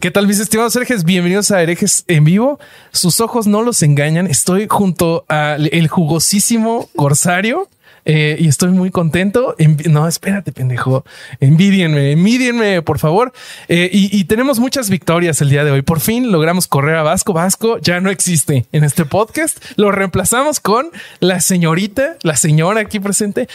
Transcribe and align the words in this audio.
¿Qué 0.00 0.10
tal, 0.10 0.26
mis 0.26 0.40
estimados 0.40 0.74
herejes? 0.76 1.04
Bienvenidos 1.04 1.50
a 1.50 1.62
Herejes 1.62 2.04
en 2.08 2.24
Vivo. 2.24 2.58
Sus 2.90 3.20
ojos 3.20 3.46
no 3.46 3.60
los 3.60 3.82
engañan. 3.82 4.26
Estoy 4.26 4.66
junto 4.66 5.26
al 5.28 5.88
jugosísimo 5.88 6.88
Corsario. 6.96 7.68
Eh, 8.04 8.36
y 8.38 8.48
estoy 8.48 8.70
muy 8.70 8.90
contento. 8.90 9.54
No, 9.88 10.06
espérate, 10.06 10.52
pendejo. 10.52 11.04
Envidienme, 11.40 12.12
envidienme, 12.12 12.82
por 12.82 12.98
favor. 12.98 13.32
Eh, 13.68 13.90
y 13.92 14.24
tenemos 14.24 14.58
muchas 14.58 14.90
victorias 14.90 15.40
el 15.40 15.50
día 15.50 15.64
de 15.64 15.70
hoy. 15.70 15.82
Por 15.82 16.00
fin 16.00 16.32
logramos 16.32 16.66
correr 16.66 16.96
a 16.96 17.02
Vasco. 17.02 17.32
Vasco 17.32 17.78
ya 17.78 18.00
no 18.00 18.10
existe 18.10 18.66
en 18.72 18.84
este 18.84 19.04
podcast. 19.04 19.62
Lo 19.76 19.92
reemplazamos 19.92 20.60
con 20.60 20.90
la 21.20 21.40
señorita, 21.40 22.16
la 22.22 22.36
señora 22.36 22.80
aquí 22.80 23.00
presente, 23.00 23.48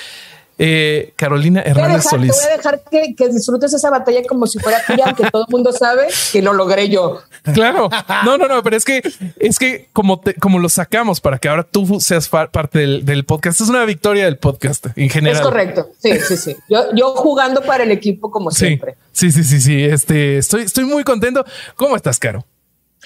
eh, 0.57 1.13
Carolina 1.15 1.61
Hernández 1.61 1.97
dejar, 1.97 2.01
te 2.03 2.09
Solís. 2.09 2.31
voy 2.31 2.51
a 2.53 2.57
dejar 2.57 2.81
que, 2.89 3.15
que 3.15 3.29
disfrutes 3.29 3.73
esa 3.73 3.89
batalla 3.89 4.21
como 4.27 4.47
si 4.47 4.59
fuera 4.59 4.81
tuya, 4.85 5.03
aunque 5.07 5.29
todo 5.29 5.45
el 5.47 5.51
mundo 5.51 5.71
sabe 5.73 6.07
que 6.31 6.41
lo 6.41 6.53
logré 6.53 6.89
yo. 6.89 7.21
Claro. 7.53 7.89
No, 8.23 8.37
no, 8.37 8.47
no, 8.47 8.63
pero 8.63 8.75
es 8.77 8.85
que 8.85 9.01
es 9.39 9.59
que 9.59 9.89
como 9.93 10.19
te- 10.19 10.33
como 10.35 10.59
lo 10.59 10.69
sacamos 10.69 11.19
para 11.21 11.37
que 11.37 11.47
ahora 11.49 11.63
tú 11.63 11.99
seas 11.99 12.29
parte 12.29 12.79
del, 12.79 13.05
del 13.05 13.25
podcast, 13.25 13.59
es 13.61 13.69
una 13.69 13.85
victoria 13.85 14.25
del 14.25 14.37
podcast 14.37 14.87
en 14.95 15.09
general. 15.09 15.37
Es 15.37 15.41
correcto. 15.43 15.89
Sí, 15.99 16.19
sí, 16.21 16.37
sí. 16.37 16.55
Yo, 16.69 16.93
yo 16.95 17.13
jugando 17.15 17.61
para 17.61 17.83
el 17.83 17.91
equipo 17.91 18.31
como 18.31 18.49
Sí, 18.51 18.65
siempre. 18.67 18.95
sí, 19.11 19.31
sí, 19.31 19.43
sí, 19.43 19.59
sí. 19.61 19.84
Este, 19.84 20.37
estoy, 20.37 20.63
estoy 20.63 20.85
muy 20.85 21.03
contento. 21.03 21.45
¿Cómo 21.75 21.95
estás, 21.95 22.17
Caro? 22.19 22.45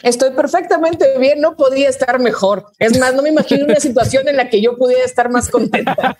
Estoy 0.03 0.31
perfectamente 0.31 1.17
bien, 1.19 1.41
no 1.41 1.55
podía 1.55 1.89
estar 1.89 2.19
mejor. 2.19 2.65
Es 2.79 2.97
más, 2.99 3.13
no 3.13 3.21
me 3.21 3.29
imagino 3.29 3.65
una 3.65 3.75
situación 3.79 4.27
en 4.27 4.37
la 4.37 4.49
que 4.49 4.61
yo 4.61 4.77
pudiera 4.77 5.03
estar 5.03 5.29
más 5.29 5.49
contenta. 5.49 6.15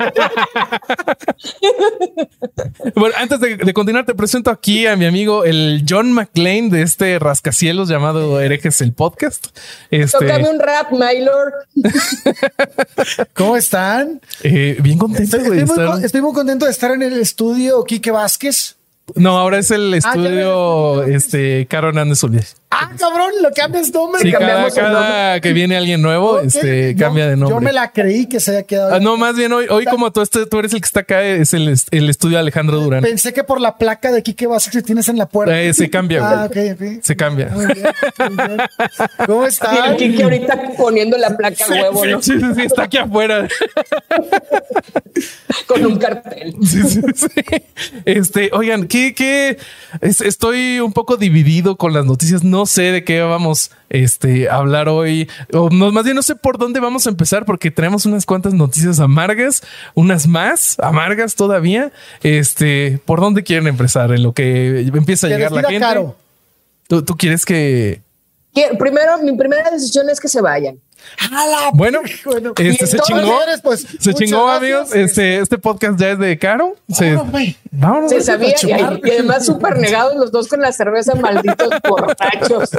Bueno, 2.95 3.15
antes 3.17 3.39
de, 3.39 3.57
de 3.57 3.73
continuar, 3.73 4.05
te 4.05 4.13
presento 4.15 4.49
aquí 4.49 4.85
a 4.87 4.95
mi 4.95 5.05
amigo 5.05 5.43
el 5.45 5.83
John 5.87 6.11
McClane 6.11 6.69
de 6.69 6.81
este 6.81 7.19
rascacielos 7.19 7.89
llamado 7.89 8.39
Herejes 8.41 8.81
el 8.81 8.93
Podcast. 8.93 9.47
Este, 9.91 10.17
Tócame 10.17 10.49
un 10.49 10.59
rap, 10.59 10.91
my 10.91 11.21
lord. 11.23 11.53
¿Cómo 13.33 13.55
están? 13.57 14.21
eh, 14.43 14.77
bien 14.81 14.97
contento 14.97 15.37
Estoy, 15.37 15.39
de 15.57 15.61
estoy 15.61 15.65
muy, 15.65 15.75
estar- 15.85 15.93
con- 15.95 16.05
estoy 16.05 16.21
muy 16.21 16.33
contento 16.33 16.65
de 16.65 16.71
estar 16.71 16.91
en 16.91 17.01
el 17.03 17.19
estudio 17.19 17.83
Quique 17.83 18.11
Vázquez. 18.11 18.75
No, 19.15 19.39
ahora 19.39 19.57
es 19.57 19.71
el 19.71 19.89
ya 19.91 19.97
estudio, 19.97 21.01
este, 21.03 21.65
Caro 21.67 21.89
Hernández 21.89 22.19
Solís. 22.19 22.57
Ah, 22.71 22.91
cabrón, 22.99 23.31
lo 23.41 23.49
cambias 23.51 23.91
nombre. 23.91 24.21
Sí, 24.21 24.31
cada, 24.31 24.45
cambiamos 24.45 24.73
cada 24.75 25.41
que 25.41 25.53
viene 25.53 25.75
alguien 25.75 26.03
nuevo, 26.03 26.39
este, 26.39 26.95
cambia 26.95 27.27
de 27.27 27.35
nombre. 27.35 27.55
Yo 27.55 27.61
me 27.61 27.73
la 27.73 27.91
creí 27.91 28.27
que 28.27 28.39
se 28.39 28.51
había 28.51 28.63
quedado. 28.63 28.93
Ah, 28.93 28.99
no, 28.99 29.17
más 29.17 29.35
bien 29.35 29.51
hoy, 29.53 29.65
hoy 29.71 29.85
como 29.85 30.11
tú, 30.11 30.21
este- 30.21 30.45
tú 30.45 30.59
eres 30.59 30.73
el 30.73 30.81
que 30.81 30.85
está 30.85 30.99
acá, 30.99 31.23
es 31.23 31.55
el, 31.55 31.67
est- 31.69 31.87
el 31.91 32.07
estudio 32.11 32.35
de 32.37 32.41
Alejandro 32.41 32.79
Durán. 32.79 33.01
Pensé 33.01 33.33
que 33.33 33.43
por 33.43 33.59
la 33.59 33.77
placa 33.77 34.11
de 34.11 34.21
Quique 34.21 34.45
Vázquez 34.45 34.71
que 34.71 34.81
tienes 34.83 35.09
en 35.09 35.17
la 35.17 35.25
puerta. 35.27 35.59
Eh, 35.59 35.73
se 35.73 35.89
cambia, 35.89 36.21
ah, 36.43 36.47
güey. 36.47 36.69
ok, 36.71 36.79
ok. 36.79 37.03
Se 37.03 37.15
cambia. 37.15 37.47
Muy 37.47 37.65
bien, 37.65 37.87
muy 38.19 38.47
bien. 38.47 38.57
¿Cómo 39.25 39.45
están? 39.47 39.97
Kike 39.97 40.23
ahorita 40.23 40.61
poniendo 40.77 41.17
la 41.17 41.35
placa 41.35 41.65
huevo, 41.69 42.05
¿no? 42.05 42.21
Sí, 42.21 42.33
sí, 42.39 42.45
sí, 42.55 42.61
está 42.61 42.83
aquí 42.83 42.97
afuera. 42.97 43.47
Con 45.65 45.85
un 45.85 45.97
cartel. 45.97 46.55
Sí, 46.65 46.81
sí, 46.83 47.01
sí. 47.15 47.27
Este, 48.05 48.49
oigan, 48.53 48.87
¿qué, 48.87 49.13
qué? 49.13 49.57
Es- 50.01 50.21
estoy 50.21 50.79
un 50.79 50.93
poco 50.93 51.17
dividido 51.17 51.75
con 51.77 51.93
las 51.93 52.05
noticias. 52.05 52.43
No 52.43 52.58
sé 52.65 52.91
de 52.91 53.03
qué 53.03 53.21
vamos 53.21 53.71
este, 53.89 54.49
a 54.49 54.55
hablar 54.55 54.89
hoy. 54.89 55.29
O 55.53 55.69
no, 55.69 55.91
más 55.91 56.03
bien 56.03 56.15
no 56.15 56.21
sé 56.21 56.35
por 56.35 56.57
dónde 56.57 56.79
vamos 56.79 57.07
a 57.07 57.09
empezar 57.09 57.45
porque 57.45 57.71
tenemos 57.71 58.05
unas 58.05 58.25
cuantas 58.25 58.53
noticias 58.53 58.99
amargas, 58.99 59.63
unas 59.93 60.27
más 60.27 60.77
amargas 60.79 61.35
todavía. 61.35 61.91
Este, 62.21 62.99
¿por 63.05 63.19
dónde 63.19 63.43
quieren 63.43 63.67
empezar? 63.67 64.11
En 64.11 64.23
lo 64.23 64.33
que 64.33 64.81
empieza 64.81 65.27
a 65.27 65.29
llegar 65.29 65.51
la 65.51 65.63
gente. 65.63 65.79
Caro. 65.79 66.15
¿Tú, 66.87 67.03
tú 67.03 67.15
quieres 67.15 67.45
que 67.45 68.01
Primero, 68.77 69.17
mi 69.19 69.35
primera 69.35 69.69
decisión 69.71 70.09
es 70.09 70.19
que 70.19 70.27
se 70.27 70.41
vayan. 70.41 70.79
A 71.31 71.47
la- 71.47 71.69
Bueno, 71.73 72.01
Bueno, 72.25 72.53
este 72.57 72.85
se 72.85 72.99
chingó. 72.99 73.39
pues, 73.63 73.85
se 73.99 74.13
chingó, 74.13 74.45
gracias. 74.47 74.57
amigos. 74.57 74.95
Este, 74.95 75.39
este 75.39 75.57
podcast 75.57 75.97
ya 75.97 76.11
es 76.11 76.19
de 76.19 76.37
Caro. 76.37 76.75
Se- 76.89 77.17
Vámonos. 77.71 78.11
Se 78.11 78.21
sabía 78.21 78.53
y, 78.61 78.67
y 79.07 79.11
además 79.11 79.45
súper 79.45 79.77
negados 79.77 80.15
los 80.17 80.31
dos 80.31 80.47
con 80.49 80.59
la 80.61 80.71
cerveza, 80.73 81.15
malditos 81.15 81.69
borrachos. 81.89 82.71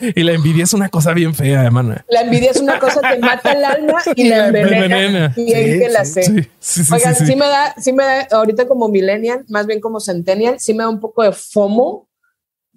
Y 0.00 0.22
la 0.22 0.32
envidia 0.32 0.64
es 0.64 0.72
una 0.72 0.88
cosa 0.88 1.12
bien 1.12 1.34
fea, 1.34 1.62
hermano. 1.64 1.96
La 2.08 2.22
envidia 2.22 2.50
es 2.52 2.56
una 2.60 2.78
cosa 2.78 3.00
que 3.02 3.18
mata 3.18 3.52
el 3.52 3.64
alma 3.64 4.00
y 4.14 4.28
la 4.28 4.46
envenena. 4.46 4.84
envenena. 4.84 5.34
Bien 5.36 5.72
Sí, 5.74 5.78
que 5.78 5.88
la 5.90 6.04
sí, 6.06 6.12
sé. 6.14 6.22
sí, 6.24 6.48
sí, 6.58 6.84
sí, 6.84 6.94
Oigan, 6.94 7.14
sí, 7.14 7.20
sí, 7.26 7.32
sí. 7.32 7.36
me 7.36 7.46
da, 7.46 7.74
sí 7.78 7.92
me 7.92 8.04
da, 8.04 8.28
ahorita 8.32 8.66
como 8.66 8.88
millennial, 8.88 9.44
más 9.48 9.66
bien 9.66 9.80
como 9.80 10.00
centennial, 10.00 10.58
sí 10.58 10.72
me 10.72 10.84
da 10.84 10.88
un 10.88 11.00
poco 11.00 11.22
de 11.22 11.32
FOMO 11.32 12.08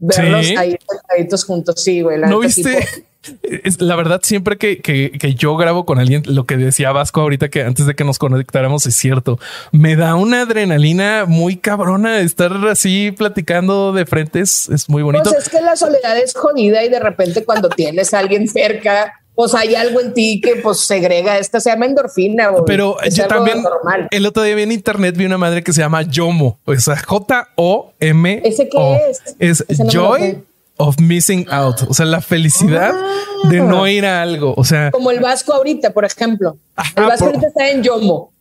verlos 0.03 0.45
Sí. 0.47 0.55
ahí 0.55 0.77
sentaditos 0.87 1.45
juntos. 1.45 1.81
Sí, 1.83 2.01
güey. 2.01 2.19
la 2.19 2.27
¿No 2.27 2.39
viste? 2.39 2.63
tipo, 2.63 2.79
Es, 3.41 3.79
la 3.79 3.95
verdad, 3.95 4.19
siempre 4.21 4.57
que, 4.57 4.79
que, 4.81 5.11
que 5.11 5.33
yo 5.33 5.55
grabo 5.55 5.85
con 5.85 5.97
alguien, 5.97 6.23
lo 6.25 6.45
que 6.45 6.57
decía 6.57 6.91
Vasco 6.91 7.21
ahorita 7.21 7.47
que 7.47 7.61
antes 7.63 7.85
de 7.85 7.95
que 7.95 8.03
nos 8.03 8.19
conectáramos 8.19 8.85
es 8.85 8.97
cierto. 8.97 9.39
Me 9.71 9.95
da 9.95 10.15
una 10.15 10.41
adrenalina 10.41 11.23
muy 11.25 11.55
cabrona 11.55 12.19
estar 12.19 12.51
así 12.67 13.13
platicando 13.17 13.93
de 13.93 14.05
frente. 14.05 14.41
Es, 14.41 14.67
es 14.67 14.89
muy 14.89 15.03
bonito. 15.03 15.29
Pues 15.31 15.43
es 15.45 15.49
que 15.49 15.61
la 15.61 15.77
soledad 15.77 16.17
es 16.17 16.33
jodida 16.33 16.83
y 16.83 16.89
de 16.89 16.99
repente 16.99 17.45
cuando 17.45 17.69
tienes 17.69 18.13
a 18.13 18.19
alguien 18.19 18.45
cerca, 18.49 19.13
pues 19.35 19.53
hay 19.55 19.75
algo 19.75 19.99
en 20.01 20.13
ti 20.13 20.39
que 20.41 20.57
pues 20.57 20.79
segrega 20.79 21.37
esta, 21.37 21.59
se 21.59 21.69
llama 21.69 21.85
endorfina. 21.85 22.49
güey. 22.49 22.63
Pero 22.67 23.01
es 23.01 23.15
yo 23.15 23.23
algo 23.23 23.35
también 23.35 23.63
normal. 23.63 24.07
el 24.11 24.25
otro 24.25 24.43
día 24.43 24.55
vi 24.55 24.63
en 24.63 24.71
internet 24.71 25.15
vi 25.17 25.25
una 25.25 25.37
madre 25.37 25.63
que 25.63 25.73
se 25.73 25.81
llama 25.81 26.01
Yomo, 26.03 26.59
o 26.65 26.75
sea, 26.75 26.97
J 26.97 27.49
O 27.55 27.93
M. 27.99 28.41
¿Ese 28.43 28.69
qué 28.69 28.99
es? 29.39 29.63
Es 29.69 29.79
no 29.79 29.89
joy 29.89 30.43
of 30.77 30.99
missing 30.99 31.47
out, 31.51 31.81
o 31.87 31.93
sea, 31.93 32.05
la 32.05 32.21
felicidad 32.21 32.91
Ah. 32.95 33.49
de 33.49 33.59
no 33.61 33.87
ir 33.87 34.05
a 34.05 34.21
algo, 34.21 34.53
o 34.57 34.63
sea, 34.63 34.89
Como 34.91 35.11
el 35.11 35.19
Vasco 35.19 35.53
ahorita, 35.53 35.91
por 35.93 36.05
ejemplo. 36.05 36.57
Ajá, 36.75 36.93
el 36.97 37.03
Vasco 37.05 37.25
por- 37.25 37.27
ahorita 37.35 37.47
está 37.47 37.69
en 37.69 37.83
Yomo. 37.83 38.31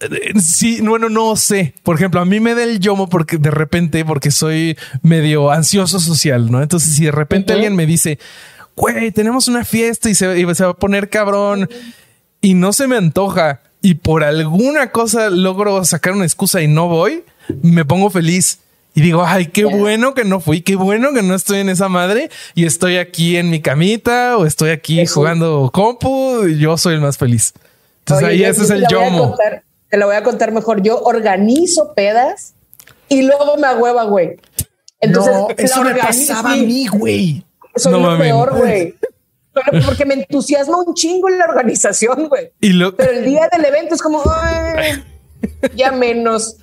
Eh, 0.00 0.32
Sí, 0.40 0.80
bueno, 0.82 1.08
no 1.08 1.36
sé. 1.36 1.72
Por 1.82 1.96
ejemplo, 1.96 2.20
a 2.20 2.24
mí 2.26 2.38
me 2.38 2.54
da 2.54 2.64
el 2.64 2.80
yomo 2.80 3.08
porque 3.08 3.38
de 3.38 3.50
repente, 3.50 4.04
porque 4.04 4.30
soy 4.30 4.76
medio 5.02 5.50
ansioso 5.50 5.98
social, 6.00 6.50
¿no? 6.50 6.62
Entonces, 6.62 6.94
si 6.96 7.04
de 7.06 7.12
repente 7.12 7.54
alguien 7.54 7.74
me 7.74 7.86
dice, 7.86 8.18
güey, 8.76 9.10
tenemos 9.10 9.48
una 9.48 9.64
fiesta 9.64 10.08
y 10.10 10.14
se, 10.14 10.38
y 10.38 10.54
se 10.54 10.64
va 10.64 10.70
a 10.70 10.74
poner 10.74 11.08
cabrón 11.08 11.68
y 12.40 12.54
no 12.54 12.72
se 12.72 12.86
me 12.86 12.96
antoja 12.96 13.62
y 13.82 13.94
por 13.94 14.22
alguna 14.24 14.90
cosa 14.92 15.30
logro 15.30 15.84
sacar 15.84 16.12
una 16.12 16.24
excusa 16.24 16.60
y 16.62 16.68
no 16.68 16.88
voy, 16.88 17.24
me 17.62 17.84
pongo 17.84 18.10
feliz. 18.10 18.58
Y 18.94 19.02
digo, 19.02 19.22
ay, 19.26 19.46
qué 19.48 19.62
Ya. 19.68 19.76
bueno 19.76 20.14
que 20.14 20.24
no 20.24 20.40
fui, 20.40 20.62
qué 20.62 20.74
bueno 20.74 21.12
que 21.12 21.22
no 21.22 21.34
estoy 21.34 21.58
en 21.58 21.68
esa 21.68 21.88
madre 21.90 22.30
y 22.54 22.64
estoy 22.64 22.96
aquí 22.96 23.36
en 23.36 23.50
mi 23.50 23.60
camita 23.60 24.38
o 24.38 24.46
estoy 24.46 24.70
aquí 24.70 25.00
Eso. 25.00 25.14
jugando 25.16 25.70
compu 25.72 26.46
y 26.46 26.58
yo 26.58 26.78
soy 26.78 26.94
el 26.94 27.02
más 27.02 27.18
feliz. 27.18 27.52
Entonces 28.00 28.26
Oye, 28.28 28.34
ahí 28.36 28.40
yo- 28.42 28.48
ese 28.48 28.58
yo 28.60 28.64
es 28.64 28.70
el 28.70 28.86
yomo. 28.90 29.28
contar- 29.30 29.62
Te 29.90 29.96
lo 29.98 30.06
voy 30.06 30.16
a 30.16 30.22
contar 30.22 30.50
mejor. 30.52 30.82
Yo 30.82 30.98
organizo 31.02 31.92
pedas 31.94 32.54
y 33.08 33.22
luego 33.22 33.56
me 33.58 33.72
hueva, 33.74 34.04
güey. 34.04 34.36
Entonces, 35.00 35.32
no, 35.34 35.48
eso 35.56 35.82
me 35.84 35.94
pasaba 35.94 36.52
a 36.54 36.56
mí, 36.56 36.86
güey. 36.88 37.44
Soy 37.76 37.92
No 37.92 37.98
lo 38.00 38.06
mames. 38.08 38.26
peor, 38.26 38.56
güey. 38.58 38.94
Porque 39.86 40.04
me 40.04 40.14
entusiasma 40.14 40.78
un 40.82 40.94
chingo 40.94 41.28
en 41.30 41.38
la 41.38 41.46
organización, 41.46 42.28
güey. 42.28 42.50
Lo, 42.60 42.94
Pero 42.94 43.12
el 43.12 43.24
día 43.24 43.48
del 43.50 43.64
evento 43.64 43.94
es 43.94 44.02
como, 44.02 44.22
"Ay, 44.30 45.02
ya 45.74 45.92
menos. 45.92 46.56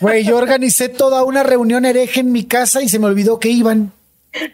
Güey, 0.00 0.24
yo 0.24 0.36
organicé 0.36 0.88
toda 0.88 1.22
una 1.22 1.42
reunión 1.44 1.84
hereje 1.84 2.20
en 2.20 2.32
mi 2.32 2.44
casa 2.44 2.82
y 2.82 2.88
se 2.88 2.98
me 2.98 3.06
olvidó 3.06 3.38
que 3.38 3.50
iban. 3.50 3.92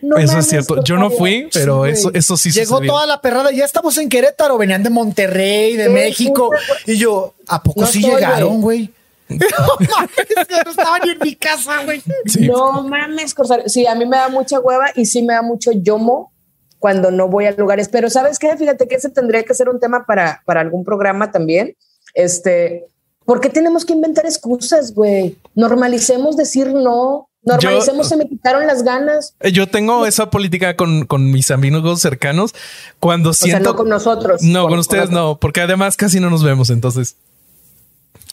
No 0.02 0.18
eso 0.18 0.38
es 0.40 0.46
cierto. 0.48 0.82
Yo 0.84 0.96
no 0.96 1.08
fui, 1.10 1.48
pero 1.52 1.84
Sí, 1.84 1.90
eso, 1.92 2.10
eso 2.12 2.36
sí 2.36 2.50
Llegó 2.50 2.76
sucedió. 2.78 2.92
toda 2.92 3.06
la 3.06 3.20
perrada. 3.22 3.50
Ya 3.52 3.64
estamos 3.64 3.96
en 3.96 4.08
Querétaro. 4.08 4.58
Venían 4.58 4.82
de 4.82 4.90
Monterrey, 4.90 5.76
de 5.76 5.84
Sí, 5.86 5.90
México. 5.90 6.50
puta. 6.50 6.60
Y 6.92 6.96
yo, 6.98 7.34
¿a 7.46 7.62
poco 7.62 7.82
No 7.82 7.86
sí 7.86 8.00
estoy, 8.00 8.14
llegaron, 8.16 8.60
güey? 8.60 8.90
no 9.28 9.86
mames, 9.92 10.68
estaban 10.70 11.00
ni 11.04 11.10
en 11.10 11.18
mi 11.22 11.34
casa, 11.36 11.84
güey. 11.84 12.02
Sí. 12.26 12.48
No 12.48 12.82
mames, 12.82 13.34
Corsario. 13.34 13.68
Sí, 13.68 13.86
a 13.86 13.94
mí 13.94 14.06
me 14.06 14.16
da 14.16 14.28
mucha 14.28 14.58
hueva 14.60 14.86
y 14.94 15.06
sí 15.06 15.22
me 15.22 15.34
da 15.34 15.42
mucho 15.42 15.70
yomo 15.72 16.32
cuando 16.78 17.10
no 17.10 17.28
voy 17.28 17.46
a 17.46 17.52
lugares. 17.52 17.88
Pero 17.88 18.08
¿sabes 18.10 18.38
qué? 18.38 18.56
Fíjate 18.56 18.88
que 18.88 18.94
ese 18.96 19.10
tendría 19.10 19.42
que 19.44 19.54
ser 19.54 19.68
un 19.68 19.80
tema 19.80 20.04
para, 20.06 20.42
para 20.46 20.60
algún 20.60 20.84
programa 20.84 21.30
también. 21.30 21.76
Este, 22.14 22.86
¿por 23.24 23.40
qué 23.40 23.48
tenemos 23.50 23.84
que 23.84 23.92
inventar 23.92 24.24
excusas, 24.26 24.94
güey? 24.94 25.36
Normalicemos 25.54 26.36
decir 26.36 26.68
no. 26.72 27.28
Normalicemos 27.42 28.06
Yo- 28.06 28.10
se 28.10 28.16
me 28.16 28.28
quitaron 28.28 28.66
las 28.66 28.82
ganas. 28.82 29.34
Eh, 29.40 29.52
Yo 29.52 29.68
tengo 29.68 30.06
esa 30.06 30.28
política 30.30 30.76
con, 30.76 31.06
con 31.06 31.30
mis 31.30 31.50
amigos 31.50 32.00
cercanos 32.00 32.54
cuando 33.00 33.30
O 33.30 33.32
sea, 33.32 33.46
siento. 33.52 33.70
no 33.70 33.76
con 33.76 33.88
nosotros. 33.88 34.42
No, 34.42 34.68
con 34.68 34.78
ustedes 34.78 35.10
no, 35.10 35.38
porque 35.38 35.60
además 35.60 35.96
casi 35.96 36.18
no 36.20 36.30
nos 36.30 36.42
vemos. 36.42 36.68
Entonces, 36.70 37.16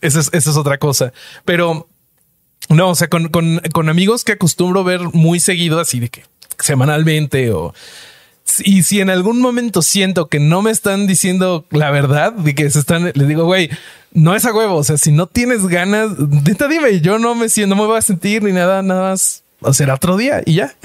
esa 0.06 0.20
es, 0.20 0.30
esa 0.34 0.50
es 0.50 0.58
otra 0.58 0.78
cosa. 0.78 1.14
Pero 1.44 1.88
no, 2.70 2.90
o 2.90 2.96
sea, 2.96 3.08
con, 3.08 3.30
con, 3.30 3.60
con 3.74 3.90
amigos 3.90 4.24
que 4.24 4.34
acostumbro 4.34 4.84
ver 4.84 5.02
muy 5.14 5.40
seguido, 5.40 5.80
así 5.80 6.00
de 6.00 6.10
que 6.10 6.24
semanalmente 6.60 7.52
o 7.52 7.74
y 8.64 8.84
si 8.84 9.02
en 9.02 9.10
algún 9.10 9.42
momento 9.42 9.82
siento 9.82 10.28
que 10.28 10.40
no 10.40 10.62
me 10.62 10.72
están 10.72 11.08
diciendo 11.08 11.66
la 11.72 11.90
verdad 11.90 12.32
de 12.32 12.54
que 12.54 12.70
se 12.70 12.80
están, 12.80 13.12
les 13.14 13.28
digo, 13.28 13.46
güey, 13.46 13.70
no 14.12 14.36
es 14.36 14.46
a 14.46 14.54
huevo. 14.54 14.76
O 14.76 14.84
sea, 14.84 14.98
si 14.98 15.12
no 15.12 15.28
tienes 15.28 15.68
ganas, 15.68 16.12
neta, 16.20 16.68
dime, 16.68 17.02
yo 17.02 17.18
no 17.18 17.36
me 17.36 17.50
siento, 17.50 17.76
no 17.76 17.82
me 17.82 17.88
voy 17.88 17.98
a 17.98 18.02
sentir 18.02 18.44
ni 18.44 18.52
nada, 18.52 18.82
nada 18.82 19.10
más. 19.10 19.44
O 19.62 19.74
será 19.74 19.96
otro 19.96 20.16
día 20.16 20.42
y 20.46 20.56
ya. 20.56 20.76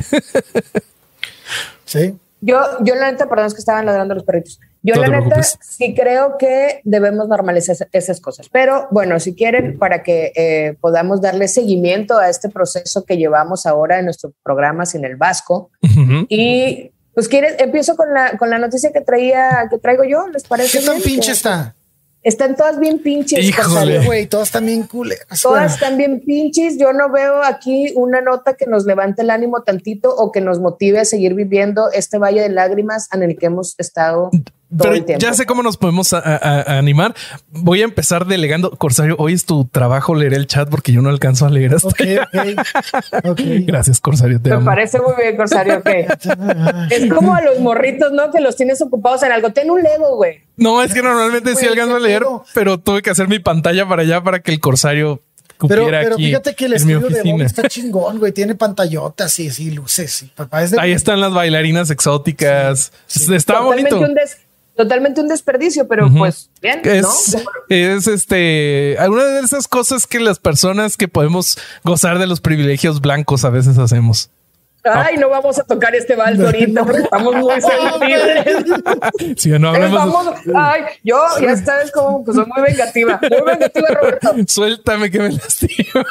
sí. 1.84 2.18
Yo, 2.40 2.58
yo 2.82 2.94
la 2.94 3.12
neta, 3.12 3.28
perdón, 3.28 3.46
es 3.46 3.54
que 3.54 3.60
estaban 3.60 3.84
ladrando 3.84 4.14
los 4.14 4.24
perritos. 4.24 4.58
Yo 4.82 4.94
la 4.94 5.08
neta 5.08 5.42
sí 5.42 5.94
creo 5.94 6.38
que 6.38 6.80
debemos 6.84 7.28
normalizar 7.28 7.76
esas 7.92 8.20
cosas. 8.20 8.48
Pero 8.50 8.88
bueno, 8.90 9.20
si 9.20 9.34
quieren, 9.34 9.78
para 9.78 10.02
que 10.02 10.32
eh, 10.34 10.76
podamos 10.80 11.20
darle 11.20 11.48
seguimiento 11.48 12.18
a 12.18 12.30
este 12.30 12.48
proceso 12.48 13.04
que 13.04 13.16
llevamos 13.16 13.66
ahora 13.66 13.98
en 13.98 14.06
nuestro 14.06 14.32
programa 14.42 14.86
Sin 14.86 15.04
el 15.04 15.16
Vasco. 15.16 15.70
Y 16.28 16.92
pues 17.14 17.28
quieres, 17.28 17.56
empiezo 17.58 17.96
con 17.96 18.14
la, 18.14 18.38
con 18.38 18.48
la 18.48 18.58
noticia 18.58 18.92
que 18.92 19.00
traía, 19.00 19.66
que 19.70 19.78
traigo 19.78 20.04
yo, 20.04 20.28
¿les 20.28 20.44
parece? 20.44 20.78
¿Qué 20.78 20.86
tan 20.86 21.00
pinche 21.00 21.32
está? 21.32 21.74
Están 22.22 22.54
todas 22.54 22.78
bien 22.78 22.98
pinches. 22.98 23.42
Híjole, 23.42 24.04
güey, 24.04 24.26
todas 24.26 24.48
están 24.48 24.66
bien 24.66 24.82
culeras. 24.82 25.40
Todas 25.40 25.74
están 25.74 25.96
bien 25.96 26.20
pinches. 26.20 26.78
Yo 26.78 26.92
no 26.92 27.10
veo 27.10 27.42
aquí 27.42 27.94
una 27.96 28.20
nota 28.20 28.54
que 28.54 28.66
nos 28.66 28.84
levante 28.84 29.22
el 29.22 29.30
ánimo 29.30 29.62
tantito 29.62 30.14
o 30.14 30.30
que 30.30 30.42
nos 30.42 30.60
motive 30.60 31.00
a 31.00 31.06
seguir 31.06 31.32
viviendo 31.32 31.90
este 31.90 32.18
valle 32.18 32.42
de 32.42 32.50
lágrimas 32.50 33.08
en 33.14 33.22
el 33.22 33.38
que 33.38 33.46
hemos 33.46 33.74
estado 33.78 34.30
pero 34.76 34.94
ya 35.18 35.34
sé 35.34 35.46
cómo 35.46 35.62
nos 35.62 35.76
podemos 35.76 36.12
animar. 36.12 37.14
Voy 37.50 37.82
a 37.82 37.84
empezar 37.84 38.26
delegando. 38.26 38.70
Corsario, 38.70 39.16
hoy 39.18 39.34
es 39.34 39.44
tu 39.44 39.64
trabajo 39.66 40.14
leer 40.14 40.34
el 40.34 40.46
chat 40.46 40.68
porque 40.68 40.92
yo 40.92 41.02
no 41.02 41.08
alcanzo 41.08 41.46
a 41.46 41.50
leer 41.50 41.74
hasta 41.74 41.90
Gracias, 43.66 44.00
Corsario. 44.00 44.40
Me 44.42 44.58
parece 44.58 45.00
muy 45.00 45.12
bien, 45.20 45.36
Corsario. 45.36 45.82
es 46.90 47.12
como 47.12 47.34
a 47.34 47.42
los 47.42 47.58
morritos, 47.60 48.12
¿no? 48.12 48.30
Que 48.30 48.40
los 48.40 48.56
tienes 48.56 48.80
ocupados 48.80 49.22
en 49.22 49.32
algo. 49.32 49.52
Ten 49.52 49.70
un 49.70 49.82
Lego, 49.82 50.16
güey. 50.16 50.40
No, 50.56 50.82
es 50.82 50.92
que 50.92 51.02
normalmente 51.02 51.56
sí 51.56 51.66
alcanzo 51.66 51.96
a 51.96 52.00
leer, 52.00 52.24
pero 52.54 52.78
tuve 52.78 53.02
que 53.02 53.10
hacer 53.10 53.28
mi 53.28 53.38
pantalla 53.38 53.88
para 53.88 54.02
allá 54.02 54.22
para 54.22 54.40
que 54.40 54.52
el 54.52 54.60
Corsario 54.60 55.22
pero, 55.68 55.86
pero 55.86 56.16
fíjate 56.16 56.54
que 56.54 56.64
el 56.66 56.74
estudio 56.74 57.00
de 57.00 57.22
Bob 57.22 57.42
está 57.42 57.68
chingón, 57.68 58.18
güey. 58.18 58.32
Tiene 58.32 58.54
pantallotas 58.54 59.38
y 59.38 59.70
luces. 59.70 60.22
Y 60.22 60.32
Ahí 60.78 60.92
están 60.92 61.20
las 61.20 61.32
bailarinas 61.32 61.90
exóticas. 61.90 62.92
Está 63.08 63.60
bonito 63.60 64.00
totalmente 64.80 65.20
un 65.20 65.28
desperdicio, 65.28 65.86
pero 65.86 66.10
pues 66.10 66.48
bien, 66.62 66.80
es, 66.84 67.34
¿no? 67.34 67.40
Es 67.68 68.06
este, 68.06 68.96
alguna 68.98 69.24
de 69.24 69.40
esas 69.40 69.68
cosas 69.68 70.06
que 70.06 70.18
las 70.20 70.38
personas 70.38 70.96
que 70.96 71.06
podemos 71.06 71.58
gozar 71.84 72.18
de 72.18 72.26
los 72.26 72.40
privilegios 72.40 73.02
blancos 73.02 73.44
a 73.44 73.50
veces 73.50 73.76
hacemos. 73.76 74.30
Ay, 74.84 75.16
no 75.18 75.28
vamos 75.28 75.58
a 75.58 75.64
tocar 75.64 75.94
este 75.94 76.16
vals 76.16 76.40
ahorita 76.40 76.84
porque 76.84 77.02
estamos 77.02 77.34
muy 77.34 77.60
sensibles. 77.60 78.64
Sí, 79.36 79.50
no 79.50 79.68
hablamos. 79.70 80.34
ay, 80.54 80.82
yo 81.04 81.22
ya 81.40 81.56
sabes 81.56 81.90
cómo 81.92 82.24
pues 82.24 82.36
soy 82.36 82.46
muy 82.46 82.62
vengativa, 82.62 83.20
muy 83.22 83.52
vengativa, 83.52 83.88
Roberto. 83.88 84.34
Suéltame 84.46 85.10
que 85.10 85.18
me 85.18 85.32
lastima. 85.32 86.04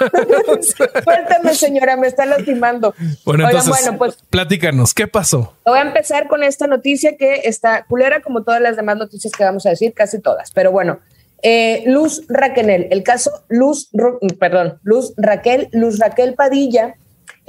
Suéltame, 1.03 1.55
señora, 1.55 1.97
me 1.97 2.07
está 2.07 2.25
lastimando. 2.25 2.93
Bueno, 3.25 3.45
entonces, 3.45 3.69
bueno, 3.69 3.97
pues 3.97 4.17
platícanos, 4.29 4.93
¿qué 4.93 5.07
pasó? 5.07 5.55
Voy 5.65 5.79
a 5.79 5.83
empezar 5.83 6.27
con 6.27 6.43
esta 6.43 6.67
noticia 6.67 7.17
que 7.17 7.41
está 7.45 7.85
culera 7.85 8.21
como 8.21 8.43
todas 8.43 8.61
las 8.61 8.75
demás 8.75 8.97
noticias 8.97 9.33
que 9.33 9.43
vamos 9.43 9.65
a 9.65 9.69
decir, 9.69 9.93
casi 9.93 10.19
todas, 10.19 10.51
pero 10.51 10.71
bueno. 10.71 10.99
Eh, 11.41 11.83
Luz 11.85 12.23
Raquel, 12.27 12.87
el 12.91 13.01
caso 13.01 13.31
Luz, 13.47 13.89
perdón, 14.37 14.77
Luz 14.83 15.13
Raquel, 15.15 15.69
Luz 15.71 15.97
Raquel 15.97 16.33
Padilla 16.33 16.95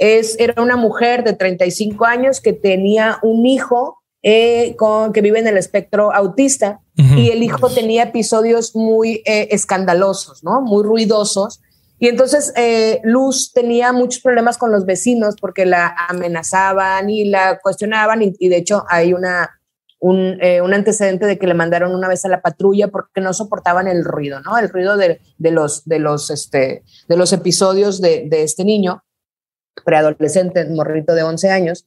es, 0.01 0.35
era 0.39 0.61
una 0.61 0.75
mujer 0.77 1.23
de 1.23 1.33
35 1.33 2.05
años 2.05 2.41
que 2.41 2.53
tenía 2.53 3.19
un 3.21 3.45
hijo 3.45 3.99
eh, 4.23 4.75
con, 4.75 5.13
que 5.13 5.21
vive 5.21 5.39
en 5.39 5.47
el 5.47 5.57
espectro 5.57 6.13
autista 6.13 6.79
y 6.95 7.31
el 7.31 7.41
hijo 7.41 7.69
tenía 7.69 8.03
episodios 8.03 8.75
muy 8.75 9.23
eh, 9.25 9.47
escandalosos, 9.49 10.43
¿no? 10.43 10.61
Muy 10.61 10.83
ruidosos. 10.83 11.61
Y 11.97 12.07
entonces 12.07 12.53
eh, 12.55 12.99
Luz 13.03 13.51
tenía 13.53 13.91
muchos 13.91 14.21
problemas 14.21 14.57
con 14.59 14.71
los 14.71 14.85
vecinos 14.85 15.35
porque 15.39 15.65
la 15.65 15.95
amenazaban 16.09 17.09
y 17.09 17.25
la 17.25 17.59
cuestionaban 17.59 18.21
y, 18.21 18.49
de 18.49 18.57
hecho 18.57 18.83
hay 18.89 19.13
una, 19.13 19.49
un, 19.99 20.39
un, 20.63 20.73
antecedente 20.73 21.25
de 21.25 21.39
que 21.39 21.47
le 21.47 21.53
mandaron 21.55 21.95
una 21.95 22.07
vez 22.07 22.25
a 22.25 22.29
la 22.29 22.41
patrulla 22.41 22.87
porque 22.89 23.21
no 23.21 23.33
soportaban 23.33 23.87
el 23.87 24.03
ruido, 24.03 24.41
¿no? 24.41 24.57
El 24.57 24.69
ruido 24.69 24.97
de, 24.97 25.19
de 25.37 25.51
los, 25.51 25.85
de, 25.85 25.99
los, 25.99 26.29
este, 26.29 26.83
de 27.07 27.17
los 27.17 27.33
episodios 27.33 28.01
de, 28.01 28.27
de 28.27 28.43
este 28.43 28.65
niño 28.65 29.03
preadolescente, 29.85 30.65
morrito 30.69 31.13
de 31.15 31.23
11 31.23 31.49
años. 31.49 31.85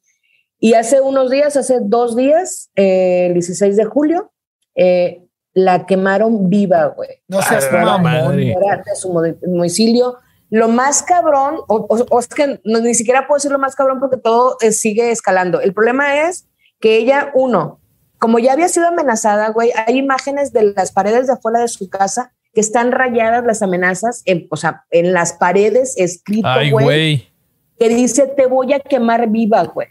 Y 0.58 0.74
hace 0.74 1.00
unos 1.00 1.30
días, 1.30 1.56
hace 1.56 1.78
dos 1.82 2.16
días, 2.16 2.70
eh, 2.74 3.26
el 3.26 3.34
16 3.34 3.76
de 3.76 3.84
julio, 3.84 4.32
eh, 4.74 5.22
la 5.52 5.86
quemaron 5.86 6.48
viva, 6.48 6.86
güey. 6.86 7.22
No 7.28 7.42
seas 7.42 7.70
madre. 7.70 8.46
De 8.46 8.96
su 8.96 9.12
domicilio. 9.42 10.16
Lo 10.50 10.68
más 10.68 11.02
cabrón, 11.02 11.56
o, 11.68 12.18
es 12.18 12.28
que 12.28 12.60
ni 12.64 12.94
siquiera 12.94 13.26
puedo 13.26 13.36
decir 13.36 13.50
lo 13.50 13.58
más 13.58 13.74
cabrón 13.74 13.98
porque 13.98 14.16
todo 14.16 14.56
eh, 14.60 14.72
sigue 14.72 15.10
escalando. 15.10 15.60
El 15.60 15.74
problema 15.74 16.28
es 16.28 16.46
que 16.80 16.96
ella, 16.96 17.30
uno, 17.34 17.80
como 18.18 18.38
ya 18.38 18.52
había 18.52 18.68
sido 18.68 18.86
amenazada, 18.86 19.50
güey, 19.50 19.70
hay 19.86 19.98
imágenes 19.98 20.52
de 20.52 20.72
las 20.74 20.92
paredes 20.92 21.26
de 21.26 21.34
afuera 21.34 21.60
de 21.60 21.68
su 21.68 21.88
casa 21.88 22.32
que 22.52 22.60
están 22.60 22.92
rayadas 22.92 23.44
las 23.44 23.62
amenazas, 23.62 24.22
en, 24.26 24.46
o 24.50 24.56
sea, 24.56 24.84
en 24.90 25.12
las 25.12 25.32
paredes 25.32 25.94
escrito, 25.98 26.48
güey 26.70 27.33
que 27.78 27.88
dice, 27.88 28.26
te 28.36 28.46
voy 28.46 28.72
a 28.72 28.80
quemar 28.80 29.30
viva, 29.30 29.64
güey. 29.64 29.88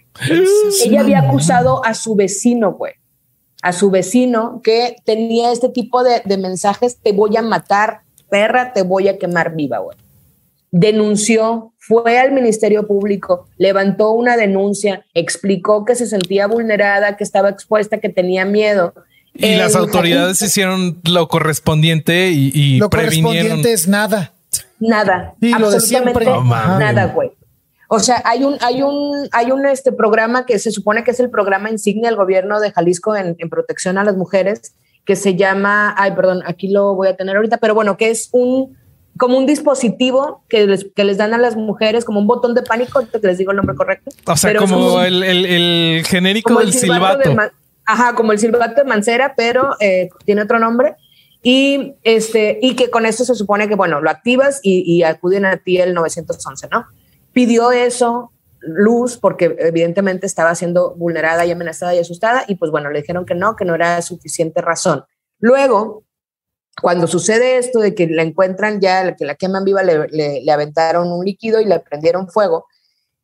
Ella 0.85 1.01
había 1.01 1.19
acusado 1.19 1.83
a 1.85 1.93
su 1.93 2.15
vecino, 2.15 2.73
güey, 2.73 2.93
a 3.61 3.73
su 3.73 3.89
vecino 3.89 4.61
que 4.63 4.95
tenía 5.05 5.51
este 5.51 5.69
tipo 5.69 6.03
de, 6.03 6.21
mensajes, 6.37 6.97
te 6.97 7.11
voy 7.11 7.35
a 7.37 7.41
matar, 7.41 8.01
perra, 8.29 8.73
te 8.73 8.83
voy 8.83 9.07
a 9.07 9.17
quemar 9.17 9.55
viva, 9.55 9.79
güey. 9.79 9.97
Denunció, 10.71 11.73
fue 11.77 12.17
al 12.17 12.31
Ministerio 12.31 12.87
Público, 12.87 13.47
levantó 13.57 14.11
una 14.11 14.37
denuncia, 14.37 15.05
explicó 15.13 15.85
que 15.85 15.95
se 15.95 16.07
sentía 16.07 16.47
vulnerada, 16.47 17.15
que 17.15 17.23
estaba 17.23 17.49
expuesta, 17.49 17.99
que 17.99 18.09
tenía 18.09 18.43
miedo. 18.45 18.93
Y 19.35 19.55
las 19.55 19.75
autoridades 19.75 20.41
hicieron 20.41 20.99
lo 21.03 21.27
correspondiente 21.27 22.31
y, 22.31 22.51
y 22.53 22.77
lo 22.77 22.89
correspondiente 22.89 23.73
es 23.73 23.87
nada. 23.87 24.33
Nada. 24.79 25.35
absolutamente 25.53 26.25
nada, 26.25 27.05
güey. 27.07 27.31
O 27.95 27.99
sea, 27.99 28.23
hay 28.25 28.43
un, 28.43 28.57
hay 28.61 28.81
un, 28.81 29.29
hay 29.31 29.51
un 29.51 29.67
este 29.67 29.91
programa 29.91 30.47
que 30.47 30.57
se 30.57 30.71
supone 30.71 31.03
que 31.03 31.11
es 31.11 31.19
el 31.19 31.29
programa 31.29 31.69
insignia 31.69 32.09
del 32.09 32.15
gobierno 32.15 32.59
de 32.59 32.71
Jalisco 32.71 33.15
en, 33.15 33.35
protección 33.51 33.99
a 33.99 34.03
las 34.03 34.17
mujeres, 34.17 34.73
que 35.05 35.15
se 35.15 35.35
llama, 35.35 35.93
ay, 35.95 36.13
perdón, 36.13 36.41
aquí 36.47 36.69
lo 36.69 36.95
voy 36.95 37.09
a 37.09 37.15
tener 37.15 37.35
ahorita, 37.35 37.57
pero 37.57 37.75
bueno, 37.75 37.95
que 37.95 38.09
es 38.09 38.29
un 38.31 38.75
como 39.15 39.37
un 39.37 39.45
dispositivo 39.45 40.43
que 40.49 40.65
les, 40.65 40.87
que 40.95 41.03
les 41.03 41.17
dan 41.17 41.35
a 41.35 41.37
las 41.37 41.55
mujeres, 41.55 42.03
como 42.03 42.19
un 42.19 42.25
botón 42.25 42.55
de 42.55 42.63
pánico, 42.63 42.99
que 43.11 43.27
les 43.27 43.37
digo 43.37 43.51
el 43.51 43.57
nombre 43.57 43.75
correcto. 43.75 44.09
O 44.25 44.35
sea, 44.35 44.55
como 44.55 44.99
el, 45.03 45.21
el, 45.21 46.03
genérico 46.03 46.57
del 46.57 46.73
silbato. 46.73 47.29
ajá, 47.85 48.15
como 48.15 48.31
el 48.31 48.39
silbato 48.39 48.81
de 48.81 48.85
Mancera, 48.85 49.35
pero 49.37 49.75
eh, 49.79 50.09
tiene 50.25 50.41
otro 50.41 50.57
nombre. 50.57 50.95
Y, 51.43 51.93
este, 52.01 52.57
y 52.59 52.75
que 52.75 52.89
con 52.89 53.05
esto 53.05 53.23
se 53.23 53.35
supone 53.35 53.67
que, 53.67 53.75
bueno, 53.75 54.01
lo 54.01 54.09
activas 54.09 54.61
y, 54.63 54.81
y 54.91 55.03
acuden 55.03 55.45
a 55.45 55.57
ti 55.57 55.77
el 55.77 55.93
911, 55.93 56.69
¿no? 56.71 56.87
Pidió 57.33 57.71
eso 57.71 58.31
Luz 58.65 59.17
porque 59.17 59.55
evidentemente 59.59 60.25
estaba 60.25 60.55
siendo 60.55 60.95
vulnerada 60.95 61.45
y 61.45 61.51
amenazada 61.51 61.93
y 61.93 61.99
asustada 61.99 62.45
y 62.47 62.55
pues 62.55 62.71
bueno, 62.71 62.89
le 62.89 63.01
dijeron 63.01 63.25
que 63.25 63.35
no, 63.35 63.55
que 63.55 63.65
no 63.65 63.75
era 63.75 64.01
suficiente 64.01 64.61
razón. 64.61 65.03
Luego, 65.39 66.05
cuando 66.81 67.05
sucede 67.07 67.57
esto 67.57 67.79
de 67.79 67.93
que 67.93 68.07
la 68.07 68.23
encuentran 68.23 68.79
ya, 68.79 69.15
que 69.15 69.25
la 69.25 69.35
queman 69.35 69.65
viva, 69.65 69.83
le, 69.83 70.07
le, 70.07 70.51
aventaron 70.51 71.11
un 71.11 71.25
líquido 71.25 71.59
y 71.59 71.65
le 71.65 71.79
prendieron 71.81 72.29
fuego, 72.29 72.67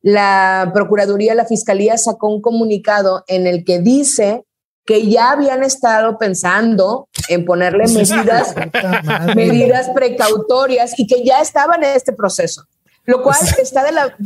la 0.02 0.70
Procuraduría, 0.74 1.34
la 1.34 1.46
Fiscalía 1.46 1.96
sacó 1.96 2.28
un 2.28 2.42
comunicado 2.42 3.24
en 3.26 3.46
el 3.46 3.64
que 3.64 3.80
dice 3.80 4.44
que 4.84 5.08
ya 5.08 5.30
habían 5.30 5.62
estado 5.62 6.18
pensando 6.18 7.08
en 7.28 7.44
ponerle 7.44 7.84
medidas, 7.88 8.54
medidas 9.34 9.88
precautorias 9.90 10.98
y 10.98 11.06
que 11.06 11.24
ya 11.24 11.40
estaban 11.40 11.82
en 11.82 11.96
este 11.96 12.12
proceso 12.12 12.66
lo 13.04 13.22
cual 13.22 13.36
está 13.62 13.84
de 13.84 13.92
la 13.92 14.16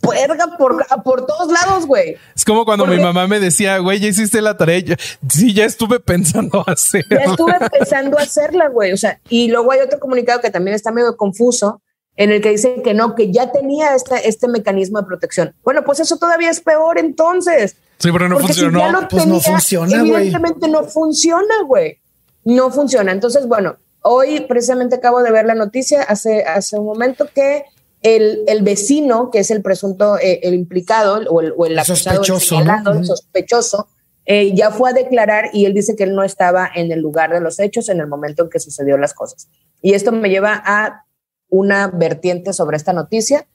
puerga 0.00 0.56
por, 0.56 0.86
por 1.02 1.26
todos 1.26 1.50
lados, 1.50 1.86
güey. 1.86 2.16
Es 2.34 2.44
como 2.44 2.64
cuando 2.64 2.86
mi 2.86 2.98
mamá 2.98 3.26
me 3.26 3.40
decía, 3.40 3.78
güey, 3.78 4.00
ya 4.00 4.08
hiciste 4.08 4.40
la 4.40 4.56
tarea. 4.56 4.96
sí, 5.28 5.52
ya 5.52 5.64
estuve 5.64 6.00
pensando 6.00 6.64
hacerla. 6.66 7.24
Ya 7.24 7.30
estuve 7.30 7.54
pensando 7.70 8.18
hacerla, 8.18 8.68
güey. 8.68 8.92
O 8.92 8.96
sea, 8.96 9.20
y 9.28 9.48
luego 9.48 9.72
hay 9.72 9.80
otro 9.80 9.98
comunicado 9.98 10.40
que 10.40 10.50
también 10.50 10.74
está 10.74 10.92
medio 10.92 11.16
confuso, 11.16 11.82
en 12.16 12.32
el 12.32 12.40
que 12.40 12.50
dice 12.50 12.82
que 12.82 12.94
no, 12.94 13.14
que 13.14 13.32
ya 13.32 13.52
tenía 13.52 13.94
este, 13.94 14.28
este 14.28 14.48
mecanismo 14.48 15.00
de 15.00 15.06
protección. 15.06 15.54
Bueno, 15.62 15.84
pues 15.84 16.00
eso 16.00 16.16
todavía 16.16 16.50
es 16.50 16.60
peor 16.60 16.98
entonces. 16.98 17.76
Sí, 17.98 18.10
pero 18.12 18.28
no 18.28 18.38
funcionó. 18.38 18.80
pues 19.08 19.26
no 19.26 19.40
funciona, 19.40 20.00
Evidentemente 20.00 20.68
no 20.68 20.84
funciona, 20.84 21.62
güey. 21.66 22.00
No 22.44 22.70
funciona. 22.70 23.12
Entonces, 23.12 23.46
bueno, 23.46 23.76
hoy 24.02 24.40
precisamente 24.48 24.96
acabo 24.96 25.22
de 25.22 25.30
ver 25.30 25.46
la 25.46 25.54
noticia 25.54 26.02
hace, 26.02 26.42
hace 26.42 26.78
un 26.78 26.86
momento 26.86 27.28
que 27.32 27.64
el, 28.02 28.44
el 28.46 28.62
vecino, 28.62 29.30
que 29.30 29.40
es 29.40 29.50
el 29.50 29.62
presunto, 29.62 30.18
eh, 30.18 30.40
el 30.42 30.54
implicado 30.54 31.20
o 31.30 31.40
el, 31.40 31.52
o 31.56 31.66
el 31.66 31.78
acusado, 31.78 32.24
sospechoso, 32.24 32.92
el, 32.92 33.04
sospechoso, 33.04 33.88
eh, 34.24 34.54
ya 34.54 34.70
fue 34.70 34.90
a 34.90 34.92
declarar 34.92 35.50
y 35.52 35.64
él 35.64 35.74
dice 35.74 35.96
que 35.96 36.04
él 36.04 36.14
no 36.14 36.22
estaba 36.22 36.70
en 36.74 36.92
el 36.92 37.00
lugar 37.00 37.32
de 37.32 37.40
los 37.40 37.58
hechos 37.58 37.88
en 37.88 38.00
el 38.00 38.06
momento 38.06 38.44
en 38.44 38.50
que 38.50 38.60
sucedió 38.60 38.98
las 38.98 39.14
cosas. 39.14 39.48
Y 39.82 39.94
esto 39.94 40.12
me 40.12 40.28
lleva 40.28 40.62
a 40.64 41.06
una 41.48 41.88
vertiente 41.88 42.52
sobre 42.52 42.76
esta 42.76 42.92
noticia, 42.92 43.48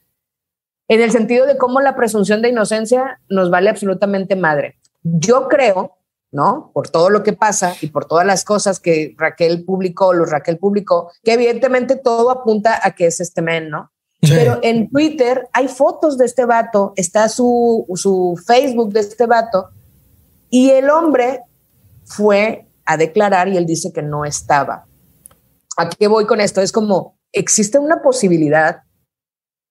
en 0.88 1.01
el 1.01 1.12
sentido 1.12 1.45
de 1.45 1.57
cómo 1.57 1.79
la 1.79 1.95
presunción 1.95 2.41
de 2.41 2.50
inocencia 2.50 3.21
nos 3.29 3.50
vale 3.50 3.69
absolutamente 3.69 4.35
madre. 4.35 4.77
Yo 5.03 5.47
creo, 5.47 5.97
¿no? 6.31 6.71
Por 6.73 6.89
todo 6.89 7.09
lo 7.09 7.23
que 7.23 7.33
pasa 7.33 7.75
y 7.79 7.88
por 7.88 8.05
todas 8.05 8.25
las 8.25 8.43
cosas 8.43 8.79
que 8.79 9.15
Raquel 9.17 9.63
publicó, 9.63 10.13
los 10.13 10.29
Raquel 10.29 10.57
publicó, 10.57 11.12
que 11.23 11.33
evidentemente 11.33 11.95
todo 11.95 12.31
apunta 12.31 12.79
a 12.81 12.95
que 12.95 13.05
es 13.05 13.21
este 13.21 13.41
men, 13.41 13.69
¿no? 13.69 13.92
Pero 14.29 14.59
en 14.63 14.89
Twitter 14.89 15.49
hay 15.51 15.67
fotos 15.67 16.17
de 16.17 16.25
este 16.25 16.45
vato, 16.45 16.93
está 16.95 17.27
su, 17.27 17.85
su 17.95 18.41
Facebook 18.45 18.93
de 18.93 19.01
este 19.01 19.25
vato, 19.25 19.69
y 20.49 20.69
el 20.69 20.89
hombre 20.89 21.41
fue 22.05 22.67
a 22.85 22.97
declarar 22.97 23.47
y 23.47 23.57
él 23.57 23.65
dice 23.65 23.91
que 23.91 24.01
no 24.01 24.25
estaba. 24.25 24.85
¿A 25.77 25.89
qué 25.89 26.07
voy 26.07 26.25
con 26.25 26.39
esto? 26.41 26.61
Es 26.61 26.71
como, 26.71 27.17
existe 27.31 27.79
una 27.79 28.01
posibilidad 28.01 28.83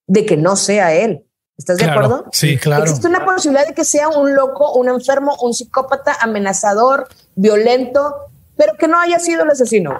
de 0.07 0.25
que 0.25 0.37
no 0.37 0.55
sea 0.55 0.93
él. 0.93 1.25
¿Estás 1.57 1.77
de 1.77 1.85
acuerdo? 1.85 2.25
Sí, 2.31 2.57
claro. 2.57 2.83
Existe 2.83 3.07
una 3.07 3.25
posibilidad 3.25 3.67
de 3.67 3.73
que 3.73 3.85
sea 3.85 4.09
un 4.09 4.35
loco, 4.35 4.73
un 4.73 4.89
enfermo, 4.89 5.35
un 5.41 5.53
psicópata, 5.53 6.15
amenazador, 6.19 7.07
violento, 7.35 8.15
pero 8.57 8.73
que 8.77 8.87
no 8.87 8.99
haya 8.99 9.19
sido 9.19 9.43
el 9.43 9.51
asesino. 9.51 9.97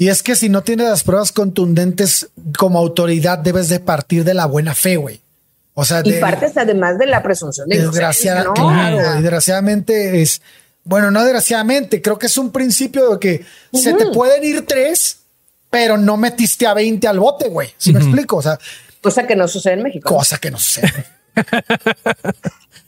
Y 0.00 0.08
es 0.08 0.22
que 0.22 0.34
si 0.34 0.48
no 0.48 0.62
tienes 0.62 0.88
las 0.88 1.02
pruebas 1.02 1.30
contundentes 1.30 2.30
como 2.56 2.78
autoridad, 2.78 3.36
debes 3.36 3.68
de 3.68 3.80
partir 3.80 4.24
de 4.24 4.32
la 4.32 4.46
buena 4.46 4.74
fe, 4.74 4.96
güey. 4.96 5.20
O 5.74 5.84
sea, 5.84 6.00
y 6.02 6.14
partes 6.14 6.56
además 6.56 6.98
de 6.98 7.04
la 7.04 7.22
presunción 7.22 7.68
de 7.68 7.82
desgraciada, 7.82 8.50
claro, 8.54 8.96
desgraciadamente 8.96 10.22
es 10.22 10.40
bueno, 10.84 11.10
no 11.10 11.22
desgraciadamente, 11.22 12.00
creo 12.00 12.18
que 12.18 12.28
es 12.28 12.38
un 12.38 12.50
principio 12.50 13.10
de 13.10 13.18
que 13.18 13.44
se 13.78 13.92
te 13.92 14.06
pueden 14.06 14.42
ir 14.42 14.64
tres, 14.64 15.18
pero 15.68 15.98
no 15.98 16.16
metiste 16.16 16.66
a 16.66 16.72
20 16.72 17.06
al 17.06 17.20
bote, 17.20 17.50
güey. 17.50 17.68
Si 17.76 17.92
me 17.92 18.00
explico, 18.00 18.36
o 18.36 18.42
sea, 18.42 18.58
cosa 19.02 19.26
que 19.26 19.36
no 19.36 19.48
sucede 19.48 19.74
en 19.74 19.82
México. 19.82 20.08
Cosa 20.08 20.38
que 20.38 20.50
no 20.50 20.58
sucede. 20.58 21.04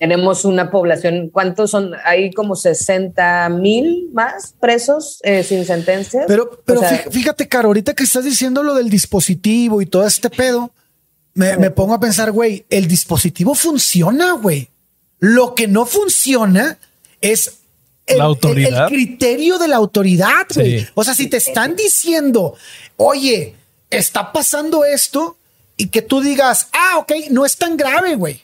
Tenemos 0.02 0.44
una 0.44 0.68
población, 0.73 1.30
¿cuántos 1.32 1.71
son? 1.71 1.92
Hay 2.04 2.32
como 2.32 2.56
60 2.56 3.49
mil 3.50 4.11
más 4.12 4.52
presos 4.59 5.21
eh, 5.23 5.44
sin 5.44 5.64
sentencias. 5.64 6.25
Pero, 6.26 6.61
pero 6.64 6.80
fíjate, 7.09 7.47
Caro, 7.47 7.68
ahorita 7.68 7.94
que 7.94 8.02
estás 8.02 8.25
diciendo 8.25 8.64
lo 8.64 8.75
del 8.75 8.90
dispositivo 8.90 9.80
y 9.80 9.87
todo 9.87 10.04
este 10.04 10.28
pedo, 10.28 10.73
me, 11.35 11.56
me 11.56 11.71
pongo 11.71 11.94
a 11.94 12.00
pensar, 12.00 12.32
güey, 12.32 12.66
el 12.68 12.88
dispositivo 12.88 13.54
funciona, 13.54 14.32
güey. 14.32 14.71
Lo 15.21 15.54
que 15.54 15.68
no 15.68 15.87
funciona 15.87 16.78
es 17.21 17.61
el, 18.06 18.18
la 18.18 18.25
autoridad. 18.25 18.88
El, 18.88 18.92
criterio 18.92 19.56
de 19.56 19.68
la 19.68 19.76
autoridad, 19.76 20.49
güey. 20.52 20.85
O 20.94 21.04
sea, 21.04 21.14
si 21.14 21.28
te 21.28 21.37
están 21.37 21.76
diciendo, 21.76 22.56
oye, 22.97 23.54
está 23.88 24.32
pasando 24.32 24.85
esto 24.85 25.37
y 25.76 25.87
que 25.87 26.02
tú 26.02 26.21
digas, 26.21 26.71
ah, 26.73 26.99
ok, 26.99 27.12
no 27.30 27.47
es 27.47 27.56
tan 27.56 27.76
grave, 27.76 28.16
güey. 28.16 28.42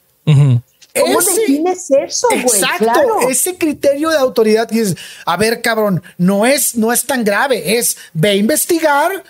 ¿Cómo 1.01 1.21
defines 1.21 1.91
eso, 1.91 2.29
güey? 2.31 2.45
Exacto, 2.45 3.29
ese 3.29 3.57
criterio 3.57 4.11
de 4.11 4.19
autoridad 4.19 4.69
que 4.69 4.81
es, 4.81 4.97
a 5.25 5.37
ver, 5.37 5.63
cabrón, 5.63 6.03
no 6.17 6.47
es, 6.47 6.77
no 6.77 6.93
es 6.93 7.05
tan 7.05 7.25
grave, 7.25 7.79
es 7.79 7.97
ve 8.13 8.31
a 8.31 8.35
investigar, 8.35 9.25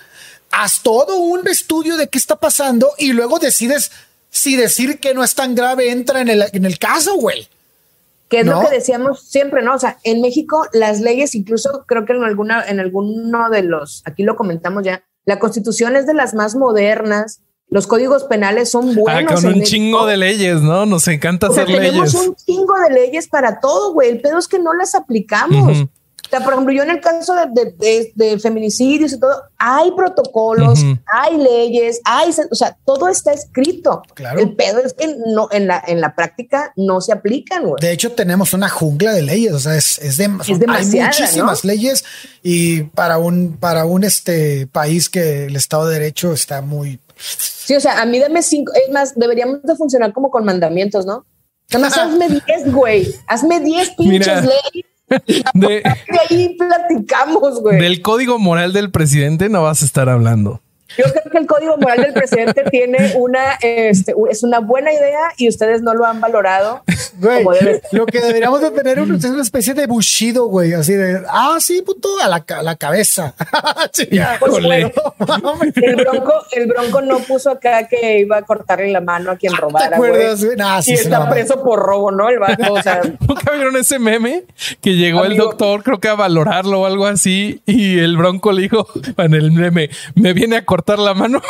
haz 0.51 0.83
todo 0.83 1.19
un 1.19 1.47
estudio 1.49 1.97
de 1.97 2.09
qué 2.09 2.19
está 2.19 2.37
pasando 2.37 2.91
y 2.99 3.13
luego 3.13 3.39
decides 3.39 3.91
si 4.31 4.57
decir 4.57 5.01
que 5.01 5.15
no 5.15 5.25
es 5.25 5.35
tan 5.35 5.55
grave 5.55 5.91
entra 5.91 6.21
en 6.21 6.29
el, 6.29 6.45
en 6.53 6.65
el 6.65 6.79
caso, 6.79 7.17
güey 7.17 7.49
que 8.29 8.41
es 8.41 8.47
lo 8.47 8.61
que 8.61 8.75
decíamos 8.75 9.23
siempre, 9.23 9.63
¿no? 9.63 9.75
O 9.75 9.79
sea, 9.79 9.99
en 10.05 10.21
México 10.21 10.67
las 10.73 11.01
leyes, 11.01 11.35
incluso 11.35 11.85
creo 11.87 12.05
que 12.05 12.13
en 12.13 12.23
alguna, 12.23 12.63
en 12.67 12.79
alguno 12.79 13.49
de 13.49 13.63
los, 13.63 14.03
aquí 14.05 14.23
lo 14.23 14.37
comentamos 14.37 14.85
ya, 14.85 15.03
la 15.25 15.39
constitución 15.39 15.97
es 15.97 16.07
de 16.07 16.15
las 16.15 16.35
más 16.35 16.55
modernas, 16.55 17.41
los 17.71 17.87
códigos 17.87 18.25
penales 18.25 18.71
son 18.71 18.91
ah, 18.91 18.95
buenos. 18.97 19.33
Ah, 19.33 19.35
con 19.35 19.47
un 19.47 19.63
chingo 19.63 20.07
de 20.07 20.17
leyes, 20.17 20.63
¿no? 20.63 20.87
Nos 20.87 21.07
encanta 21.09 21.49
hacer 21.49 21.69
leyes. 21.69 21.91
Tenemos 21.91 22.15
un 22.15 22.35
chingo 22.35 22.75
de 22.89 22.95
leyes 22.95 23.29
para 23.29 23.61
todo, 23.61 23.93
güey. 23.93 24.09
El 24.09 24.21
pedo 24.21 24.39
es 24.39 24.49
que 24.49 24.59
no 24.59 24.73
las 24.75 24.95
aplicamos. 24.95 25.89
O 26.29 26.31
sea, 26.31 26.41
por 26.41 26.53
ejemplo, 26.53 26.75
yo 26.75 26.83
en 26.83 26.91
el 26.91 27.01
caso 27.01 27.35
de, 27.35 28.39
feminicidios 28.39 29.15
y 29.15 29.19
todo, 29.19 29.45
hay 29.57 29.91
protocolos, 29.93 30.85
hay 31.07 31.39
leyes, 31.39 32.03
hay, 32.05 32.35
o 32.51 32.55
sea, 32.55 32.77
todo 32.85 33.09
está 33.09 33.33
escrito. 33.33 34.03
Claro. 34.13 34.39
El 34.39 34.55
pedo 34.55 34.81
es 34.85 34.93
que 34.93 35.17
no, 35.27 35.49
en 35.51 35.67
la, 35.67 35.83
en 35.87 36.03
la 36.03 36.15
práctica 36.15 36.75
no 36.77 37.01
se 37.01 37.13
aplican. 37.13 37.65
De 37.81 37.93
hecho, 37.93 38.13
tenemos 38.13 38.53
una 38.53 38.69
jungla 38.69 39.15
de 39.15 39.23
leyes, 39.23 39.55
o 39.55 39.59
sea, 39.59 39.77
es, 39.77 39.99
es, 40.01 40.19
de, 40.19 40.25
hay 40.25 40.85
muchísimas 40.85 41.65
leyes 41.65 42.05
y 42.43 42.83
para 42.83 43.17
un, 43.17 43.57
para 43.59 43.87
un 43.87 44.05
este 44.05 44.67
país 44.67 45.09
que 45.09 45.47
el 45.47 45.57
Estado 45.57 45.87
de 45.87 45.95
Derecho 45.95 46.35
está 46.35 46.61
muy... 46.61 47.01
Sí, 47.19 47.75
o 47.75 47.81
sea, 47.81 48.01
a 48.01 48.07
mí 48.07 48.19
dame 48.19 48.43
cinco, 48.43 48.73
es 48.75 48.93
más, 48.93 49.15
deberíamos 49.15 49.63
de 49.63 49.77
funcionar 49.77 50.13
como 50.13 50.31
con 50.31 50.45
mandamientos, 50.45 51.05
¿no? 51.05 51.27
Nada 51.73 51.85
más 51.85 51.99
hazme 51.99 52.29
diez, 52.47 52.73
güey, 52.73 53.15
hazme 53.27 53.61
diez 53.61 53.91
pinches 53.91 54.43
leyes 54.43 54.87
de, 55.55 55.83
ahí 56.29 56.57
platicamos, 56.59 57.61
güey. 57.61 57.81
Del 57.81 58.03
código 58.03 58.39
moral 58.39 58.73
del 58.73 58.91
presidente 58.91 59.49
no 59.49 59.63
vas 59.63 59.83
a 59.83 59.85
estar 59.85 60.09
hablando. 60.09 60.61
Yo 60.97 61.05
creo 61.05 61.31
que 61.31 61.39
el 61.39 61.47
código 61.47 61.77
moral 61.77 62.03
del 62.03 62.13
presidente 62.15 62.65
tiene 62.71 63.13
una, 63.17 63.55
este, 63.61 64.15
es 64.31 64.43
una 64.43 64.61
buena 64.61 64.93
idea 64.93 65.33
y 65.37 65.49
ustedes 65.49 65.83
no 65.83 65.93
lo 65.95 66.07
han 66.07 66.21
valorado. 66.21 66.83
lo 67.93 68.07
que 68.07 68.21
deberíamos 68.21 68.63
de 68.63 68.71
tener 68.71 68.99
es 68.99 69.25
una 69.25 69.43
especie 69.43 69.75
de 69.75 69.87
bushido, 69.87 70.47
güey, 70.47 70.73
así 70.73 70.95
de, 70.95 71.23
ah, 71.29 71.59
sí, 71.61 71.83
puto, 71.83 72.09
a 72.23 72.29
la, 72.29 72.45
la 72.63 72.77
cabeza. 72.77 73.35
Pues 73.89 74.65
el, 75.77 75.97
bronco, 75.97 76.33
el 76.53 76.67
bronco 76.67 77.01
no 77.01 77.19
puso 77.21 77.51
acá 77.51 77.87
que 77.89 78.21
iba 78.21 78.39
a 78.39 78.43
cortarle 78.43 78.91
la 78.91 79.01
mano 79.01 79.31
a 79.31 79.37
quien 79.37 79.53
ah, 79.55 79.59
robara. 79.61 79.89
¿Te 79.89 79.95
acuerdas? 79.95 80.47
y 80.87 80.93
está 80.93 81.29
preso 81.29 81.63
por 81.63 81.81
robo, 81.81 82.11
¿no? 82.11 82.29
El 82.29 82.39
vato, 82.39 82.73
o 82.73 82.83
sea. 82.83 83.01
¿Nunca 83.29 83.53
vieron 83.53 83.77
ese 83.77 83.99
meme? 83.99 84.45
Que 84.81 84.95
llegó 84.95 85.25
el 85.25 85.37
doctor, 85.37 85.83
creo 85.83 85.99
que 86.01 86.09
a 86.09 86.15
valorarlo 86.15 86.83
o 86.83 86.87
algo 86.87 87.07
así, 87.07 87.63
y 87.67 87.99
el 87.99 88.17
bronco 88.17 88.53
le 88.53 88.63
dijo 88.63 88.87
en 89.17 89.35
el 89.35 89.53
meme, 89.53 89.91
me 90.15 90.33
viene 90.33 90.57
a 90.57 90.65
cortar 90.65 90.78
la 90.99 91.15
mano. 91.15 91.41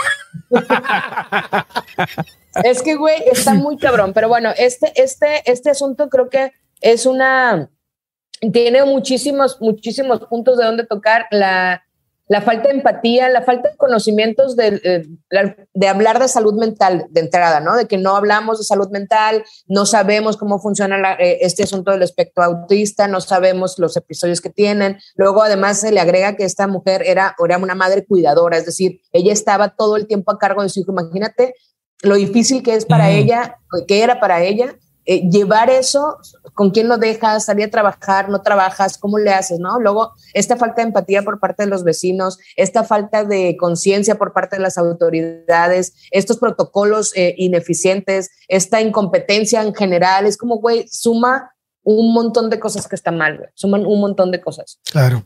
es 2.65 2.83
que, 2.83 2.97
güey, 2.97 3.23
está 3.31 3.55
muy 3.55 3.79
cabrón. 3.79 4.13
Pero 4.13 4.29
bueno, 4.29 4.51
este, 4.57 4.93
este, 4.97 5.51
este 5.51 5.71
asunto 5.71 6.09
creo 6.09 6.29
que 6.29 6.53
es 6.81 7.07
una. 7.07 7.71
Tiene 8.53 8.85
muchísimos, 8.85 9.61
muchísimos 9.61 10.21
puntos 10.27 10.59
de 10.59 10.65
donde 10.65 10.87
tocar. 10.87 11.27
La, 11.31 11.85
la 12.29 12.43
falta 12.43 12.69
de 12.69 12.75
empatía, 12.75 13.29
la 13.31 13.43
falta 13.43 13.71
de 13.71 13.77
conocimientos 13.77 14.55
de, 14.55 14.81
eh, 14.85 15.07
de, 15.75 15.89
hablar 15.89 16.19
de 16.21 16.29
salud 16.29 16.55
mental 16.55 17.07
de 17.11 17.21
entrada, 17.21 17.61
¿no? 17.61 17.77
De 17.77 17.87
que 17.87 17.97
no 17.97 18.17
hablamos 18.17 18.59
de 18.59 18.65
salud 18.65 18.89
mental, 18.91 19.45
no 19.67 19.87
sabemos 19.87 20.37
cómo 20.37 20.61
funciona 20.61 21.15
eh, 21.15 21.39
este 21.41 21.63
asunto 21.63 21.91
del 21.91 22.03
espectro 22.03 22.45
autista, 22.45 23.09
no 23.09 23.21
sabemos 23.21 23.79
los 23.79 23.97
episodios 23.97 24.41
que 24.41 24.51
tienen. 24.51 24.99
Luego, 25.17 25.43
además, 25.43 25.81
se 25.81 25.91
le 25.91 26.01
agrega 26.01 26.37
que 26.37 26.45
esta 26.45 26.67
mujer 26.67 27.03
era, 27.07 27.35
era 27.43 27.59
una 27.59 27.75
madre 27.75 28.05
cuidadora, 28.05 28.59
es 28.59 28.67
decir, 28.67 29.01
ella 29.13 29.33
estaba 29.33 29.75
todo 29.75 29.97
el 29.97 30.07
tiempo 30.07 30.31
a 30.31 30.39
cargo 30.39 30.63
de 30.63 30.69
su 30.69 30.81
hijo. 30.81 30.93
Imagínate 30.93 31.55
lo 32.03 32.15
difícil 32.15 32.63
que 32.63 32.75
es 32.75 32.85
para 32.85 33.11
ella, 33.11 33.59
que 33.87 34.03
era 34.03 34.21
para 34.21 34.43
ella, 34.43 34.77
eh, 35.11 35.27
llevar 35.31 35.71
eso, 35.71 36.19
con 36.53 36.71
quién 36.71 36.87
lo 36.87 36.99
dejas, 36.99 37.47
salir 37.47 37.69
a 37.69 37.71
trabajar, 37.71 38.29
no 38.29 38.43
trabajas, 38.43 38.99
cómo 38.99 39.19
le 39.19 39.33
haces, 39.33 39.59
¿no? 39.59 39.81
Luego, 39.81 40.13
esta 40.35 40.59
falta 40.59 40.83
de 40.83 40.89
empatía 40.89 41.23
por 41.23 41.41
parte 41.41 41.63
de 41.63 41.71
los 41.71 41.83
vecinos, 41.83 42.39
esta 42.57 42.85
falta 42.85 43.25
de 43.25 43.57
conciencia 43.57 44.19
por 44.19 44.35
parte 44.35 44.57
de 44.57 44.63
las 44.63 44.77
autoridades, 44.77 45.95
estos 46.11 46.37
protocolos 46.37 47.17
eh, 47.17 47.35
ineficientes, 47.39 48.29
esta 48.49 48.83
incompetencia 48.83 49.63
en 49.63 49.75
general, 49.75 50.27
es 50.27 50.37
como, 50.37 50.59
güey, 50.59 50.87
suma 50.89 51.55
un 51.83 52.13
montón 52.13 52.51
de 52.51 52.61
cosas 52.61 52.87
que 52.87 52.97
están 52.97 53.17
mal, 53.17 53.39
güey, 53.39 53.49
suman 53.55 53.87
un 53.87 54.03
montón 54.03 54.31
de 54.31 54.43
cosas. 54.43 54.79
Claro. 54.93 55.25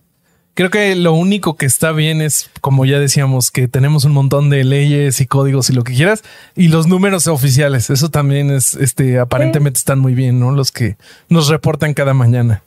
Creo 0.54 0.68
que 0.68 0.94
lo 0.97 1.14
único 1.14 1.56
que 1.56 1.64
está 1.64 1.92
bien 1.92 2.21
es, 2.21 2.50
como 2.61 2.85
ya 2.85 2.99
decíamos, 2.99 3.50
que 3.50 3.68
tenemos 3.68 4.04
un 4.04 4.12
montón 4.12 4.50
de 4.50 4.64
leyes 4.64 5.23
y 5.23 5.26
códigos 5.26 5.71
y 5.71 5.73
lo 5.73 5.82
que 5.82 5.94
quieras, 5.94 6.23
y 6.54 6.68
los 6.68 6.87
números 6.87 7.26
oficiales. 7.26 7.88
Eso 7.88 8.11
también 8.11 8.50
es, 8.50 8.75
este, 8.75 9.18
aparentemente 9.18 9.78
están 9.78 9.99
muy 9.99 10.14
bien, 10.14 10.38
¿no? 10.38 10.50
Los 10.50 10.71
que 10.71 10.99
nos 11.30 11.49
reportan 11.49 11.94
cada 11.94 12.12
mañana. 12.12 12.62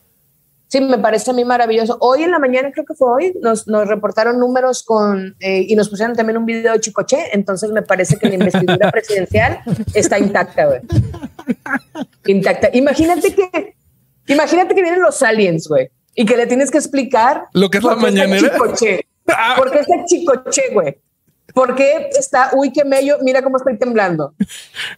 Sí, 0.68 0.82
me 0.82 0.98
parece 0.98 1.30
a 1.30 1.36
mí 1.36 1.46
maravilloso. 1.46 1.98
Hoy 2.02 2.24
en 2.24 2.32
la 2.32 2.40
mañana, 2.40 2.72
creo 2.72 2.86
que 2.86 2.96
fue 2.96 3.08
hoy, 3.08 3.34
nos, 3.40 3.68
nos 3.68 3.88
reportaron 3.88 4.40
números 4.40 4.82
con 4.82 5.36
eh, 5.40 5.64
y 5.68 5.76
nos 5.76 5.88
pusieron 5.88 6.16
también 6.16 6.38
un 6.38 6.46
video 6.48 6.74
de 6.74 6.80
Chicoche. 6.80 7.20
Entonces 7.34 7.70
me 7.70 7.84
parece 7.84 8.18
que 8.18 8.30
la 8.30 8.34
investidura 8.34 8.92
presidencial 8.92 9.60
está 9.94 10.18
intacta, 10.18 10.66
güey. 10.66 10.82
Intacta. 12.26 12.70
Imagínate 12.74 13.36
que, 13.36 13.76
imagínate 14.26 14.74
que 14.74 14.82
vienen 14.82 15.04
los 15.04 15.22
aliens, 15.22 15.68
güey 15.68 15.92
y 16.16 16.26
que 16.26 16.38
le 16.38 16.48
tienes 16.48 16.72
que 16.72 16.78
explicar 16.78 17.44
lo 17.54 17.70
que 17.70 17.78
es 17.80 17.84
la 17.84 17.96
mañanera. 17.96 18.52
Ah. 19.28 19.54
¿Por 19.58 19.72
qué 19.72 19.80
está 19.80 19.96
chicoche, 20.06 20.62
güey? 20.74 20.98
¿Por 21.54 21.74
qué 21.76 22.10
está, 22.20 22.50
uy, 22.54 22.72
qué 22.74 22.84
mello, 22.84 23.18
mira 23.22 23.42
cómo 23.42 23.56
estoy 23.58 23.78
temblando? 23.78 24.34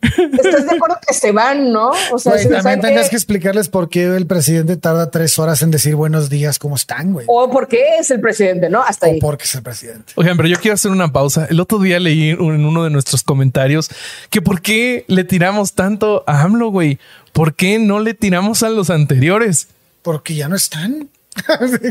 ¿Estás 0.02 0.66
de 0.66 0.76
acuerdo 0.76 0.98
que 1.06 1.14
se 1.14 1.32
van, 1.32 1.72
no? 1.72 1.92
O 2.12 2.18
sea, 2.18 2.32
Güey, 2.32 2.44
si 2.46 2.50
también 2.50 2.82
tendrías 2.82 3.06
que- 3.06 3.10
que 3.12 3.16
explicarles 3.16 3.70
por 3.70 3.90
qué 3.90 4.06
el 4.06 4.26
presidente 4.26 4.76
tarda 4.78 5.12
tres 5.12 5.38
horas 5.38 5.62
en 5.62 5.70
decir 5.72 5.96
buenos 5.96 6.30
días, 6.30 6.58
¿cómo 6.58 6.76
están, 6.76 7.14
güey? 7.14 7.26
O 7.30 7.52
por 7.52 7.68
qué 7.68 7.98
es 8.00 8.10
el 8.12 8.22
presidente, 8.22 8.70
¿no? 8.70 8.82
Hasta 8.82 9.08
O 9.08 9.12
ahí. 9.12 9.20
porque 9.20 9.44
es 9.44 9.54
el 9.56 9.62
presidente. 9.62 10.14
Oigan, 10.16 10.36
pero 10.36 10.50
yo 10.50 10.58
quiero 10.60 10.74
hacer 10.76 10.90
una 10.92 11.12
pausa. 11.14 11.46
El 11.50 11.60
otro 11.60 11.80
día 11.80 12.00
leí 12.00 12.30
en 12.32 12.42
uno 12.66 12.84
de 12.84 12.90
nuestros 12.90 13.22
comentarios 13.24 13.90
que 14.32 14.42
por 14.42 14.62
qué 14.62 15.06
le 15.08 15.26
tiramos 15.26 15.74
tanto 15.74 16.24
a 16.28 16.42
AMLO, 16.42 16.70
güey. 16.72 16.98
¿Por 17.34 17.54
qué 17.54 17.78
no 17.78 18.00
le 18.00 18.16
tiramos 18.16 18.64
a 18.64 18.70
los 18.70 18.90
anteriores? 18.90 19.68
Porque 20.08 20.36
ya 20.36 20.48
no 20.48 20.56
están. 20.56 21.10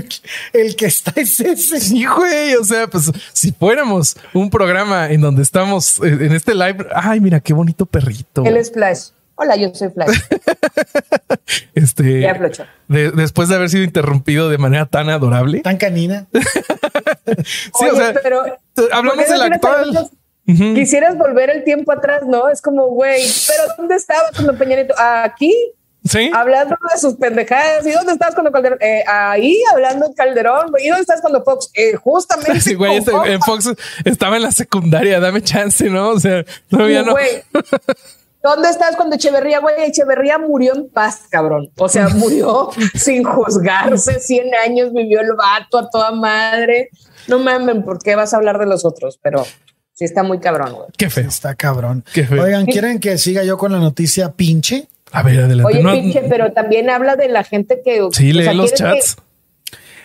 el 0.55 0.75
que 0.75 0.87
está 0.87 1.13
es 1.17 1.39
ese. 1.39 1.79
Sí, 1.81 2.07
güey. 2.07 2.55
O 2.55 2.65
sea, 2.65 2.87
pues 2.87 3.13
si 3.35 3.53
fuéramos 3.53 4.17
un 4.33 4.49
programa 4.49 5.11
en 5.11 5.21
donde 5.21 5.43
estamos 5.43 5.99
eh, 5.99 6.17
en 6.19 6.33
este 6.33 6.55
live. 6.55 6.87
Ay, 6.95 7.21
mira 7.21 7.41
qué 7.41 7.53
bonito 7.53 7.85
perrito. 7.85 8.43
Él 8.47 8.57
es 8.57 8.73
Flash. 8.73 9.09
Hola, 9.35 9.55
yo 9.57 9.71
soy 9.75 9.91
Flash. 9.91 10.19
Este 11.75 12.23
Ya, 12.23 12.41
de- 12.89 13.11
después 13.11 13.51
de 13.51 13.57
haber 13.57 13.69
sido 13.69 13.85
interrumpido 13.85 14.49
de 14.49 14.57
manera 14.57 14.87
tan 14.87 15.11
adorable. 15.11 15.61
Tan 15.61 15.77
canina. 15.77 16.27
Sí, 17.45 17.71
Oye, 17.83 17.91
o 17.91 17.97
sea, 17.97 18.15
pero 18.23 18.41
hablamos 18.93 19.17
¿por 19.17 19.25
qué 19.27 19.33
del 19.33 19.53
actual. 19.53 19.83
amigos? 19.83 20.11
Quisieras 20.47 21.19
volver 21.19 21.51
el 21.51 21.65
tiempo 21.65 21.93
atrás, 21.93 22.23
¿no? 22.27 22.49
Es 22.49 22.63
como, 22.63 22.87
güey, 22.87 23.21
pero 23.49 23.75
¿dónde 23.77 23.97
estabas 23.97 24.31
cuando 24.33 24.57
Peña 24.57 24.77
Nieto? 24.77 24.95
Aquí, 24.97 25.53
Sí. 26.09 26.31
hablando 26.35 26.77
de 26.93 27.01
sus 27.01 27.15
pendejadas. 27.15 27.87
¿Y 27.87 27.91
dónde 27.93 28.13
estabas 28.13 28.35
cuando 28.35 28.53
Calderón? 28.53 28.79
Eh, 28.81 29.05
ahí, 29.07 29.61
hablando 29.73 30.09
de 30.09 30.15
Calderón. 30.15 30.71
güey. 30.71 30.85
¿Y 30.87 30.89
dónde 30.89 31.03
estás 31.03 31.21
cuando 31.21 31.43
Fox? 31.45 31.71
Eh, 31.75 31.95
justamente. 31.97 32.61
Sí, 32.67 32.75
güey, 32.75 32.97
este- 32.97 33.11
con 33.13 33.27
en 33.27 33.41
Fox 33.41 33.71
estaba 34.05 34.37
en 34.37 34.43
la 34.43 34.53
secundaria, 34.53 35.21
dame 35.21 35.43
chance, 35.43 35.89
¿no? 35.91 36.11
O 36.11 36.21
sea, 36.21 36.45
todavía 36.69 37.03
no. 37.03 37.13
Güey, 37.13 37.43
¿Dónde 38.43 38.69
estás 38.69 38.95
cuando 38.95 39.17
Echeverría, 39.17 39.59
güey? 39.59 39.75
Echeverría 39.87 40.39
murió 40.39 40.75
en 40.77 40.89
paz, 40.89 41.23
cabrón. 41.29 41.71
O 41.79 41.89
sea, 41.89 42.09
murió 42.11 42.71
sin 42.95 43.25
juzgarse, 43.25 44.21
100 44.21 44.55
años 44.65 44.93
vivió 44.93 45.21
el 45.21 45.33
vato 45.33 45.79
a 45.79 45.91
toda 45.91 46.13
madre. 46.13 46.91
No 47.27 47.41
mamen, 47.41 47.85
¿por 47.85 48.01
qué 48.01 48.15
vas 48.15 48.33
a 48.33 48.37
hablar 48.37 48.59
de 48.61 48.67
los 48.67 48.85
otros? 48.85 49.19
Pero 49.21 49.45
sí 49.95 50.05
está 50.05 50.23
muy 50.23 50.39
cabrón, 50.39 50.75
güey. 50.75 50.87
Qué 50.97 51.11
feo. 51.11 51.27
Está 51.29 51.57
cabrón. 51.57 52.05
Qué 52.15 52.25
feo. 52.25 52.41
Oigan, 52.41 52.67
¿quieren 52.67 53.01
que 53.01 53.19
siga 53.19 53.43
yo 53.43 53.59
con 53.59 53.73
la 53.73 53.79
noticia 53.79 54.31
pinche? 54.31 54.87
A 55.19 55.23
ver, 55.23 55.41
adelante. 55.41 55.73
Oye, 55.73 55.83
No, 55.83 55.93
pinche, 55.93 56.23
pero 56.29 56.53
también 56.53 56.91
habla 56.91 57.17
de 57.17 57.29
la 57.29 57.45
gente 57.45 57.81
que... 57.85 58.07
sí, 58.13 58.33
lee 58.33 58.45
sea, 58.45 58.55
los 58.55 58.71
que- 58.71 58.77
chats. 58.77 59.17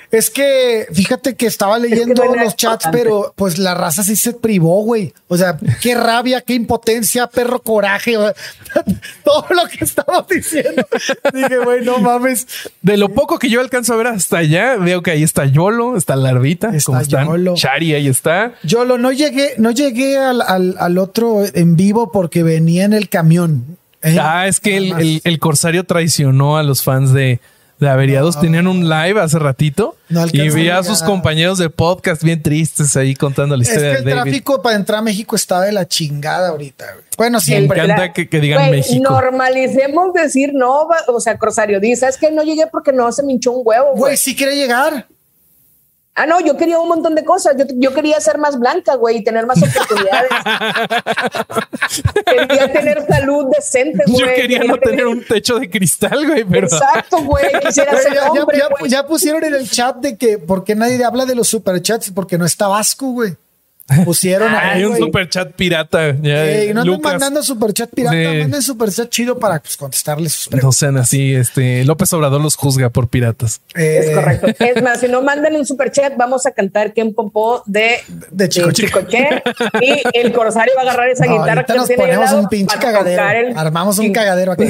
Es 0.09 0.29
que 0.29 0.87
fíjate 0.91 1.35
que 1.37 1.45
estaba 1.47 1.79
leyendo 1.79 2.25
los 2.25 2.57
chats, 2.57 2.83
importante. 2.85 2.97
pero 2.97 3.33
pues 3.37 3.57
la 3.57 3.75
raza 3.75 4.03
sí 4.03 4.17
se 4.17 4.33
privó, 4.33 4.83
güey. 4.83 5.13
O 5.29 5.37
sea, 5.37 5.57
qué 5.81 5.95
rabia, 5.95 6.41
qué 6.41 6.53
impotencia, 6.53 7.27
perro 7.27 7.61
coraje. 7.61 8.17
o 8.17 8.23
sea, 8.23 8.33
Todo 9.23 9.45
lo 9.51 9.65
que 9.69 9.85
estamos 9.85 10.27
diciendo. 10.27 10.85
Dije, 11.33 11.59
güey, 11.59 11.85
no 11.85 11.99
mames. 11.99 12.45
De 12.81 12.97
lo 12.97 13.07
poco 13.13 13.39
que 13.39 13.49
yo 13.49 13.61
alcanzo 13.61 13.93
a 13.93 13.95
ver 13.95 14.07
hasta 14.07 14.39
allá, 14.39 14.75
veo 14.75 15.01
que 15.01 15.11
ahí 15.11 15.23
está 15.23 15.45
Yolo, 15.45 15.95
está 15.95 16.17
Larvita, 16.17 16.75
Está 16.75 16.85
¿cómo 16.87 16.99
están? 16.99 17.27
Yolo. 17.27 17.53
Chari, 17.55 17.93
ahí 17.93 18.09
está. 18.09 18.55
Yo 18.63 18.83
lo 18.83 18.97
no 18.97 19.13
llegué, 19.13 19.53
no 19.59 19.71
llegué 19.71 20.17
al, 20.17 20.41
al, 20.41 20.75
al 20.77 20.97
otro 20.97 21.45
en 21.53 21.77
vivo 21.77 22.11
porque 22.11 22.43
venía 22.43 22.83
en 22.83 22.91
el 22.91 23.07
camión. 23.07 23.77
¿Eh? 24.03 24.17
Ah, 24.19 24.47
es 24.47 24.59
que 24.59 24.77
el, 24.77 24.91
el- 24.93 25.21
el 25.23 25.39
Corsario 25.39 25.83
traicionó 25.83 26.57
a 26.57 26.63
los 26.63 26.83
fans 26.83 27.13
de, 27.13 27.39
de 27.79 27.89
Averiados. 27.89 28.39
Tenían 28.39 28.67
un 28.67 28.87
live 28.89 29.19
hace 29.19 29.39
ratito 29.39 29.95
No 30.09 30.25
y 30.31 30.49
vi 30.49 30.69
a 30.69 30.79
a 30.79 30.83
sus 30.83 31.01
compañeros 31.03 31.57
de 31.57 31.69
podcast 31.69 32.23
bien 32.23 32.41
tristes 32.43 32.95
ahí 32.97 33.15
contando 33.15 33.55
la 33.57 33.63
Es 33.63 33.69
historia 33.69 33.91
que 33.93 33.97
el 33.99 34.03
David. 34.05 34.21
tráfico 34.23 34.61
para 34.61 34.75
entrar 34.75 34.99
a 34.99 35.01
México 35.01 35.35
está 35.35 35.61
de 35.61 35.71
la 35.71 35.87
chingada 35.87 36.49
ahorita. 36.49 36.85
güey. 36.93 37.05
Bueno, 37.17 37.37
Me 37.39 37.43
siempre. 37.43 37.81
encanta 37.83 38.13
que, 38.13 38.27
que 38.29 38.39
digan 38.39 38.59
Güey, 38.67 38.71
México. 38.79 39.03
Normalicemos 39.11 40.13
decir 40.13 40.51
no, 40.53 40.87
va- 40.87 41.03
o 41.13 41.19
sea, 41.19 41.37
Corsario, 41.37 41.79
dice, 41.79 42.07
es 42.07 42.17
que 42.17 42.31
no 42.31 42.43
llegué 42.43 42.67
porque 42.67 42.91
no 42.93 43.11
se 43.11 43.23
me 43.23 43.33
hinchó 43.33 43.51
un 43.51 43.61
huevo, 43.65 43.89
Güey, 43.91 43.99
güey. 43.99 44.17
sí 44.17 44.35
quiere 44.35 44.55
llegar. 44.55 45.07
Ah, 46.13 46.25
no, 46.25 46.41
yo 46.41 46.57
quería 46.57 46.77
un 46.77 46.89
montón 46.89 47.15
de 47.15 47.23
cosas. 47.23 47.55
Yo, 47.57 47.63
yo 47.75 47.93
quería 47.93 48.19
ser 48.19 48.37
más 48.37 48.59
blanca, 48.59 48.95
güey, 48.95 49.17
y 49.17 49.23
tener 49.23 49.45
más 49.45 49.57
oportunidades. 49.63 50.29
quería 52.25 52.71
tener 52.73 53.05
salud 53.07 53.45
decente, 53.55 54.03
güey. 54.07 54.19
Yo 54.19 54.25
quería 54.35 54.63
no 54.63 54.77
tener 54.77 55.07
un 55.07 55.23
techo 55.23 55.57
de 55.59 55.69
cristal, 55.69 56.25
güey, 56.27 56.43
pero 56.43 56.67
Exacto, 56.67 57.21
güey. 57.23 57.45
Quisiera 57.65 57.97
ser 57.97 58.13
ya, 58.13 58.21
ya- 58.25 58.29
hombre, 58.31 58.57
ya- 58.57 58.67
güey. 58.77 58.91
ya 58.91 59.07
pusieron 59.07 59.43
en 59.43 59.53
el 59.55 59.69
chat 59.69 59.97
de 59.97 60.17
que 60.17 60.37
por 60.37 60.63
qué 60.63 60.75
nadie 60.75 61.03
habla 61.03 61.25
de 61.25 61.35
los 61.35 61.47
superchats 61.47 62.11
porque 62.11 62.37
no 62.37 62.45
está 62.45 62.67
Vasco, 62.67 63.07
güey. 63.11 63.35
Pusieron 64.05 64.53
ahí, 64.53 64.77
hay 64.77 64.83
un 64.83 64.91
güey. 64.91 65.01
super 65.01 65.29
chat 65.29 65.51
pirata. 65.53 66.15
Ya, 66.21 66.45
Ey, 66.45 66.73
no 66.73 66.81
anden 66.81 66.93
Lucas. 66.95 67.11
mandando 67.13 67.43
superchat 67.43 67.89
pirata, 67.89 68.15
Sí. 68.17 68.37
manden 68.39 68.61
superchat 68.61 69.09
chido 69.09 69.37
para 69.39 69.59
pues, 69.59 69.77
contestarles 69.77 70.33
sus 70.33 70.47
No 70.47 70.51
preguntas. 70.51 70.77
sean 70.79 70.97
así, 70.97 71.33
este 71.35 71.83
López 71.85 72.11
Obrador 72.13 72.41
los 72.41 72.55
juzga 72.55 72.89
por 72.89 73.07
piratas. 73.09 73.61
Eh, 73.75 73.99
Es 74.03 74.15
correcto. 74.15 74.47
Es 74.59 74.81
más, 74.83 74.99
si 74.99 75.07
no 75.07 75.21
mandan 75.21 75.55
un 75.55 75.65
super 75.65 75.91
chat, 75.91 76.13
vamos 76.17 76.45
a 76.45 76.51
cantar 76.51 76.93
Ken 76.93 77.13
Popó 77.13 77.63
de, 77.65 77.97
De 78.31 78.49
Chicoche. 78.49 78.85
Chicoche. 78.87 79.43
Y 79.81 80.01
el 80.17 80.31
corsario 80.33 80.73
va 80.75 80.81
a 80.81 80.85
agarrar 80.85 81.09
esa 81.09 81.25
no, 81.25 81.39
guitarra 81.39 81.63
que 81.65 81.73
nos 81.73 81.87
tiene 81.87 82.03
ponemos 82.03 82.31
un 82.33 82.47
pinche 82.49 82.77
cagadero. 82.77 83.49
el- 83.49 83.57
Armamos 83.57 83.97
un 83.99 84.11
cagadero 84.11 84.51
aquí. 84.53 84.65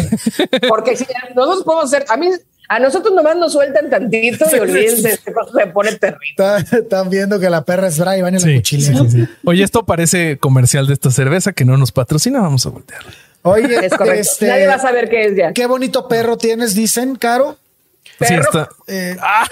Porque 0.68 0.96
si 0.98 1.06
nosotros 1.36 1.64
podemos 1.64 1.90
ser, 1.90 2.06
a 2.10 2.18
mí, 2.18 2.30
a 2.70 2.80
nosotros 2.80 3.14
nomás 3.14 3.36
nos 3.36 3.52
sueltan 3.54 3.90
tantito 3.90 4.46
y 4.56 4.60
olvídense, 4.60 5.10
este 5.14 5.34
se 5.34 5.68
pone 5.68 5.94
terrible. 5.96 6.28
Está- 6.30 6.58
Están 6.78 7.10
viendo 7.10 7.40
que 7.40 7.50
la 7.50 7.64
perra 7.66 7.88
es 7.88 8.00
bra 8.00 8.18
y 8.18 8.22
van 8.22 8.36
en 8.36 8.42
la 8.42 8.48
Sí, 8.48 8.56
cuchilla. 8.56 8.94
sí, 8.98 9.10
sí. 9.12 9.28
Oye, 9.44 9.64
esto 9.64 9.86
parece 9.86 10.38
comercial 10.38 10.88
de 10.88 10.94
esta 10.94 11.12
cerveza 11.12 11.52
que 11.54 11.66
no 11.66 11.76
nos 11.78 11.92
patrocina. 11.92 12.40
Vamos 12.40 12.66
a 12.66 12.70
voltear. 12.70 13.02
Oye, 13.44 13.86
Es 13.86 13.92
correcto. 13.94 14.22
este, 14.22 14.48
Nadie 14.48 14.68
va 14.68 14.76
a 14.76 14.80
saber 14.80 15.10
qué 15.10 15.26
es 15.26 15.36
ya. 15.36 15.52
qué 15.54 15.66
bonito 15.66 16.08
perro 16.08 16.38
tienes, 16.38 16.76
dicen, 16.76 17.16
Caro. 17.16 17.58
Sí, 18.04 18.12
Perro. 18.20 18.42
está. 18.44 18.70
Eh, 18.88 19.18
Ah. 19.20 19.48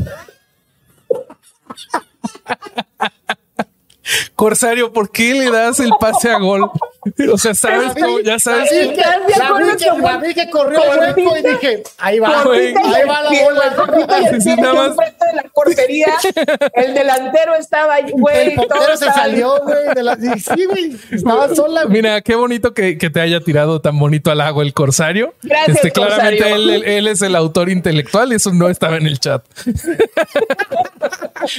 Corsario, 4.35 4.93
¿por 4.93 5.11
qué 5.11 5.35
le 5.35 5.51
das 5.51 5.81
el 5.81 5.91
pase 6.01 6.31
a 6.31 6.39
gol? 6.39 6.71
O 7.33 7.39
sea, 7.39 7.55
sabes, 7.55 7.95
tú, 7.95 8.21
ya 8.21 8.39
sabes. 8.39 8.71
La 8.73 8.79
vi 8.81 8.89
tú- 8.89 8.95
que, 8.95 9.01
¿Estás 9.01 9.27
de 9.27 9.39
la 9.39 9.53
vi 9.53 9.77
que- 9.77 10.03
la 10.03 10.17
vi 10.19 10.35
que 10.35 10.51
corrió 10.51 10.81
el 10.93 10.99
hueco 11.01 11.37
y 11.37 11.43
dije, 11.43 11.83
ahí 11.99 12.19
va, 12.19 12.43
ahí 12.43 12.75
va 13.07 13.23
la 13.23 13.31
bola. 13.31 14.19
el 14.31 14.43
Sí, 14.43 14.55
pie, 14.55 14.57
nada 14.63 14.75
yo 14.75 14.81
más. 14.81 14.89
enfrente 14.91 15.25
de 15.27 15.33
la 15.37 15.43
portería, 15.55 16.07
el 16.75 16.95
delantero 16.95 17.55
estaba, 17.55 17.95
ahí, 17.95 18.11
güey, 18.13 18.49
El 18.51 18.57
todo 18.57 18.69
portero 18.69 18.97
se 18.97 19.05
salió, 19.07 19.59
güey. 19.63 19.95
de 19.95 20.03
la- 20.03 20.17
Sí, 20.17 20.65
güey. 20.67 20.97
Estaba 21.11 21.49
sola. 21.55 21.83
güey. 21.85 21.93
Mira, 21.95 22.21
qué 22.23 22.35
bonito 22.35 22.75
que, 22.75 22.99
que 22.99 23.11
te 23.11 23.21
haya 23.21 23.41
tirado 23.41 23.81
tan 23.81 23.99
bonito 23.99 24.31
al 24.31 24.41
agua 24.41 24.63
el 24.65 24.73
Corsario. 24.75 25.35
Gracias, 25.43 25.77
este, 25.77 25.91
claramente 25.93 26.39
Corsario. 26.39 26.57
él, 26.57 26.71
él- 26.71 26.85
él 26.85 27.07
es 27.09 27.23
el 27.23 27.35
autor 27.37 27.69
intelectual 27.71 28.33
y 28.33 28.37
eso 28.37 28.53
no 28.53 28.69
estaba 28.69 28.97
en 28.97 29.07
el 29.07 29.19
chat. 29.19 29.43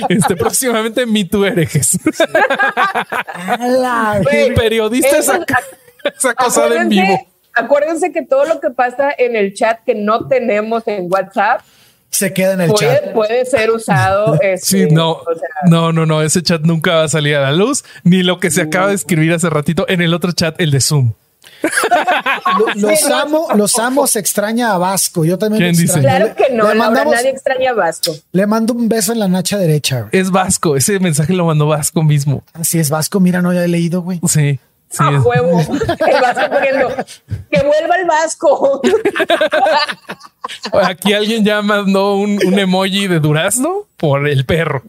Este, 0.09 0.35
próximamente 0.35 1.05
Me 1.05 1.25
Too 1.25 1.45
herejes. 1.45 1.97
Periodista 4.55 5.21
esa, 5.47 5.59
esa 6.17 6.33
cosa 6.35 6.61
de 6.69 6.75
en 6.77 6.81
Acuérdense- 6.83 6.89
vivo. 6.89 7.27
Acuérdense 7.55 8.11
que 8.11 8.21
todo 8.25 8.45
lo 8.45 8.59
que 8.61 8.69
pasa 8.69 9.09
en 9.17 9.35
el 9.35 9.53
chat 9.53 9.79
que 9.85 9.95
no 9.95 10.27
tenemos 10.27 10.83
en 10.87 11.07
WhatsApp 11.11 11.61
Se 12.09 12.31
queda 12.31 12.53
en 12.53 12.61
el 12.61 12.71
puede, 12.71 13.01
chat. 13.01 13.13
puede 13.13 13.45
ser 13.45 13.71
usado. 13.71 14.35
este, 14.41 14.65
Sí, 14.87 14.93
no, 14.93 15.11
o 15.13 15.25
sea, 15.37 15.49
no, 15.69 15.91
no, 15.91 16.05
no, 16.05 16.21
ese 16.21 16.41
chat 16.41 16.61
nunca 16.61 16.95
va 16.95 17.03
a 17.03 17.09
salir 17.09 17.35
a 17.35 17.41
la 17.41 17.51
luz, 17.51 17.83
ni 18.03 18.23
lo 18.23 18.39
que 18.39 18.49
se 18.51 18.61
acaba 18.61 18.87
de 18.89 18.95
escribir 18.95 19.33
hace 19.33 19.49
ratito 19.49 19.85
en 19.89 20.01
el 20.01 20.13
otro 20.13 20.31
chat, 20.31 20.55
el 20.61 20.71
de 20.71 20.79
Zoom. 20.79 21.13
Lo- 22.57 22.73
Los 22.89 23.03
amo, 23.09 23.47
los 23.55 23.77
amo, 23.79 24.07
se 24.07 24.19
extraña 24.19 24.73
a 24.73 24.77
Vasco. 24.77 25.25
Yo 25.25 25.37
también 25.37 25.73
¿Quién 25.73 25.75
dice? 25.75 25.99
Claro 25.99 26.33
que 26.35 26.53
no, 26.53 26.69
le, 26.69 26.75
mandamos- 26.79 27.13
nadie 27.15 27.29
extraña 27.31 27.71
a 27.71 27.73
Vasco. 27.73 28.13
le 28.31 28.47
mando 28.47 28.73
un 28.73 28.87
beso 28.87 29.11
en 29.11 29.19
la 29.19 29.27
nacha 29.27 29.57
derecha. 29.57 30.01
güey. 30.01 30.09
Es 30.13 30.31
Vasco, 30.31 30.77
ese 30.77 30.99
mensaje 30.99 31.33
lo 31.33 31.45
mandó 31.45 31.67
Vasco 31.67 32.03
mismo. 32.03 32.43
Así 32.53 32.79
es, 32.79 32.89
Vasco. 32.89 33.19
Mira, 33.19 33.41
no 33.41 33.51
ya 33.53 33.63
he 33.63 33.67
leído, 33.67 34.01
güey. 34.01 34.21
Sí, 34.27 34.59
sí. 34.89 35.03
a 35.03 35.21
huevo. 35.21 35.59
El 35.99 36.21
Vasco 36.21 36.49
poniendo, 36.51 36.95
que 37.51 37.63
vuelva 37.63 37.95
el 37.95 38.05
Vasco. 38.05 38.81
Aquí 40.73 41.13
alguien 41.13 41.43
ya 41.45 41.61
mandó 41.61 42.15
un, 42.15 42.39
un 42.45 42.59
emoji 42.59 43.07
de 43.07 43.19
durazno 43.19 43.87
por 43.97 44.27
el 44.27 44.45
perro. 44.45 44.83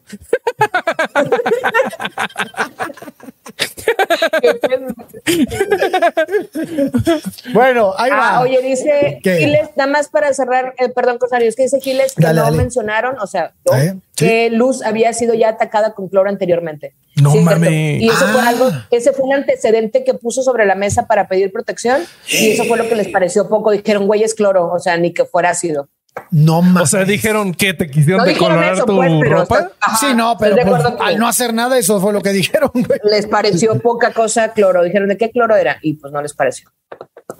Bueno, 7.52 7.92
ahí 7.96 8.10
va. 8.10 8.36
Ah, 8.36 8.40
oye, 8.42 8.60
dice 8.62 9.20
¿Qué? 9.22 9.38
Giles, 9.38 9.70
nada 9.76 9.90
más 9.90 10.08
para 10.08 10.32
cerrar, 10.32 10.74
eh, 10.78 10.88
perdón, 10.88 11.18
Cosario, 11.18 11.48
es 11.48 11.56
que 11.56 11.64
dice 11.64 11.80
Giles 11.80 12.14
que 12.14 12.22
Dale, 12.22 12.38
no 12.38 12.44
dale. 12.44 12.56
mencionaron, 12.56 13.18
o 13.18 13.26
sea, 13.26 13.52
yo, 13.66 13.74
¿Eh? 13.74 13.94
Sí. 14.16 14.26
que 14.26 14.50
Luz 14.50 14.82
había 14.82 15.12
sido 15.12 15.34
ya 15.34 15.48
atacada 15.50 15.94
con 15.94 16.08
cloro 16.08 16.28
anteriormente. 16.28 16.94
No 17.20 17.32
Sí, 17.32 17.40
mames. 17.40 18.00
Y 18.02 18.08
eso 18.08 18.26
fue 18.28 18.40
Ah. 18.40 18.48
algo, 18.48 18.70
ese 18.90 19.12
fue 19.12 19.24
un 19.26 19.32
antecedente 19.34 20.04
que 20.04 20.14
puso 20.14 20.42
sobre 20.42 20.64
la 20.64 20.74
mesa 20.74 21.06
para 21.06 21.26
pedir 21.26 21.50
protección 21.52 22.02
y 22.28 22.50
eso 22.52 22.64
fue 22.64 22.78
lo 22.78 22.88
que 22.88 22.94
les 22.94 23.08
pareció 23.08 23.48
poco. 23.48 23.72
Dijeron, 23.72 24.06
güey, 24.06 24.22
es 24.22 24.34
cloro, 24.34 24.70
o 24.72 24.78
sea, 24.78 24.96
ni 24.96 25.12
que 25.12 25.24
fuera 25.24 25.49
ácido. 25.50 25.88
No 26.32 26.60
más. 26.60 26.82
O 26.82 26.86
sea, 26.86 27.04
dijeron 27.04 27.54
que 27.54 27.72
te 27.72 27.88
quisieron 27.88 28.18
No 28.18 28.24
decolorar 28.24 28.74
eso, 28.74 28.84
tu 28.84 28.96
pues, 28.96 29.10
pero 29.22 29.38
ropa. 29.38 29.58
está- 29.58 29.72
ajá, 29.80 29.96
sí, 29.98 30.06
no, 30.14 30.36
pero 30.38 30.56
pues, 30.66 30.82
al 31.00 31.18
no 31.18 31.28
hacer 31.28 31.54
nada, 31.54 31.78
eso 31.78 32.00
fue 32.00 32.12
lo 32.12 32.20
que 32.20 32.30
dijeron, 32.32 32.70
güey. 32.74 32.98
les 33.04 33.26
pareció 33.26 33.78
poca 33.78 34.12
cosa 34.12 34.52
cloro. 34.52 34.82
Dijeron, 34.82 35.08
¿de 35.08 35.16
qué 35.16 35.30
cloro 35.30 35.54
era? 35.56 35.78
Y 35.82 35.94
pues 35.94 36.12
no 36.12 36.20
les 36.20 36.34
pareció. 36.34 36.70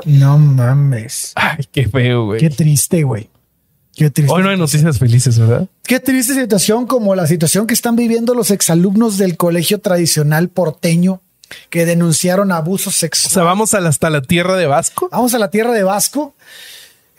No 0.05 0.39
mames. 0.39 1.33
Ay, 1.35 1.65
qué 1.73 1.89
feo, 1.89 2.27
güey. 2.27 2.41
Qué 2.41 2.49
triste, 2.51 3.03
güey. 3.03 3.29
Qué 3.95 4.09
triste. 4.09 4.33
Hoy 4.33 4.43
no 4.45 4.51
hay 4.51 4.57
noticias 4.57 4.99
felices, 4.99 5.39
¿verdad? 5.39 5.67
Qué 5.83 5.99
triste 5.99 6.35
situación 6.35 6.87
como 6.87 7.15
la 7.17 7.27
situación 7.27 7.67
que 7.67 7.75
están 7.75 7.97
viviendo 7.97 8.35
los 8.35 8.51
exalumnos 8.53 9.19
del 9.19 9.37
colegio 9.37 9.81
tradicional 9.81 10.49
porteño 10.49 11.21
que 11.71 11.85
denunciaron 11.85 12.53
abusos 12.53 12.95
O 12.95 12.99
sexuales. 12.99 13.33
sea, 13.35 13.43
vamos 13.43 13.75
a 13.75 13.81
la- 13.81 13.89
hasta 13.89 14.09
la 14.11 14.23
tierra 14.23 14.57
de 14.57 14.67
Vasco. 14.67 15.09
Vamos 15.11 15.35
a 15.35 15.39
la 15.41 15.51
tierra 15.51 15.73
de 15.73 15.83
Vasco. 15.83 16.35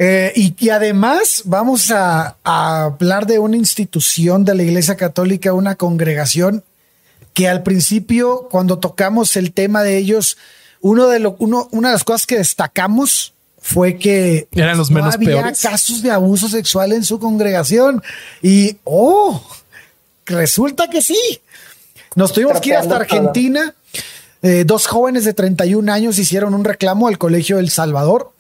Eh, 0.04 0.34
y, 0.36 0.56
y 0.58 0.70
además 0.70 1.44
vamos 1.46 1.92
a, 1.92 2.38
a 2.44 2.84
hablar 2.86 3.28
de 3.28 3.38
una 3.38 3.56
institución 3.56 4.44
de 4.46 4.56
la 4.56 4.64
Iglesia 4.64 4.96
Católica, 4.98 5.54
una 5.54 5.76
congregación 5.76 6.64
que 7.34 7.48
al 7.48 7.62
principio, 7.62 8.48
cuando 8.50 8.80
tocamos 8.80 9.36
el 9.36 9.54
tema 9.54 9.84
de 9.84 9.98
ellos, 9.98 10.38
uno 10.82 11.08
de 11.08 11.20
lo, 11.20 11.36
uno, 11.40 11.70
una 11.72 11.90
de 11.90 11.94
las 11.94 12.04
cosas 12.04 12.26
que 12.26 12.38
destacamos 12.38 13.34
fue 13.62 13.98
que 13.98 14.48
Eran 14.54 14.78
los 14.78 14.90
no 14.90 14.96
menos 14.96 15.14
había 15.16 15.30
peores. 15.30 15.62
casos 15.62 16.02
de 16.02 16.10
abuso 16.10 16.50
sexual 16.50 16.94
en 16.94 17.04
su 17.04 17.20
congregación. 17.20 18.02
Y, 18.42 18.78
oh, 18.84 19.42
resulta 20.26 20.90
que 20.90 21.02
sí. 21.02 21.40
Nos 22.16 22.34
tuvimos 22.34 22.60
que 22.60 22.70
ir 22.70 22.76
hasta. 22.76 22.96
Argentina. 22.96 23.76
Eh, 24.42 24.64
dos 24.66 24.88
jóvenes 24.88 25.24
de 25.24 25.34
31 25.34 25.94
años 25.94 26.18
hicieron 26.18 26.56
un 26.56 26.64
reclamo 26.66 27.08
al 27.08 27.20
Colegio 27.20 27.60
El 27.60 27.70
Salvador, 27.70 28.32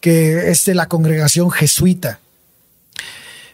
que 0.00 0.50
es 0.50 0.64
de 0.64 0.74
la 0.74 0.86
congregación 0.88 1.50
jesuita, 1.50 2.20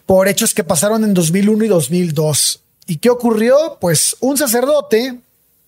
por 0.07 0.29
hechos 0.29 0.55
que 0.55 0.65
pasaron 0.65 1.05
en 1.05 1.15
2001 1.15 1.65
y 1.65 1.69
2002. 1.69 2.61
¿Y 2.87 2.97
qué 2.97 3.11
ocurrió? 3.11 3.79
Pues 3.81 4.17
un 4.21 4.37
sacerdote, 4.37 5.19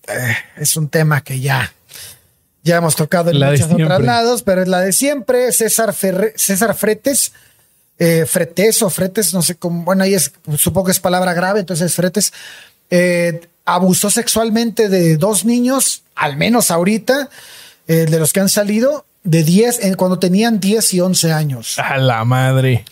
eh, 0.07 0.35
es 0.57 0.75
un 0.75 0.89
tema 0.89 1.23
que 1.23 1.39
ya, 1.39 1.73
ya 2.63 2.77
hemos 2.77 2.95
tocado 2.95 3.31
en 3.31 3.39
La 3.39 3.51
muchos 3.51 3.71
otros 3.71 4.01
lados, 4.01 4.43
pero 4.43 4.61
es 4.61 4.67
la 4.67 4.81
de 4.81 4.91
siempre, 4.93 5.51
César, 5.51 5.93
Ferre- 5.93 6.33
César 6.35 6.75
Fretes, 6.75 7.31
eh, 7.97 8.25
Fretes 8.27 8.81
o 8.81 8.89
Fretes, 8.89 9.33
no 9.33 9.41
sé 9.41 9.55
cómo, 9.55 9.83
bueno, 9.83 10.03
ahí 10.03 10.13
es, 10.13 10.31
supongo 10.57 10.87
que 10.87 10.91
es 10.91 10.99
palabra 10.99 11.33
grave, 11.33 11.61
entonces 11.61 11.93
Fretes, 11.95 12.33
eh, 12.89 13.47
abusó 13.63 14.11
sexualmente 14.11 14.89
de 14.89 15.17
dos 15.17 15.45
niños, 15.45 16.03
al 16.13 16.35
menos 16.37 16.69
ahorita, 16.69 17.29
eh, 17.87 18.05
de 18.09 18.19
los 18.19 18.33
que 18.33 18.41
han 18.41 18.49
salido, 18.49 19.05
de 19.25 19.43
10, 19.43 19.79
en- 19.83 19.95
cuando 19.95 20.17
tenían 20.19 20.59
10 20.61 20.93
y 20.93 21.01
11 21.01 21.33
años. 21.33 21.77
A 21.79 21.97
la 21.97 22.23
madre. 22.23 22.85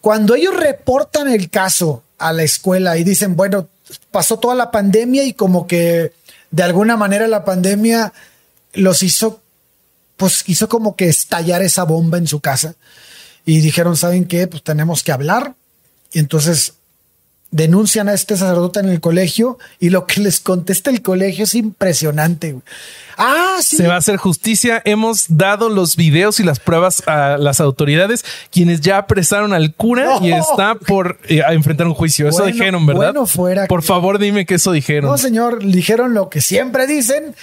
Cuando 0.00 0.34
ellos 0.34 0.56
reportan 0.56 1.28
el 1.28 1.50
caso 1.50 2.02
a 2.16 2.32
la 2.32 2.44
escuela 2.44 2.96
y 2.96 3.04
dicen, 3.04 3.36
bueno, 3.36 3.68
pasó 4.10 4.38
toda 4.38 4.54
la 4.54 4.70
pandemia 4.70 5.24
y 5.24 5.34
como 5.34 5.66
que 5.66 6.12
de 6.50 6.62
alguna 6.62 6.96
manera 6.96 7.26
la 7.28 7.44
pandemia 7.44 8.12
los 8.72 9.02
hizo, 9.02 9.42
pues 10.16 10.44
hizo 10.46 10.68
como 10.68 10.96
que 10.96 11.08
estallar 11.08 11.60
esa 11.62 11.82
bomba 11.82 12.16
en 12.16 12.26
su 12.26 12.40
casa. 12.40 12.74
Y 13.44 13.60
dijeron, 13.60 13.96
¿saben 13.96 14.24
qué? 14.26 14.46
Pues 14.46 14.62
tenemos 14.62 15.02
que 15.02 15.12
hablar. 15.12 15.54
Y 16.12 16.20
entonces 16.20 16.74
denuncian 17.50 18.08
a 18.08 18.14
este 18.14 18.36
sacerdote 18.36 18.80
en 18.80 18.88
el 18.88 19.00
colegio 19.00 19.58
y 19.80 19.90
lo 19.90 20.06
que 20.06 20.20
les 20.20 20.40
contesta 20.40 20.90
el 20.90 21.00
colegio 21.02 21.44
es 21.44 21.54
impresionante. 21.54 22.52
güey. 22.52 22.62
Ah, 23.16 23.58
sí. 23.62 23.76
Se 23.76 23.86
va 23.86 23.94
a 23.94 23.98
hacer 23.98 24.16
justicia. 24.18 24.82
Hemos 24.84 25.24
dado 25.28 25.68
los 25.70 25.96
videos 25.96 26.38
y 26.40 26.42
las 26.42 26.60
pruebas 26.60 27.02
a 27.06 27.38
las 27.38 27.60
autoridades, 27.60 28.24
quienes 28.50 28.80
ya 28.82 28.98
apresaron 28.98 29.54
al 29.54 29.74
cura 29.74 30.18
y 30.20 30.32
está 30.32 30.74
por 30.74 31.18
eh, 31.28 31.42
a 31.42 31.52
enfrentar 31.54 31.86
un 31.86 31.94
juicio. 31.94 32.28
Eso 32.28 32.44
dijeron, 32.44 32.84
¿verdad? 32.84 33.00
bueno 33.14 33.26
fuera 33.26 33.66
Por 33.66 33.80
que- 33.80 33.86
favor, 33.86 34.18
dime 34.18 34.44
que 34.44 34.56
eso 34.56 34.72
dijeron. 34.72 35.10
No, 35.10 35.16
señor, 35.16 35.64
dijeron 35.64 36.12
lo 36.14 36.28
que 36.28 36.40
siempre 36.40 36.86
dicen. 36.86 37.34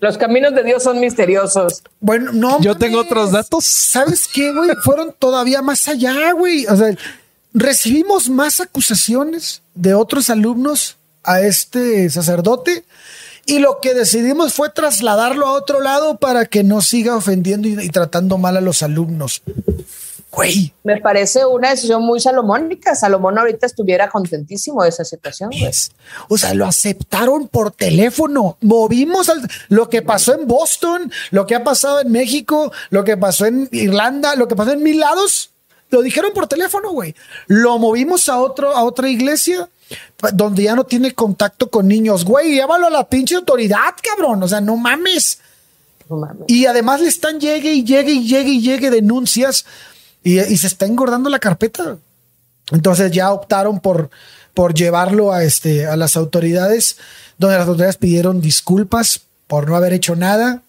Los 0.00 0.18
caminos 0.18 0.54
de 0.54 0.64
Dios 0.64 0.82
son 0.82 1.00
misteriosos. 1.00 1.82
Bueno, 2.00 2.32
no. 2.32 2.60
Yo 2.60 2.72
mames. 2.74 2.78
tengo 2.78 3.00
otros 3.00 3.32
datos. 3.32 3.64
¿Sabes 3.64 4.28
qué, 4.30 4.52
güey? 4.52 4.70
Fueron 4.82 5.14
todavía 5.18 5.62
más 5.62 5.88
allá, 5.88 6.32
güey. 6.32 6.66
O 6.66 6.76
sea, 6.76 6.94
recibimos 7.54 8.28
más 8.28 8.60
acusaciones 8.60 9.62
de 9.74 9.94
otros 9.94 10.28
alumnos 10.28 10.96
a 11.22 11.40
este 11.40 12.10
sacerdote 12.10 12.84
y 13.46 13.58
lo 13.60 13.78
que 13.80 13.94
decidimos 13.94 14.52
fue 14.54 14.70
trasladarlo 14.70 15.46
a 15.46 15.52
otro 15.52 15.80
lado 15.80 16.16
para 16.18 16.46
que 16.46 16.62
no 16.64 16.80
siga 16.82 17.16
ofendiendo 17.16 17.68
y, 17.68 17.72
y 17.80 17.88
tratando 17.90 18.36
mal 18.38 18.56
a 18.56 18.60
los 18.60 18.82
alumnos. 18.82 19.42
Güey, 20.30 20.72
Me 20.82 21.00
parece 21.00 21.46
una 21.46 21.70
decisión 21.70 22.02
muy 22.04 22.18
salomónica. 22.18 22.96
Salomón 22.96 23.38
ahorita 23.38 23.66
estuviera 23.66 24.10
contentísimo 24.10 24.82
de 24.82 24.88
esa 24.88 25.04
situación. 25.04 25.50
güey. 25.50 25.70
o 26.28 26.36
sea, 26.36 26.54
lo 26.54 26.66
aceptaron 26.66 27.46
por 27.46 27.70
teléfono. 27.70 28.56
Movimos 28.60 29.28
al- 29.28 29.48
lo 29.68 29.88
que 29.88 30.02
pasó 30.02 30.34
en 30.34 30.48
Boston, 30.48 31.12
lo 31.30 31.46
que 31.46 31.54
ha 31.54 31.62
pasado 31.62 32.00
en 32.00 32.10
México, 32.10 32.72
lo 32.90 33.04
que 33.04 33.16
pasó 33.16 33.46
en 33.46 33.68
Irlanda, 33.70 34.34
lo 34.34 34.48
que 34.48 34.56
pasó 34.56 34.72
en 34.72 34.82
mil 34.82 34.98
lados. 34.98 35.50
Lo 35.94 36.02
dijeron 36.02 36.32
por 36.34 36.48
teléfono, 36.48 36.90
güey. 36.90 37.14
Lo 37.46 37.78
movimos 37.78 38.28
a 38.28 38.38
otro, 38.38 38.74
a 38.74 38.82
otra 38.82 39.08
iglesia 39.08 39.68
donde 40.32 40.64
ya 40.64 40.74
no 40.74 40.82
tiene 40.82 41.14
contacto 41.14 41.70
con 41.70 41.86
niños. 41.86 42.24
Güey, 42.24 42.54
llévalo 42.54 42.88
a 42.88 42.90
la 42.90 43.08
pinche 43.08 43.36
autoridad, 43.36 43.94
cabrón. 44.02 44.42
O 44.42 44.48
sea, 44.48 44.60
no 44.60 44.76
mames. 44.76 45.38
No 46.10 46.16
mames. 46.16 46.44
Y 46.48 46.66
además 46.66 47.00
le 47.00 47.06
están 47.06 47.38
llegue 47.38 47.72
y 47.72 47.84
llegue 47.84 48.10
y 48.10 48.26
llegue 48.26 48.50
y 48.50 48.60
llegue 48.60 48.90
denuncias 48.90 49.66
y, 50.24 50.40
y 50.40 50.56
se 50.58 50.66
está 50.66 50.84
engordando 50.84 51.30
la 51.30 51.38
carpeta. 51.38 51.96
Entonces 52.72 53.12
ya 53.12 53.30
optaron 53.32 53.78
por, 53.78 54.10
por 54.52 54.74
llevarlo 54.74 55.32
a, 55.32 55.44
este, 55.44 55.86
a 55.86 55.96
las 55.96 56.16
autoridades, 56.16 56.96
donde 57.38 57.56
las 57.56 57.68
autoridades 57.68 57.98
pidieron 57.98 58.40
disculpas 58.40 59.20
por 59.46 59.68
no 59.68 59.76
haber 59.76 59.92
hecho 59.92 60.16
nada, 60.16 60.62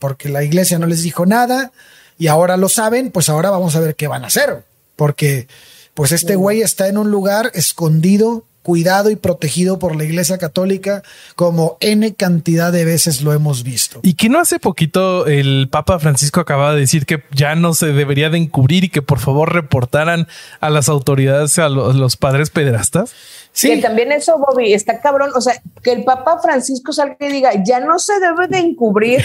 porque 0.00 0.28
la 0.28 0.42
iglesia 0.42 0.80
no 0.80 0.86
les 0.86 1.02
dijo 1.02 1.24
nada 1.24 1.70
y 2.18 2.28
ahora 2.28 2.56
lo 2.56 2.68
saben, 2.68 3.10
pues 3.10 3.28
ahora 3.28 3.50
vamos 3.50 3.76
a 3.76 3.80
ver 3.80 3.96
qué 3.96 4.06
van 4.06 4.24
a 4.24 4.28
hacer, 4.28 4.64
porque 4.96 5.46
pues 5.94 6.12
este 6.12 6.36
güey 6.36 6.62
está 6.62 6.88
en 6.88 6.96
un 6.98 7.10
lugar 7.10 7.50
escondido, 7.54 8.44
cuidado 8.62 9.10
y 9.10 9.16
protegido 9.16 9.78
por 9.80 9.96
la 9.96 10.04
iglesia 10.04 10.38
católica, 10.38 11.02
como 11.34 11.76
N 11.80 12.14
cantidad 12.14 12.70
de 12.72 12.84
veces 12.84 13.20
lo 13.22 13.32
hemos 13.32 13.64
visto. 13.64 13.98
Y 14.04 14.14
que 14.14 14.28
no 14.28 14.38
hace 14.40 14.58
poquito 14.60 15.26
el 15.26 15.68
Papa 15.70 15.98
Francisco 15.98 16.40
acababa 16.40 16.72
de 16.72 16.80
decir 16.80 17.04
que 17.04 17.24
ya 17.34 17.56
no 17.56 17.74
se 17.74 17.86
debería 17.92 18.30
de 18.30 18.38
encubrir 18.38 18.84
y 18.84 18.88
que 18.88 19.02
por 19.02 19.18
favor 19.18 19.52
reportaran 19.52 20.28
a 20.60 20.70
las 20.70 20.88
autoridades 20.88 21.58
a 21.58 21.68
lo- 21.68 21.92
los 21.92 22.16
padres 22.16 22.50
pederastas. 22.50 23.12
Que 23.60 23.76
también 23.78 24.12
eso, 24.12 24.38
Bobby, 24.38 24.72
está 24.72 25.00
cabrón. 25.00 25.30
O 25.34 25.40
sea, 25.42 25.60
que 25.82 25.92
el 25.92 26.04
Papa 26.04 26.38
Francisco 26.40 26.92
salga 26.94 27.16
y 27.20 27.32
diga, 27.32 27.50
ya 27.66 27.80
no 27.80 27.98
se 27.98 28.14
debe 28.20 28.46
de 28.48 28.58
encubrir. 28.58 29.22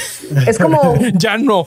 Es 0.47 0.57
como, 0.57 0.95
Ya 1.13 1.37
no. 1.37 1.65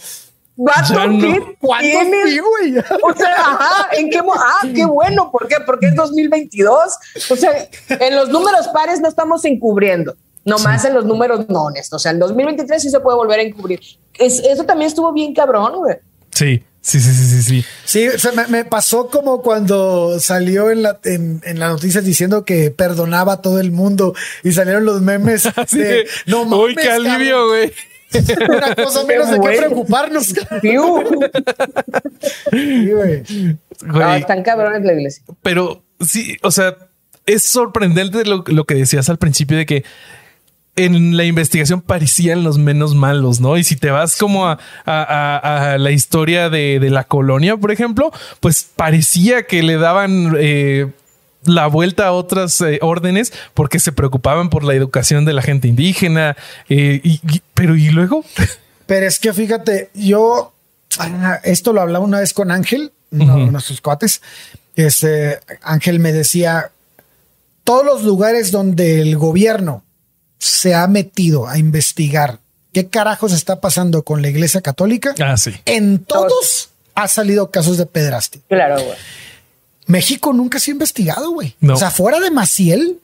Vato, 0.65 1.07
no. 1.07 1.21
¿qué 1.21 1.57
¿Cuándo 1.59 1.89
tienes? 1.89 2.23
fui, 2.23 2.39
güey? 2.39 2.79
O 3.03 3.15
sea, 3.17 3.35
ajá, 3.35 3.89
¿en 3.93 4.11
qué 4.11 4.23
mo- 4.23 4.35
Ah, 4.37 4.67
qué 4.75 4.85
bueno. 4.85 5.31
¿Por 5.31 5.47
qué? 5.49 5.57
Porque 5.65 5.87
es 5.87 5.95
2022. 5.95 6.77
O 7.31 7.37
sea, 7.37 7.69
en 7.89 8.17
los 8.17 8.29
números 8.29 8.69
pares 8.69 9.01
no 9.01 9.09
estamos 9.09 9.45
encubriendo. 9.45 10.17
Nomás 10.45 10.85
en 10.85 10.95
los 10.95 11.05
números 11.05 11.49
nones. 11.49 11.93
O 11.93 11.99
sea, 11.99 12.13
en 12.13 12.19
2023 12.19 12.81
sí 12.83 12.91
se 12.91 13.01
puede 13.01 13.17
volver 13.17 13.41
a 13.41 13.43
encubrir. 13.43 13.81
Es- 14.15 14.41
eso 14.41 14.65
también 14.65 14.89
estuvo 14.89 15.13
bien 15.13 15.35
cabrón, 15.35 15.75
güey. 15.77 15.97
Sí, 16.33 16.63
sí, 16.81 17.01
sí, 17.01 17.13
sí, 17.13 17.25
sí, 17.27 17.43
sí. 17.43 17.65
Sí, 17.85 18.09
o 18.09 18.19
sea, 18.19 18.33
me, 18.33 18.47
me 18.47 18.65
pasó 18.65 19.09
como 19.09 19.43
cuando 19.43 20.19
salió 20.21 20.71
en 20.71 20.83
la, 20.83 20.99
en, 21.05 21.41
en 21.45 21.59
las 21.59 21.73
noticias 21.73 22.05
diciendo 22.05 22.45
que 22.45 22.71
perdonaba 22.71 23.35
a 23.35 23.43
todo 23.43 23.61
el 23.61 23.71
mundo 23.73 24.15
y 24.45 24.53
salieron 24.53 24.85
los 24.87 25.03
memes 25.03 25.47
Así 25.57 25.79
de, 25.79 25.85
de, 25.89 26.07
no 26.27 26.45
mames, 26.45 26.65
Uy, 26.67 26.75
qué 26.77 26.91
alivio, 26.91 27.49
güey. 27.49 27.73
Una 28.49 28.75
cosa 28.75 29.05
menos 29.09 29.31
de 29.31 29.41
qué 29.41 29.57
preocuparnos. 29.59 30.27
Sí, 32.51 32.91
güey. 32.91 33.23
No, 33.83 33.95
Güey, 33.95 34.21
están 34.21 34.43
cabrones 34.43 34.83
la 34.85 34.93
iglesia. 34.93 35.23
pero 35.43 35.83
sí, 36.01 36.37
o 36.43 36.51
sea, 36.51 36.77
es 37.27 37.43
sorprendente 37.45 38.25
lo, 38.25 38.45
lo 38.47 38.65
que 38.65 38.75
decías 38.75 39.09
al 39.09 39.19
principio 39.19 39.57
de 39.57 39.65
que 39.67 39.85
en 40.77 41.17
la 41.17 41.25
investigación 41.25 41.81
parecían 41.81 42.43
los 42.45 42.59
menos 42.59 42.95
malos, 42.95 43.41
¿no? 43.41 43.57
Y 43.57 43.65
si 43.65 43.77
te 43.77 43.91
vas 43.91 44.17
como 44.17 44.47
a, 44.47 44.59
a- 44.85 45.03
a- 45.39 45.73
a 45.73 45.79
la 45.79 45.91
historia 45.91 46.49
de, 46.49 46.79
de 46.79 46.91
la 46.91 47.05
colonia, 47.05 47.57
por 47.57 47.71
ejemplo, 47.71 48.13
pues 48.41 48.69
parecía 48.77 49.43
que 49.45 49.63
le 49.63 49.77
daban 49.77 50.35
eh, 50.39 50.89
la 51.45 51.67
vuelta 51.69 52.07
a 52.07 52.13
otras 52.13 52.61
eh, 52.61 52.79
órdenes 52.83 53.33
porque 53.55 53.79
se 53.81 53.93
preocupaban 53.93 54.51
por 54.51 54.65
la 54.65 54.75
educación 54.75 55.25
de 55.25 55.33
la 55.33 55.43
gente 55.43 55.69
indígena. 55.69 56.37
eh, 56.69 57.01
y- 57.03 57.21
y- 57.33 57.43
pero 57.55 57.77
y 57.77 57.91
luego, 57.91 58.25
Pero 58.87 59.07
es 59.07 59.19
que 59.21 59.33
fíjate, 59.33 59.91
yo 59.95 60.53
ah, 60.99 61.39
esto 61.45 61.73
lo 61.73 61.81
hablaba 61.81 62.05
una 62.05 62.19
vez 62.21 62.33
con 62.35 62.51
Ángel, 62.51 62.93
uno 63.13 63.39
de 63.39 63.47
nuestros 63.53 63.81
cuates. 63.81 64.21
Este 64.75 65.39
Ángel 65.63 66.01
me 66.01 66.13
decía: 66.13 66.73
todos 67.65 67.85
los 67.85 68.03
lugares 68.03 68.51
donde 68.51 69.01
el 69.01 69.17
gobierno 69.17 69.85
se 70.39 70.75
ha 70.75 70.87
metido 70.89 71.47
a 71.49 71.59
investigar 71.59 72.39
qué 72.73 72.89
carajos 72.89 73.33
está 73.33 73.61
pasando 73.61 74.03
con 74.03 74.23
la 74.23 74.29
iglesia 74.29 74.61
católica, 74.61 75.15
ah, 75.25 75.37
sí. 75.37 75.55
en 75.67 75.99
todos 76.05 76.71
ha 76.95 77.07
salido 77.09 77.51
casos 77.51 77.77
de 77.79 77.87
pedrastia. 77.87 78.41
Claro, 78.49 78.75
güey. 78.83 78.97
México 79.91 80.33
nunca 80.33 80.59
se 80.61 80.71
ha 80.71 80.73
investigado, 80.73 81.31
güey. 81.31 81.55
No. 81.61 81.75
O 81.75 81.77
sea, 81.77 81.91
fuera 81.91 82.21
de 82.21 82.31
Maciel 82.31 82.99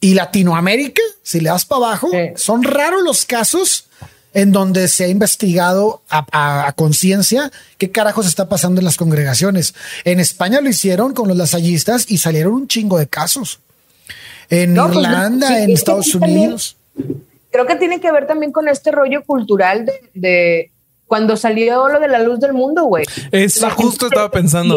y 0.00 0.14
Latinoamérica, 0.14 1.02
si 1.22 1.40
le 1.40 1.50
das 1.50 1.64
para 1.64 1.86
abajo, 1.86 2.08
Sí. 2.10 2.18
son 2.36 2.62
raros 2.62 3.02
los 3.02 3.24
casos 3.24 3.86
en 4.32 4.52
donde 4.52 4.86
se 4.88 5.04
ha 5.04 5.08
investigado 5.08 6.02
a, 6.08 6.24
a- 6.30 6.68
a 6.68 6.72
conciencia 6.72 7.50
qué 7.78 7.90
carajos 7.90 8.26
está 8.26 8.48
pasando 8.48 8.80
en 8.80 8.84
las 8.84 8.96
congregaciones. 8.96 9.74
En 10.04 10.20
España 10.20 10.60
lo 10.60 10.68
hicieron 10.68 11.14
con 11.14 11.26
los 11.28 11.36
lasallistas 11.36 12.06
y 12.10 12.18
salieron 12.18 12.52
un 12.54 12.68
chingo 12.68 12.96
de 12.98 13.08
casos. 13.08 13.58
En 14.48 14.72
No, 14.74 14.86
pues, 14.86 14.98
Irlanda, 15.04 15.48
sí, 15.48 15.54
en 15.54 15.70
es 15.70 15.78
Estados 15.80 16.10
también- 16.12 16.38
Unidos. 16.38 16.76
Creo 17.52 17.66
que 17.66 17.74
tiene 17.76 18.00
que 18.00 18.12
ver 18.12 18.26
también 18.28 18.52
con 18.52 18.68
este 18.68 18.92
rollo 18.92 19.24
cultural 19.24 19.84
de, 19.84 19.92
de 20.14 20.70
cuando 21.06 21.36
salió 21.36 21.88
lo 21.88 21.98
de 21.98 22.06
la 22.06 22.20
luz 22.20 22.38
del 22.38 22.52
mundo, 22.52 22.84
güey. 22.84 23.04
Eso 23.32 23.68
justo 23.70 24.06
estaba 24.06 24.30
pensando. 24.30 24.76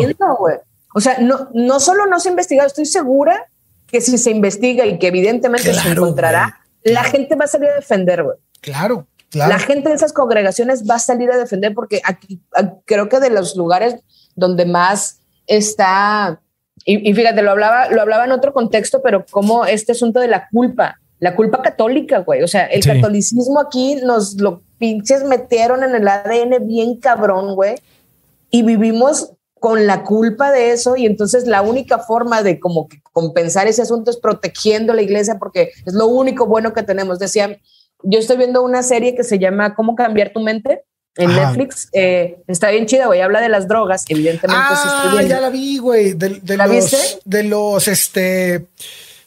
O 0.94 1.02
sea, 1.02 1.18
no, 1.20 1.50
no 1.54 1.80
solo 1.80 2.06
no 2.06 2.20
se 2.20 2.30
ha 2.30 2.32
investigado, 2.32 2.68
estoy 2.68 2.86
segura 2.86 3.48
que 3.88 4.02
si 4.02 4.18
se 4.18 4.32
investiga 4.32 4.86
y 4.86 4.98
que 5.00 5.08
evidentemente 5.08 5.74
se 5.74 5.90
encontrará, 5.90 6.60
la 6.84 7.04
gente 7.04 7.36
va 7.36 7.46
a 7.46 7.48
salir 7.48 7.70
a 7.70 7.76
defender, 7.76 8.24
güey. 8.24 8.38
Claro, 8.62 9.08
claro. 9.30 9.52
La 9.52 9.60
gente 9.60 9.90
de 9.90 9.96
esas 9.96 10.14
congregaciones 10.14 10.84
va 10.90 10.96
a 10.96 11.00
salir 11.00 11.32
a 11.32 11.38
defender 11.38 11.74
porque 11.74 12.02
aquí 12.04 12.42
creo 12.86 13.10
que 13.10 13.20
de 13.20 13.30
los 13.30 13.56
lugares 13.56 13.96
donde 14.36 14.66
más 14.66 15.20
está, 15.48 16.40
y, 16.86 17.10
y 17.10 17.14
fíjate, 17.14 17.42
lo 17.42 17.52
hablaba, 17.52 17.90
lo 17.90 18.02
hablaba 18.02 18.26
en 18.26 18.32
otro 18.32 18.54
contexto, 18.54 19.02
pero 19.02 19.26
como 19.30 19.66
este 19.66 19.92
asunto 19.92 20.20
de 20.20 20.28
la 20.28 20.48
culpa, 20.50 21.00
la 21.20 21.36
culpa 21.36 21.62
católica, 21.62 22.20
güey. 22.20 22.44
O 22.44 22.48
sea, 22.48 22.66
el 22.66 22.84
Sí. 22.84 22.90
catolicismo 22.90 23.60
aquí 23.60 23.96
nos 24.04 24.36
lo 24.42 24.62
pinches 24.78 25.24
metieron 25.24 25.84
en 25.84 25.96
el 25.96 26.08
ADN 26.08 26.66
bien 26.68 26.98
cabrón, 27.00 27.56
güey. 27.56 27.76
Y 28.50 28.64
vivimos 28.64 29.32
con 29.64 29.88
la 29.88 30.04
culpa 30.04 30.52
de 30.52 30.72
eso 30.74 30.98
y 30.98 31.06
entonces 31.06 31.48
la 31.48 31.62
única 31.62 31.98
forma 32.00 32.44
de 32.44 32.60
como 32.60 32.90
que 32.90 33.00
compensar 33.14 33.66
ese 33.66 33.82
asunto 33.82 34.12
es 34.12 34.18
protegiendo 34.18 34.94
la 34.94 35.02
iglesia 35.02 35.38
porque 35.40 35.72
es 35.86 35.94
lo 35.94 36.08
único 36.08 36.48
bueno 36.48 36.74
que 36.74 36.84
tenemos. 36.84 37.18
Decía, 37.18 37.58
yo 38.04 38.20
estoy 38.20 38.36
viendo 38.36 38.62
una 38.62 38.84
serie 38.84 39.16
que 39.16 39.24
se 39.24 39.40
llama 39.40 39.74
¿Cómo 39.74 39.96
cambiar 39.96 40.34
tu 40.34 40.42
mente? 40.42 40.84
En 41.16 41.30
Ajá. 41.32 41.46
Netflix. 41.46 41.88
Eh, 41.94 42.40
está 42.46 42.72
bien 42.72 42.88
chida, 42.88 43.06
güey. 43.06 43.22
Habla 43.22 43.40
de 43.40 43.48
las 43.48 43.70
drogas, 43.70 44.04
evidentemente. 44.10 44.62
Ah, 44.70 45.22
ya 45.26 45.40
la 45.40 45.50
vi, 45.50 45.78
güey. 45.78 46.12
De, 46.12 46.42
de 46.42 46.58
¿La 46.58 46.68
los, 46.68 46.76
viste? 46.92 46.98
de 47.24 47.44
los, 47.44 47.88
este, 47.88 48.66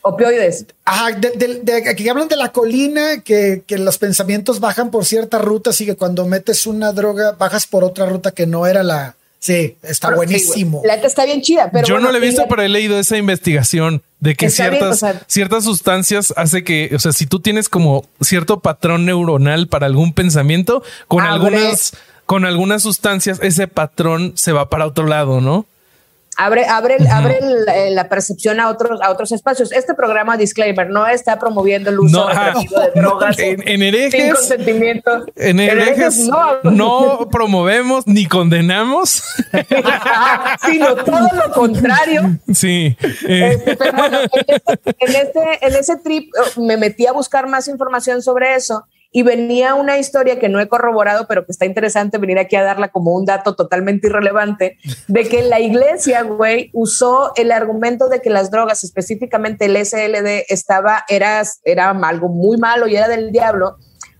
Opioides. 0.03 0.67
Ajá, 0.85 1.13
de, 1.19 1.31
de- 1.31 1.61
de- 1.63 1.97
que 1.97 2.11
hablan 2.11 2.29
de 2.29 2.37
la 2.37 2.53
colina, 2.53 3.23
que, 3.25 3.63
que 3.67 3.79
los 3.79 3.97
pensamientos 3.97 4.61
bajan 4.61 4.91
por 4.91 5.07
ciertas 5.07 5.41
rutas 5.41 5.81
y 5.81 5.87
que 5.87 5.97
cuando 5.97 6.27
metes 6.27 6.67
una 6.67 6.93
droga 6.93 7.33
bajas 7.33 7.67
por 7.67 7.85
otra 7.85 8.05
ruta 8.05 8.33
que 8.33 8.47
no 8.47 8.67
era 8.67 8.83
la. 8.83 9.17
Sí, 9.47 9.77
está 9.83 10.09
Pero, 10.09 10.17
buenísimo. 10.17 10.83
la 10.85 10.97
neta 10.97 11.07
está 11.07 11.25
bien 11.25 11.41
chida. 11.41 11.71
Pero 11.71 11.87
Yo 11.87 11.95
bueno, 11.95 12.09
no 12.09 12.13
lo 12.13 12.19
he 12.19 12.27
visto, 12.27 12.47
pero 12.49 12.63
he 12.63 12.69
leído 12.69 12.99
esa 12.99 13.17
investigación 13.17 14.03
de 14.19 14.35
que 14.35 14.47
bien, 14.47 14.53
ciertas, 14.53 14.91
o 14.91 14.97
sea- 14.97 15.23
ciertas 15.29 15.65
sustancias 15.65 16.35
hace 16.37 16.65
que, 16.65 16.91
o 16.95 16.99
sea, 16.99 17.13
si 17.13 17.27
tú 17.27 17.39
tienes 17.41 17.69
como 17.69 18.05
cierto 18.21 18.59
patrón 18.61 19.05
neuronal 19.07 19.69
para 19.69 19.87
algún 19.87 20.13
pensamiento, 20.13 20.83
con 21.07 21.23
Abre. 21.25 21.57
algunas, 21.59 21.93
con 22.25 22.45
algunas 22.45 22.83
sustancias, 22.83 23.39
ese 23.43 23.69
patrón 23.69 24.33
se 24.35 24.51
va 24.53 24.69
para 24.69 24.87
otro 24.87 25.07
lado, 25.07 25.41
¿no? 25.41 25.65
Abre, 26.39 26.67
abre, 26.67 26.97
abre 27.11 27.39
eh, 27.75 27.91
la 27.93 28.09
percepción 28.11 28.61
a 28.61 28.69
otros, 28.69 29.01
a 29.01 29.11
otros 29.11 29.33
espacios. 29.33 29.73
Este 29.73 29.95
programa, 29.95 30.37
disclaimer, 30.37 30.91
no 30.91 31.07
está 31.07 31.39
promoviendo 31.39 31.89
el 31.89 31.99
uso 32.01 32.29
No, 32.29 32.61
de 32.85 33.01
drogas 33.01 33.39
En- 33.39 33.61
en 33.63 33.67
sin 33.67 33.83
herejes- 33.83 34.35
consentimiento. 34.35 35.25
En 35.35 35.61
herejes 35.61 36.19
no, 36.29 36.61
no 36.65 37.29
promovemos 37.31 38.07
ni 38.07 38.27
condenamos. 38.27 39.23
sino 40.71 40.95
todo 40.97 41.29
lo 41.35 41.53
contrario. 41.53 42.39
Sí. 42.53 42.97
eh, 43.29 43.53
Este, 43.57 43.77
pero 43.77 43.93
bueno, 43.97 44.19
en, 44.21 44.29
este, 44.49 44.73
en, 45.01 45.15
este- 45.15 45.67
en 45.67 45.75
ese 45.75 45.97
trip 45.97 46.33
eh, 46.35 46.61
me 46.61 46.77
metí 46.77 47.07
a 47.07 47.13
buscar 47.13 47.47
más 47.49 47.69
información 47.69 48.21
sobre 48.23 48.55
eso 48.57 48.87
y 49.17 49.23
venía 49.23 49.75
una 49.75 49.97
historia 49.97 50.39
que 50.39 50.51
no 50.51 50.61
he 50.61 50.69
corroborado, 50.69 51.27
pero 51.27 51.47
que 51.47 51.53
está 51.53 51.65
interesante 51.65 52.19
venir 52.19 52.39
aquí 52.39 52.55
a 52.55 52.63
darla 52.63 52.89
como 52.89 53.15
un 53.15 53.25
dato 53.25 53.55
totalmente 53.55 54.09
irrelevante, 54.09 54.77
de 55.09 55.23
que 55.27 55.43
la 55.43 55.59
iglesia, 55.59 56.21
güey, 56.21 56.69
usó 56.75 57.33
el 57.37 57.51
argumento 57.51 58.11
de 58.11 58.21
que 58.21 58.29
las 58.29 58.51
drogas, 58.51 58.85
específicamente 58.85 59.65
el 59.65 59.77
SLD, 59.87 60.45
estaba, 60.51 61.03
era, 61.09 61.43
era 61.65 61.89
algo 61.93 62.29
muy 62.29 62.59
malo 62.59 62.89
y 62.89 62.97
era 62.97 63.09
del 63.09 63.33
diablo, 63.33 63.79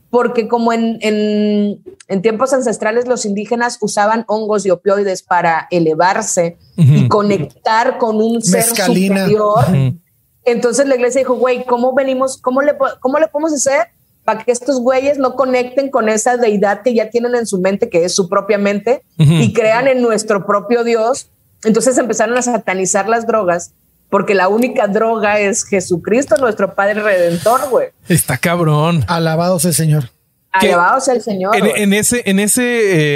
porque 0.09 0.49
como 0.49 0.73
en, 0.73 0.97
en, 1.03 1.85
en 2.09 2.23
tiempos 2.23 2.55
ancestrales 2.55 3.07
los 3.07 3.27
indígenas 3.27 3.77
usaban 3.83 4.25
hongos 4.29 4.65
y 4.65 4.71
opioides 4.71 5.23
para 5.23 5.69
elevarse 5.71 6.57
y 6.79 7.01
Ujú. 7.01 7.09
conectar 7.11 7.99
con 7.99 8.17
un 8.17 8.41
ser 8.41 8.65
Mescalina. 8.65 9.25
superior. 9.27 9.59
Ujú. 9.69 9.99
Entonces 10.47 10.87
la 10.89 10.95
iglesia 10.95 11.19
dijo, 11.19 11.35
güey, 11.35 11.67
¿cómo 11.67 11.93
venimos? 11.93 12.41
¿Cómo 12.41 12.63
le, 12.63 12.73
¿Cómo 13.01 13.19
le 13.19 13.29
podemos 13.29 13.53
hacer 13.53 13.89
para 14.27 14.45
que 14.45 14.53
estos 14.53 14.81
güeyes 14.81 15.17
no 15.17 15.35
conecten 15.37 15.89
con 15.91 16.11
esa 16.11 16.37
deidad 16.37 16.83
que 16.83 16.93
ya 16.95 17.09
tienen 17.09 17.35
en 17.35 17.47
su 17.47 17.59
mente, 17.61 17.89
que 17.89 18.05
es 18.05 18.15
su 18.15 18.29
propia 18.29 18.59
mente, 18.59 19.03
Ujú. 19.19 19.33
y 19.33 19.55
crean 19.55 19.89
en 19.89 20.03
nuestro 20.03 20.45
propio 20.45 20.85
Dios? 20.85 21.29
Entonces 21.65 21.97
empezaron 21.97 22.37
a 22.37 22.43
satanizar 22.43 23.09
las 23.09 23.27
drogas, 23.27 23.73
porque 24.11 24.35
la 24.35 24.49
única 24.49 24.87
droga 24.89 25.41
es 25.41 25.65
Jesucristo, 25.65 26.37
nuestro 26.39 26.75
Padre 26.75 27.03
Redentor, 27.03 27.71
güey. 27.71 27.89
está 28.09 28.37
cabrón. 28.37 29.05
Alabado 29.09 29.59
sea 29.59 29.71
el 29.71 29.75
Señor. 29.75 30.11
Alabado 30.53 31.01
sea 31.01 31.13
el 31.15 31.21
Señor. 31.23 31.55
En, 31.55 31.67
en 31.67 31.93
ese, 31.93 32.23
en 32.25 32.39
ese, 32.39 32.63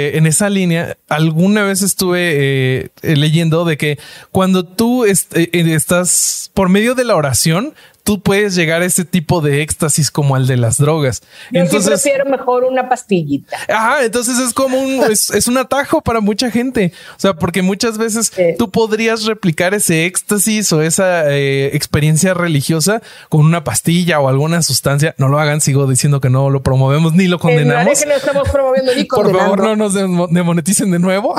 eh, 0.09 0.17
en 0.17 0.27
esa 0.27 0.47
línea, 0.49 0.95
alguna 1.09 1.63
vez 1.63 1.81
estuve 1.81 2.83
eh, 2.83 2.89
leyendo 3.01 3.65
de 3.65 3.77
que 3.77 3.97
cuando 4.31 4.63
tú 4.63 5.05
est- 5.05 5.35
eh, 5.35 5.49
estás 5.53 6.51
por 6.53 6.69
medio 6.69 6.93
de 6.93 7.03
la 7.03 7.15
oración, 7.15 7.73
tú 8.11 8.19
puedes 8.19 8.55
llegar 8.55 8.81
a 8.81 8.85
ese 8.85 9.05
tipo 9.05 9.39
de 9.39 9.61
éxtasis 9.61 10.11
como 10.11 10.35
al 10.35 10.45
de 10.45 10.57
las 10.57 10.77
drogas. 10.77 11.21
Yo 11.49 11.61
entonces, 11.61 12.01
sí 12.01 12.09
prefiero 12.09 12.29
mejor 12.29 12.65
una 12.65 12.89
pastillita. 12.89 13.55
Ajá, 13.69 14.03
entonces 14.03 14.37
es 14.37 14.53
como 14.53 14.77
un, 14.81 15.01
es, 15.09 15.29
es 15.29 15.47
un 15.47 15.57
atajo 15.57 16.01
para 16.01 16.19
mucha 16.19 16.51
gente. 16.51 16.91
O 17.15 17.19
sea, 17.21 17.35
porque 17.35 17.61
muchas 17.61 17.97
veces 17.97 18.29
Sí. 18.35 18.55
tú 18.57 18.69
podrías 18.69 19.23
replicar 19.23 19.73
ese 19.73 20.05
éxtasis 20.05 20.73
o 20.73 20.81
esa 20.81 21.31
eh, 21.33 21.67
experiencia 21.73 22.33
religiosa 22.33 23.01
con 23.29 23.45
una 23.45 23.63
pastilla 23.63 24.19
o 24.19 24.27
alguna 24.27 24.61
sustancia. 24.61 25.15
No 25.17 25.29
lo 25.29 25.39
hagan, 25.39 25.61
sigo 25.61 25.87
diciendo 25.87 26.19
que 26.19 26.29
no 26.29 26.49
lo 26.49 26.63
promovemos 26.63 27.13
ni 27.13 27.27
lo 27.27 27.37
En 27.37 27.39
condenamos. 27.39 27.97
que 27.97 28.05
no 28.07 28.15
estamos 28.15 28.49
promoviendo 28.49 28.93
ni 28.93 29.03
Por 29.05 29.31
favor, 29.33 29.57
no 29.63 29.77
nos 29.77 29.93
demoneticen 29.93 30.91
de 30.91 30.99
nuevo. 30.99 31.33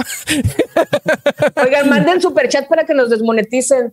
Oigan, 1.63 1.91
manden 1.91 2.23
super 2.23 2.49
chat 2.49 2.67
para 2.67 2.87
que 2.87 2.95
nos 2.95 3.11
desmoneticen. 3.11 3.93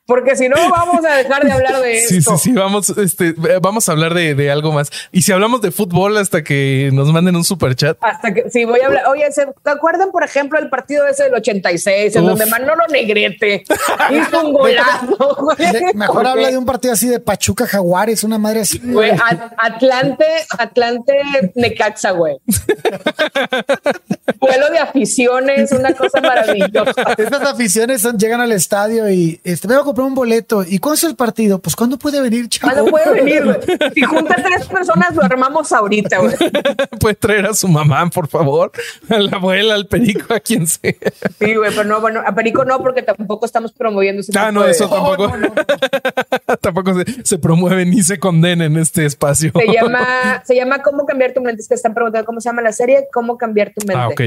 Porque 0.11 0.35
si 0.35 0.49
no, 0.49 0.57
vamos 0.69 1.05
a 1.05 1.15
dejar 1.15 1.41
de 1.45 1.51
hablar 1.53 1.81
de 1.81 1.99
Sí, 2.07 2.17
esto. 2.17 2.37
sí, 2.37 2.49
sí. 2.49 2.51
Vamos, 2.51 2.89
este, 2.89 3.33
vamos 3.61 3.87
a 3.87 3.93
hablar 3.93 4.13
de, 4.13 4.35
de 4.35 4.51
algo 4.51 4.73
más. 4.73 4.89
Y 5.13 5.21
si 5.21 5.31
hablamos 5.31 5.61
de 5.61 5.71
fútbol 5.71 6.17
hasta 6.17 6.43
que 6.43 6.89
nos 6.91 7.09
manden 7.13 7.37
un 7.37 7.45
super 7.45 7.75
chat. 7.75 7.97
Hasta 8.01 8.33
que 8.33 8.49
sí, 8.49 8.65
voy 8.65 8.81
a 8.81 8.87
hablar. 8.87 9.03
Oye, 9.07 9.31
¿se 9.31 9.45
¿te 9.45 9.69
acuerdan, 9.71 10.11
por 10.11 10.25
ejemplo, 10.25 10.59
el 10.59 10.69
partido 10.69 11.07
ese 11.07 11.23
del 11.23 11.35
86, 11.35 12.13
en 12.17 12.23
Uf. 12.23 12.29
donde 12.31 12.45
Manolo 12.47 12.83
Negrete 12.91 13.63
hizo 14.11 14.45
un 14.45 14.51
golazo? 14.53 15.37
güey? 15.39 15.93
Mejor 15.93 16.27
habla 16.27 16.49
de 16.51 16.57
un 16.57 16.65
partido 16.65 16.93
así 16.93 17.07
de 17.07 17.21
Pachuca 17.21 17.65
Jaguares, 17.65 18.25
una 18.25 18.37
madre 18.37 18.61
así. 18.61 18.79
güey, 18.83 19.11
At- 19.11 19.53
Atlante, 19.57 20.25
Atlante 20.57 21.13
Necaxa, 21.55 22.11
güey. 22.11 22.35
Vuelo 24.39 24.69
de 24.69 24.79
aficiones, 24.79 25.71
una 25.71 25.93
cosa 25.93 26.19
maravillosa. 26.21 27.13
Estas 27.17 27.41
aficiones 27.43 28.01
son- 28.01 28.17
llegan 28.17 28.41
al 28.41 28.51
estadio 28.51 29.09
y 29.09 29.39
este, 29.43 29.67
voy 29.67 29.77
a 29.77 29.81
comprar 29.81 30.00
un 30.03 30.15
boleto. 30.15 30.63
¿Y 30.67 30.79
cuándo 30.79 30.95
es 30.95 31.03
el 31.03 31.15
partido? 31.15 31.59
Pues 31.59 31.75
¿cuándo 31.75 31.97
puede 31.97 32.21
venir, 32.21 32.47
chavo? 32.49 32.71
¿Cuándo 32.73 32.91
puede 32.91 33.11
venir? 33.23 33.59
Si 33.93 34.01
junta 34.01 34.35
tres 34.35 34.65
personas, 34.67 35.15
lo 35.15 35.23
armamos 35.23 35.71
ahorita, 35.71 36.19
güey. 36.19 36.35
Puede 36.99 37.15
traer 37.15 37.45
a 37.47 37.53
su 37.53 37.67
mamá, 37.67 38.09
por 38.09 38.27
favor. 38.27 38.71
A 39.09 39.17
la 39.19 39.37
abuela, 39.37 39.75
al 39.75 39.87
perico, 39.87 40.33
a 40.33 40.39
quien 40.39 40.67
sea. 40.67 40.93
Sí, 41.39 41.55
güey, 41.55 41.71
pero 41.71 41.83
no, 41.83 41.99
bueno, 42.01 42.21
a 42.25 42.33
Perico 42.35 42.63
no, 42.65 42.79
porque 42.81 43.01
tampoco 43.01 43.45
estamos 43.45 43.71
promoviendo 43.71 44.21
ese 44.21 44.31
Ah, 44.37 44.47
tipo 44.47 44.51
no, 44.59 44.63
de- 44.65 44.71
eso 44.71 44.87
tampoco. 44.89 45.31
tampoco 46.61 46.93
se, 46.95 47.05
se 47.25 47.37
promueve 47.39 47.85
ni 47.85 48.01
se 48.03 48.19
condena 48.19 48.65
en 48.65 48.77
este 48.77 49.05
espacio. 49.05 49.51
Se 49.55 49.71
llama, 49.71 50.43
se 50.45 50.55
llama 50.55 50.81
¿Cómo 50.81 51.05
cambiar 51.05 51.33
tu 51.33 51.41
mente? 51.41 51.61
Es 51.61 51.67
que 51.67 51.73
están 51.75 51.93
preguntando 51.93 52.25
cómo 52.25 52.39
se 52.41 52.49
llama 52.49 52.61
la 52.61 52.71
serie, 52.71 53.07
¿Cómo 53.11 53.37
cambiar 53.37 53.71
tu 53.73 53.85
mente? 53.85 53.95
Ah, 54.01 54.07
ok. 54.07 54.21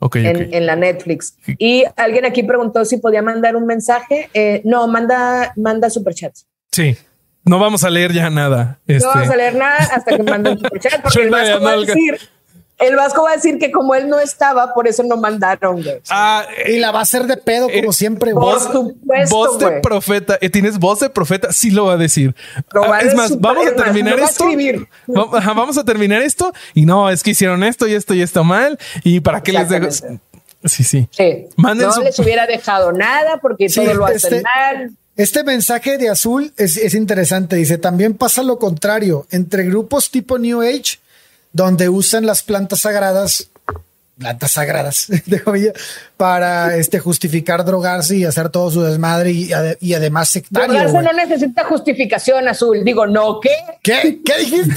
Ok, 0.00 0.16
En, 0.16 0.36
ok. 0.36 0.42
en 0.52 0.66
la 0.66 0.76
Netflix. 0.76 1.36
Y 1.58 1.84
alguien 1.96 2.24
aquí 2.24 2.42
preguntó 2.42 2.84
si 2.84 2.98
podía 2.98 3.22
mandar 3.22 3.56
un 3.56 3.66
mensaje. 3.66 4.30
Eh, 4.34 4.62
no, 4.64 4.86
manda, 4.86 5.52
manda 5.56 5.90
superchats. 5.90 6.46
Sí. 6.70 6.96
No 7.44 7.58
vamos 7.58 7.82
a 7.84 7.90
leer 7.90 8.12
ya 8.12 8.28
nada. 8.30 8.78
Este, 8.86 9.06
No 9.06 9.14
vamos 9.14 9.30
a 9.30 9.36
leer 9.36 9.54
nada 9.54 9.76
hasta 9.76 10.16
que 10.16 10.22
mande 10.22 10.50
un 10.50 10.58
superchat, 10.60 11.00
porque 11.02 11.22
el 11.22 11.30
Vasco 11.30 11.60
va 11.64 11.70
a 11.72 11.76
decir, 11.78 12.18
el 12.78 12.94
Vasco 12.96 13.22
va 13.24 13.32
a 13.32 13.36
decir 13.36 13.58
que 13.58 13.70
como 13.72 13.94
él 13.94 14.08
no 14.08 14.20
estaba, 14.20 14.72
por 14.74 14.86
eso 14.86 15.02
no 15.02 15.16
mandaron, 15.16 15.82
güey. 15.82 16.00
Ah, 16.10 16.44
Y 16.68 16.78
la 16.78 16.90
va 16.92 17.00
a 17.00 17.02
hacer 17.02 17.24
de 17.26 17.36
pedo 17.36 17.66
como 17.68 17.90
Eh, 17.90 17.92
siempre. 17.92 18.32
Por 18.32 18.42
güey. 18.42 18.60
supuesto, 18.72 19.36
voz 19.36 19.58
de 19.58 19.66
güey. 19.66 19.82
profeta. 19.82 20.38
Eh, 20.40 20.48
¿Tienes 20.50 20.78
voz 20.78 21.00
de 21.00 21.10
profeta? 21.10 21.52
Sí 21.52 21.70
lo 21.70 21.86
va 21.86 21.94
a 21.94 21.96
decir. 21.96 22.34
Ah, 22.74 23.00
es 23.02 23.14
más, 23.14 23.38
vamos 23.40 23.66
a 23.66 23.74
terminar 23.74 24.14
lo 24.14 24.20
va 24.22 24.26
a 24.26 24.30
esto. 24.30 24.44
vamos 25.54 25.78
a 25.78 25.84
terminar 25.84 26.22
esto. 26.22 26.52
Y 26.74 26.86
no, 26.86 27.10
es 27.10 27.22
que 27.22 27.30
hicieron 27.30 27.62
esto 27.64 27.86
y 27.88 27.94
esto 27.94 28.14
y 28.14 28.22
esto 28.22 28.44
mal. 28.44 28.78
¿Y 29.04 29.20
para 29.20 29.42
qué 29.42 29.52
les 29.52 29.68
dejo? 29.68 29.88
Sí, 30.64 30.82
sí. 30.84 31.08
Sí. 31.12 31.46
Manden 31.56 31.86
no 31.86 31.92
su- 31.92 32.02
les 32.02 32.18
hubiera 32.18 32.46
dejado 32.46 32.92
nada 32.92 33.38
porque 33.40 33.68
Sí, 33.68 33.80
todo 33.84 33.94
lo 33.94 34.06
hacen 34.06 34.34
este- 34.34 34.42
mal. 34.42 34.90
Este 35.16 35.42
mensaje 35.42 35.98
de 35.98 36.10
azul 36.10 36.52
es, 36.56 36.76
es 36.76 36.94
interesante. 36.94 37.56
Dice, 37.56 37.76
también 37.78 38.14
pasa 38.14 38.42
lo 38.44 38.58
contrario. 38.58 39.26
Entre 39.30 39.64
grupos 39.64 40.10
tipo 40.10 40.38
New 40.38 40.60
Age, 40.62 40.98
donde 41.52 41.88
usan 41.88 42.26
las 42.26 42.42
plantas 42.42 42.80
sagradas, 42.80 43.48
plantas 44.18 44.52
sagradas, 44.52 45.06
de 45.26 45.42
comillas, 45.42 45.72
para 46.16 46.76
este, 46.76 46.98
justificar 46.98 47.64
drogarse 47.64 48.16
y 48.16 48.24
hacer 48.24 48.50
todo 48.50 48.70
su 48.70 48.82
desmadre 48.82 49.30
y, 49.32 49.48
ade- 49.50 49.78
y 49.80 49.94
además 49.94 50.28
sectario. 50.28 50.74
Drogarse 50.74 51.02
no 51.02 51.12
necesita 51.12 51.64
justificación 51.64 52.46
azul. 52.48 52.84
Digo, 52.84 53.06
no, 53.06 53.40
¿qué? 53.40 53.50
¿Qué? 53.82 54.20
¿Qué 54.24 54.38
dijiste? 54.38 54.74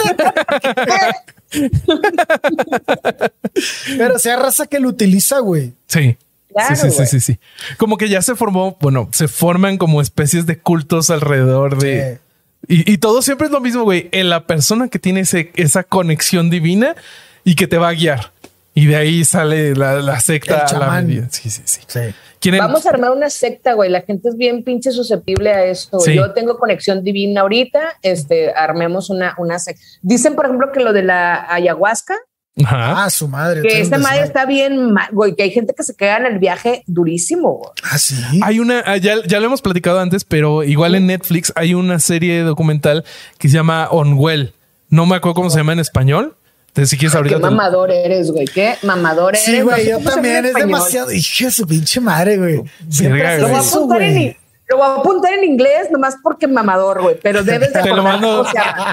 Pero 3.98 4.20
sea 4.20 4.38
raza 4.38 4.68
que 4.68 4.80
lo 4.80 4.90
utiliza, 4.90 5.40
güey. 5.40 5.74
Sí. 5.88 6.18
Claro, 6.54 6.76
sí, 6.76 6.92
sí, 6.92 6.98
sí, 6.98 7.06
sí, 7.06 7.20
sí. 7.20 7.40
Como 7.78 7.98
que 7.98 8.10
ya 8.10 8.22
se 8.22 8.36
formó, 8.36 8.78
bueno, 8.82 9.10
se 9.14 9.30
forman 9.30 9.78
como 9.78 10.02
especies 10.02 10.46
de 10.46 10.60
cultos 10.60 11.10
alrededor 11.10 11.78
de... 11.78 12.20
Y, 12.68 12.92
y 12.92 12.98
todo 12.98 13.22
siempre 13.22 13.48
es 13.48 13.52
lo 13.52 13.60
mismo, 13.60 13.84
güey. 13.84 14.10
En 14.12 14.30
la 14.30 14.46
persona 14.46 14.88
que 14.88 15.00
tiene 15.00 15.22
ese- 15.22 15.52
esa 15.56 15.84
conexión 15.84 16.50
divina 16.50 16.96
y 17.44 17.56
que 17.56 17.68
te 17.68 17.78
va 17.78 17.90
a 17.90 17.94
guiar. 17.94 18.32
Y 18.74 18.86
de 18.86 18.96
ahí 18.96 19.26
sale 19.26 19.76
la, 19.76 19.96
la 19.96 20.20
secta 20.22 20.54
El 20.54 20.60
a 20.60 20.64
la 20.64 20.66
chamán. 20.70 21.08
medida. 21.08 21.28
Sí, 21.30 21.50
sí, 21.50 21.62
sí. 21.66 21.82
Sí. 21.88 22.00
¿Quieren- 22.40 22.60
Vamos 22.60 22.86
a 22.86 22.90
armar 22.92 23.12
una 23.12 23.30
secta, 23.30 23.74
güey. 23.74 23.90
La 23.90 24.02
gente 24.02 24.30
es 24.30 24.38
bien 24.38 24.64
pinche 24.64 24.92
susceptible 24.92 25.52
a. 25.52 25.76
Sí. 25.76 26.16
Yo 26.16 26.32
tengo 26.32 26.58
conexión 26.58 27.04
divina 27.04 27.42
ahorita. 27.42 27.98
Este, 28.02 28.52
armemos 28.54 29.10
una, 29.10 29.36
una 29.38 29.60
secta. 29.60 29.82
Dicen, 30.02 30.36
por 30.36 30.46
ejemplo, 30.46 30.72
que 30.72 30.80
lo 30.80 30.94
de 30.94 31.04
la 31.04 31.54
ayahuasca, 31.54 32.18
Ajá. 32.64 33.06
Ah, 33.06 33.10
su 33.10 33.28
madre. 33.28 33.62
que 33.62 33.80
esta 33.80 33.98
madre 33.98 34.24
está 34.24 34.46
bien 34.46 34.92
mal, 34.92 35.08
güey, 35.14 35.36
que 35.36 35.44
hay 35.44 35.52
gente 35.52 35.74
que 35.76 35.84
se 35.84 35.96
queda 35.96 36.18
en 36.18 36.26
el 36.26 36.38
viaje 36.40 36.84
durísimo, 36.86 37.54
güey. 37.58 37.72
Ah, 37.90 37.98
sí. 37.98 38.16
Hay 38.44 38.60
una, 38.60 38.84
ah, 38.86 38.98
ya, 38.98 39.16
ya 39.26 39.40
lo 39.40 39.46
hemos 39.46 39.62
platicado 39.62 40.00
antes, 40.00 40.26
pero 40.26 40.64
igual 40.64 40.96
en 40.96 41.08
Netflix 41.08 41.54
hay 41.56 41.74
una 41.74 42.00
serie 42.00 42.42
documental 42.42 43.06
que 43.38 43.48
se 43.48 43.56
llama 43.56 43.88
Onwell. 43.90 44.54
No 44.90 45.06
me 45.06 45.16
acuerdo 45.16 45.36
cómo 45.36 45.50
se 45.50 45.58
llama 45.60 45.74
en 45.74 45.80
español. 45.80 46.36
Entonces, 46.68 46.90
si 46.90 46.98
quieres 46.98 47.16
ahorita. 47.16 47.36
Qué 47.36 47.42
te- 47.42 47.50
mamador 47.50 47.92
eres, 47.92 48.32
güey. 48.32 48.46
Qué 48.46 48.76
mamador 48.84 49.34
eres. 49.36 49.46
Sí, 49.46 49.60
No 49.60 49.66
güey, 49.66 49.84
sé 49.84 49.90
yo 49.92 50.00
se 50.00 50.04
también. 50.06 50.38
Es 50.46 50.46
español. 50.52 50.68
demasiado. 50.68 51.12
Hija 51.12 51.46
de 51.46 51.52
su 51.52 51.68
pinche 51.68 52.00
madre, 52.02 52.38
güey. 52.38 52.62
Siempre 52.90 53.22
Verga, 53.24 53.30
haces 53.30 53.42
Lo 53.42 53.48
voy, 53.50 53.58
a 53.58 53.60
apuntar 53.70 54.02
en, 54.04 54.14
güey. 54.14 54.38
Lo 54.72 54.78
voy 54.78 54.88
a 54.88 54.96
apuntar 54.96 55.34
en 55.34 55.44
inglés 55.44 55.90
nomás 55.92 56.16
porque 56.24 56.48
mamador, 56.48 57.02
güey. 57.02 57.18
Pero 57.22 57.44
debes 57.44 57.72
de 57.74 57.82
Te 57.84 57.90
lo 57.90 58.02
mando. 58.04 58.46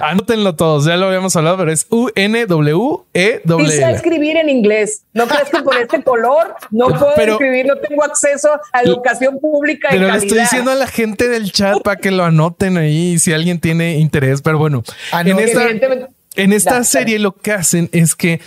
Anótenlo 0.03 0.55
todos. 0.55 0.85
Ya 0.85 0.97
lo 0.97 1.07
habíamos 1.07 1.35
hablado, 1.37 1.57
pero 1.57 1.73
es 1.73 1.81
Sí 1.81 1.87
sé 1.89 1.95
U-N-W-E-W. 1.97 3.91
escribir 3.95 4.37
en 4.37 4.49
inglés. 4.49 5.03
No 5.13 5.27
crees 5.27 5.49
que 5.51 5.63
por 5.63 5.77
este 5.77 6.03
color 6.03 6.55
no 6.71 6.89
puedo 6.89 7.13
Pero- 7.17 7.33
escribir, 7.35 7.67
no 7.67 7.77
tengo 7.77 8.05
acceso 8.05 8.51
a 8.73 8.83
educación 8.83 9.39
pública. 9.41 9.89
de 9.91 9.99
Pero 9.99 10.11
le 10.13 10.19
estoy 10.19 10.41
diciendo 10.41 10.71
a 10.71 10.75
la 10.75 10.87
gente 10.87 11.29
del 11.29 11.51
chat 11.53 11.81
para 11.83 11.97
que 12.01 12.11
lo 12.11 12.25
anoten 12.25 12.77
ahí 12.77 13.19
si 13.19 13.33
alguien 13.33 13.61
tiene 13.61 13.99
interés. 13.99 14.43
Pero 14.43 14.59
bueno, 14.59 14.83
en 15.13 15.19
Anoten. 15.31 15.49
esta, 15.49 16.09
en 16.37 16.53
esta 16.53 16.85
serie 16.85 17.19
lo 17.19 17.33
que 17.33 17.53
hacen 17.53 17.89
es 17.93 18.15
que 18.15 18.41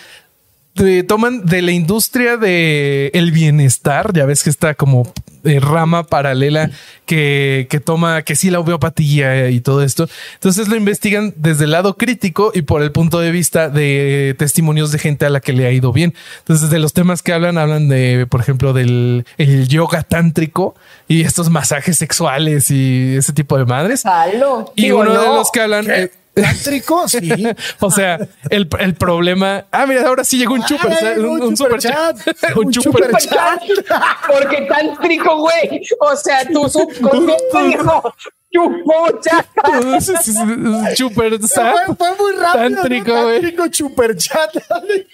te 0.73 1.03
toman 1.03 1.45
de 1.45 1.61
la 1.61 1.71
industria 1.71 2.37
de 2.37 3.11
el 3.13 3.31
bienestar. 3.31 4.13
Ya 4.13 4.25
ves 4.25 4.43
que 4.43 4.49
está 4.49 4.73
como 4.73 5.11
eh, 5.43 5.59
rama 5.59 6.03
paralela 6.03 6.69
que, 7.05 7.67
que 7.69 7.79
toma 7.79 8.21
que 8.23 8.35
sí 8.35 8.49
la 8.49 8.59
homeopatía 8.59 9.49
y 9.49 9.61
todo 9.61 9.83
esto. 9.83 10.07
Entonces 10.35 10.67
lo 10.67 10.75
investigan 10.75 11.33
desde 11.35 11.65
el 11.65 11.71
lado 11.71 11.97
crítico 11.97 12.51
y 12.53 12.61
por 12.61 12.81
el 12.81 12.91
punto 12.91 13.19
de 13.19 13.31
vista 13.31 13.69
de 13.69 14.35
testimonios 14.37 14.91
de 14.91 14.99
gente 14.99 15.25
a 15.25 15.29
la 15.29 15.39
que 15.39 15.53
le 15.53 15.65
ha 15.65 15.71
ido 15.71 15.91
bien. 15.91 16.13
Entonces 16.39 16.69
de 16.69 16.79
los 16.79 16.93
temas 16.93 17.21
que 17.21 17.33
hablan, 17.33 17.57
hablan 17.57 17.89
de, 17.89 18.27
por 18.29 18.41
ejemplo, 18.41 18.73
del 18.73 19.25
el 19.37 19.67
yoga 19.67 20.03
tántrico 20.03 20.75
y 21.07 21.21
estos 21.21 21.49
masajes 21.49 21.97
sexuales 21.97 22.71
y 22.71 23.15
ese 23.17 23.33
tipo 23.33 23.57
de 23.57 23.65
madres. 23.65 24.03
Y 24.75 24.83
Digo, 24.83 24.99
uno 24.99 25.11
de 25.11 25.27
los 25.27 25.51
que 25.51 25.61
hablan... 25.61 25.89
eh, 25.89 26.11
¿Tántrico? 26.33 27.07
Sí. 27.07 27.29
o 27.79 27.91
sea, 27.91 28.19
el, 28.49 28.67
el 28.79 28.95
problema. 28.95 29.65
Ah, 29.71 29.85
mira, 29.85 30.07
ahora 30.07 30.23
sí 30.23 30.37
llegó 30.37 30.53
un 30.53 30.63
super, 30.65 30.91
Ay, 31.01 31.19
un, 31.19 31.41
un 31.41 31.57
super 31.57 31.79
chat. 31.79 32.17
superchat. 32.17 32.55
un 32.55 32.71
chat. 32.71 33.61
Porque 34.27 34.61
tan 34.61 34.97
trico, 35.01 35.37
güey. 35.39 35.81
O 35.99 36.15
sea, 36.15 36.45
tu 36.47 36.69
subconsciente 36.69 37.63
dijo, 37.67 38.15
chupucha. 38.51 39.45
Un 39.83 40.01
super 40.95 41.39
Fue, 41.39 41.95
fue 41.97 42.15
muy 42.15 42.31
rápido. 42.33 42.81
Tántrico, 42.81 43.11
¿no? 43.13 43.23
güey. 43.23 43.41
Tántrico 43.41 43.65
superchat. 43.71 44.53
De 44.53 45.07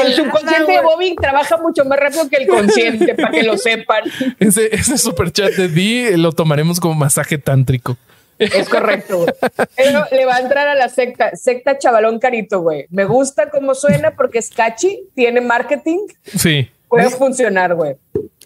El 0.00 0.14
subconsciente 0.14 0.72
de. 0.72 0.80
Bobby 0.80 1.14
trabaja 1.16 1.56
mucho 1.58 1.84
más 1.84 1.98
rápido 1.98 2.28
que 2.28 2.36
el 2.36 2.48
consciente, 2.48 3.14
para 3.14 3.30
que 3.30 3.42
lo 3.44 3.56
sepan. 3.56 4.02
Ese, 4.38 4.74
ese 4.74 4.98
super 4.98 5.30
chat 5.32 5.52
de 5.52 5.68
Di 5.68 6.16
lo 6.16 6.32
tomaremos 6.32 6.80
como 6.80 6.94
masaje 6.94 7.38
tántrico. 7.38 7.96
Es 8.38 8.68
correcto, 8.68 9.18
güey. 9.18 9.28
Pero 9.76 10.04
le 10.10 10.26
va 10.26 10.36
a 10.36 10.40
entrar 10.40 10.68
a 10.68 10.74
la 10.74 10.88
secta, 10.88 11.34
secta 11.36 11.78
chavalón 11.78 12.18
carito, 12.18 12.60
güey. 12.60 12.86
Me 12.90 13.04
gusta 13.04 13.48
cómo 13.50 13.74
suena 13.74 14.10
porque 14.12 14.38
es 14.38 14.50
catchy, 14.50 15.08
tiene 15.14 15.40
marketing, 15.40 15.98
Sí. 16.36 16.68
puede 16.88 17.10
funcionar, 17.10 17.74
güey. 17.74 17.96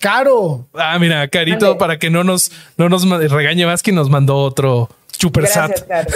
Caro. 0.01 0.67
Ah, 0.75 0.99
mira, 0.99 1.29
Carito, 1.29 1.77
para 1.77 1.99
que 1.99 2.09
no 2.11 2.25
nos, 2.25 2.51
no 2.77 2.89
nos 2.89 3.07
regañe 3.31 3.67
más 3.67 3.83
que 3.83 3.93
nos 3.93 4.09
mandó 4.09 4.37
otro 4.37 4.89
super 5.11 5.45
Gracias, 5.45 5.85
sat. 5.87 6.09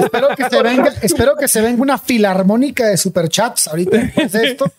Espero 0.00 0.28
que 0.36 0.50
se 0.50 0.62
venga, 0.62 0.92
espero 1.02 1.36
que 1.36 1.46
se 1.46 1.60
venga 1.60 1.80
una 1.82 1.98
filarmónica 1.98 2.86
de 2.86 2.96
superchats 2.96 3.68
ahorita 3.68 3.98
después 3.98 4.32
de 4.32 4.46
esto. 4.48 4.72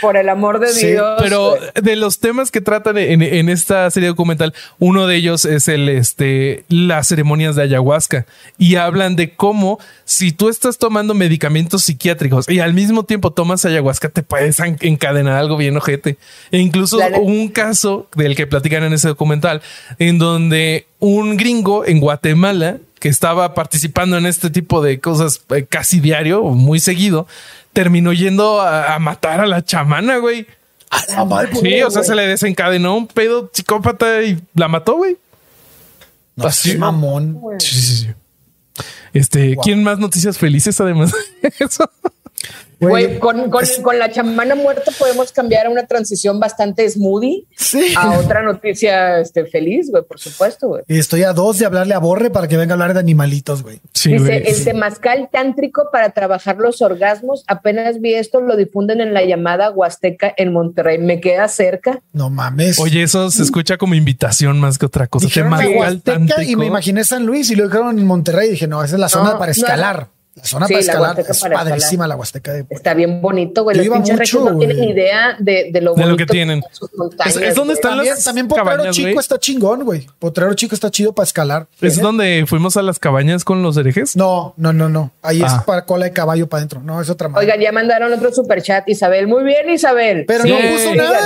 Por 0.00 0.16
el 0.16 0.28
amor 0.28 0.60
de 0.60 0.68
Sí, 0.68 0.86
Dios. 0.92 1.14
Pero 1.20 1.54
de 1.74 1.96
los 1.96 2.18
temas 2.18 2.50
que 2.50 2.60
tratan 2.60 2.96
en, 2.98 3.20
en 3.22 3.48
esta 3.48 3.90
serie 3.90 4.08
documental, 4.08 4.54
uno 4.78 5.06
de 5.06 5.16
ellos 5.16 5.44
es 5.44 5.68
el 5.68 5.88
este 5.88 6.64
las 6.68 7.08
ceremonias 7.08 7.54
de 7.56 7.62
ayahuasca 7.62 8.26
y 8.58 8.76
hablan 8.76 9.14
de 9.16 9.34
cómo 9.34 9.78
si 10.04 10.32
tú 10.32 10.48
estás 10.48 10.78
tomando 10.78 11.12
medicamentos 11.14 11.82
psiquiátricos 11.84 12.48
y 12.48 12.60
al 12.60 12.72
mismo 12.74 13.04
tiempo 13.04 13.30
tomas 13.32 13.64
ayahuasca 13.64 14.08
te 14.08 14.22
puedes 14.22 14.58
en- 14.60 14.78
encadenar 14.80 15.34
algo 15.34 15.56
bien 15.56 15.76
ojete. 15.76 16.16
E 16.50 16.58
incluso 16.58 16.96
hubo 16.98 17.20
un 17.20 17.48
caso 17.48 18.08
del 18.16 18.36
que 18.36 18.46
platican 18.46 18.84
en 18.84 18.92
ese 18.94 19.08
documental 19.08 19.60
en 19.98 20.18
donde 20.18 20.86
un 20.98 21.36
gringo 21.36 21.84
en 21.84 22.00
Guatemala 22.00 22.78
que 23.00 23.10
estaba 23.10 23.52
participando 23.52 24.16
en 24.16 24.24
este 24.24 24.48
tipo 24.48 24.80
de 24.80 24.98
cosas 24.98 25.42
eh, 25.54 25.66
casi 25.68 26.00
diario 26.00 26.42
o 26.42 26.52
muy 26.54 26.80
seguido 26.80 27.26
terminó 27.74 28.14
yendo 28.14 28.62
a, 28.62 28.94
a 28.94 28.98
matar 28.98 29.40
a 29.40 29.46
la 29.46 29.62
chamana, 29.62 30.16
güey. 30.16 30.46
Sí, 31.60 31.82
o 31.82 31.90
sea, 31.90 32.04
se 32.04 32.14
le 32.14 32.26
desencadenó 32.26 32.96
un 32.96 33.08
pedo 33.08 33.50
psicópata 33.52 34.22
y 34.22 34.40
la 34.54 34.68
mató, 34.68 34.94
güey. 34.96 35.18
No, 36.36 36.46
Así. 36.46 36.78
mamón. 36.78 37.40
Sí, 37.58 37.80
sí, 37.80 37.96
sí. 37.96 38.08
Este, 39.12 39.56
¿quién 39.62 39.82
más 39.84 39.98
noticias 39.98 40.38
felices 40.38 40.80
además 40.80 41.12
de 41.42 41.52
eso? 41.64 41.88
Güey, 42.80 43.18
con, 43.18 43.50
con, 43.50 43.64
con 43.82 43.98
la 43.98 44.10
chamana 44.10 44.54
muerta 44.54 44.90
podemos 44.98 45.32
cambiar 45.32 45.66
a 45.66 45.70
una 45.70 45.86
transición 45.86 46.38
bastante 46.40 46.88
smoothie 46.88 47.44
Sí. 47.56 47.94
a 47.96 48.18
otra 48.18 48.42
noticia 48.42 49.20
este, 49.20 49.46
feliz, 49.46 49.90
güey, 49.90 50.02
por 50.04 50.18
supuesto, 50.18 50.68
güey. 50.68 50.82
Y 50.88 50.98
estoy 50.98 51.22
a 51.22 51.32
dos 51.32 51.58
de 51.58 51.66
hablarle 51.66 51.94
a 51.94 51.98
Borre 51.98 52.30
para 52.30 52.48
que 52.48 52.56
venga 52.56 52.72
a 52.72 52.74
hablar 52.74 52.94
de 52.94 53.00
animalitos, 53.00 53.62
güey. 53.62 53.80
Sí, 53.92 54.12
Dice, 54.12 54.24
güey. 54.24 54.42
el 54.46 54.64
temazcal 54.64 55.28
tántrico 55.32 55.88
para 55.92 56.10
trabajar 56.10 56.56
los 56.58 56.82
orgasmos, 56.82 57.44
apenas 57.46 58.00
vi 58.00 58.14
esto, 58.14 58.40
lo 58.40 58.56
difunden 58.56 59.00
en 59.00 59.14
la 59.14 59.24
llamada 59.24 59.70
Huasteca 59.70 60.32
en 60.36 60.52
Monterrey. 60.52 60.98
Me 60.98 61.20
queda 61.20 61.48
cerca. 61.48 62.00
No 62.12 62.30
mames. 62.30 62.78
Oye, 62.78 63.02
eso 63.02 63.30
se 63.30 63.42
escucha 63.42 63.76
como 63.76 63.94
invitación 63.94 64.60
más 64.60 64.78
que 64.78 64.86
otra 64.86 65.06
cosa. 65.06 65.26
Dijeron 65.26 65.50
Tema 65.50 65.62
que 65.62 65.68
Huasteca 65.78 65.96
y 65.96 66.26
tántrico. 66.26 66.60
me 66.60 66.66
imaginé 66.66 67.04
San 67.04 67.24
Luis 67.26 67.50
y 67.50 67.54
lo 67.56 67.64
dijeron 67.64 67.98
en 67.98 68.06
Monterrey. 68.06 68.50
Dije, 68.50 68.66
no, 68.66 68.82
esa 68.82 68.94
es 68.96 69.00
la 69.00 69.08
zona 69.08 69.32
No, 69.32 69.38
para 69.38 69.52
no. 69.52 70.13
La 70.36 70.44
zona 70.44 70.66
Sí, 70.66 70.74
para 70.74 70.84
la 70.84 70.90
escalar. 70.90 71.20
Es 71.20 71.40
para 71.40 71.54
padrísima 71.56 71.80
escalar. 71.90 72.08
la 72.08 72.16
Huasteca 72.16 72.52
de 72.52 72.64
Puebla. 72.64 72.76
Está 72.76 72.94
bien 72.94 73.22
bonito, 73.22 73.62
güey. 73.62 73.76
Yo 73.76 73.78
Los 73.82 73.86
iba 73.86 73.94
pinches 73.96 74.12
mucho, 74.14 74.20
regios 74.38 74.52
no 74.52 74.58
tienen 74.58 74.84
idea 74.84 75.36
de, 75.38 75.70
de 75.72 75.80
lo 75.80 75.94
De 75.94 76.00
lo 76.02 76.06
bonito 76.08 76.16
que 76.16 76.26
tienen. 76.26 76.64
sus 76.72 76.92
montañas, 76.94 77.36
Es- 77.36 77.42
es 77.42 77.54
donde 77.54 77.74
güey. 77.74 77.78
están 77.78 77.90
También, 77.92 78.14
las 78.14 78.24
también 78.24 78.48
Potrero 78.48 78.70
cabañas, 78.70 78.96
Chico 78.96 79.06
güey. 79.08 79.18
está 79.18 79.38
chingón, 79.38 79.84
güey. 79.84 80.06
Potrero 80.18 80.54
Chico 80.54 80.74
está 80.74 80.90
chido 80.90 81.12
para 81.14 81.24
escalar. 81.24 81.66
¿Es 81.80 82.00
donde 82.00 82.44
fuimos 82.48 82.76
a 82.76 82.82
las 82.82 82.98
cabañas 82.98 83.44
con 83.44 83.62
los 83.62 83.76
herejes? 83.76 84.16
No, 84.16 84.54
no, 84.56 84.72
no, 84.72 84.88
no. 84.88 85.12
Ahí 85.22 85.40
Ah. 85.42 85.46
es 85.58 85.64
para 85.64 85.84
cola 85.86 86.06
de 86.06 86.12
caballo 86.12 86.48
para 86.48 86.58
adentro. 86.60 86.80
No, 86.80 87.00
es 87.00 87.08
otra 87.10 87.28
madre. 87.28 87.46
Oigan, 87.46 87.60
ya 87.60 87.70
mandaron 87.70 88.12
otro 88.12 88.32
superchat, 88.32 88.88
Isabel. 88.88 89.28
Muy 89.28 89.44
bien, 89.44 89.70
Isabel. 89.70 90.24
Pero 90.26 90.42
Sí, 90.44 90.50
no 90.50 90.56
puso 90.58 90.94
nada. 90.96 91.20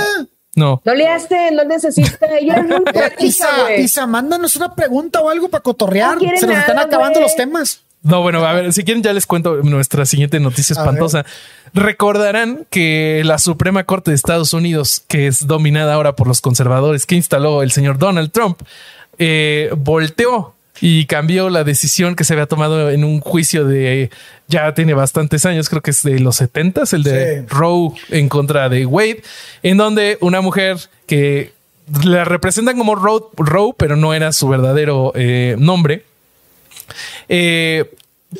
No. 0.55 0.81
No 0.83 0.93
le 0.93 1.07
haste, 1.07 1.51
no 1.51 1.63
necesita. 1.63 2.27
Ella 2.39 2.55
es 2.57 2.65
muy 2.67 2.81
práctica, 2.81 3.75
Isa, 3.77 4.05
mándanos 4.07 4.55
una 4.55 4.75
pregunta 4.75 5.21
o 5.21 5.29
algo 5.29 5.49
para 5.49 5.63
cotorrear. 5.63 6.21
No 6.21 6.37
Se 6.37 6.45
nos 6.47 6.57
están 6.57 6.77
acabando 6.79 7.19
güey. 7.19 7.23
los 7.23 7.35
temas. 7.35 7.81
No, 8.01 8.21
bueno, 8.21 8.45
a 8.45 8.53
ver, 8.53 8.71
si 8.71 8.83
quieren 8.83 9.03
ya 9.03 9.11
les 9.11 9.25
cuento 9.25 9.57
nuestra 9.57 10.05
siguiente 10.05 10.39
noticia 10.39 10.73
espantosa. 10.73 11.25
Recordarán 11.73 12.65
que 12.69 13.21
la 13.25 13.37
Suprema 13.37 13.83
Corte 13.83 14.11
de 14.11 14.15
Estados 14.15 14.53
Unidos, 14.53 15.03
que 15.07 15.27
es 15.27 15.47
dominada 15.47 15.93
ahora 15.93 16.15
por 16.15 16.27
los 16.27 16.39
conservadores 16.39 17.05
que 17.05 17.15
instaló 17.15 17.61
el 17.61 17.71
señor 17.71 17.97
Donald 17.97 18.31
Trump, 18.31 18.61
eh, 19.17 19.69
volteó 19.75 20.53
y 20.81 21.05
cambió 21.05 21.49
la 21.49 21.65
decisión 21.65 22.15
que 22.15 22.23
se 22.23 22.33
había 22.33 22.45
tomado 22.45 22.89
en 22.89 23.03
un 23.03 23.19
juicio 23.19 23.65
de 23.65 24.09
ya 24.47 24.73
tiene 24.73 24.93
bastantes 24.93 25.45
años, 25.45 25.69
creo 25.69 25.81
que 25.81 25.91
es 25.91 26.01
de 26.03 26.19
los 26.19 26.37
70, 26.37 26.83
el 26.93 27.03
de 27.03 27.41
Sí. 27.41 27.45
Roe 27.49 27.91
en 28.09 28.29
contra 28.29 28.69
de 28.69 28.85
Wade, 28.85 29.21
en 29.61 29.77
donde 29.77 30.17
una 30.21 30.39
mujer 30.39 30.77
que 31.05 31.51
la 32.03 32.23
representan 32.23 32.77
como 32.77 32.95
Roe, 32.95 33.23
Roe 33.35 33.73
pero 33.77 33.95
no 33.95 34.13
era 34.13 34.31
su 34.31 34.47
verdadero 34.47 35.11
eh, 35.15 35.55
nombre, 35.59 36.05
eh, 37.27 37.91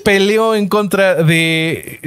peleó 0.04 0.56
en 0.56 0.68
contra 0.68 1.16
de, 1.16 2.00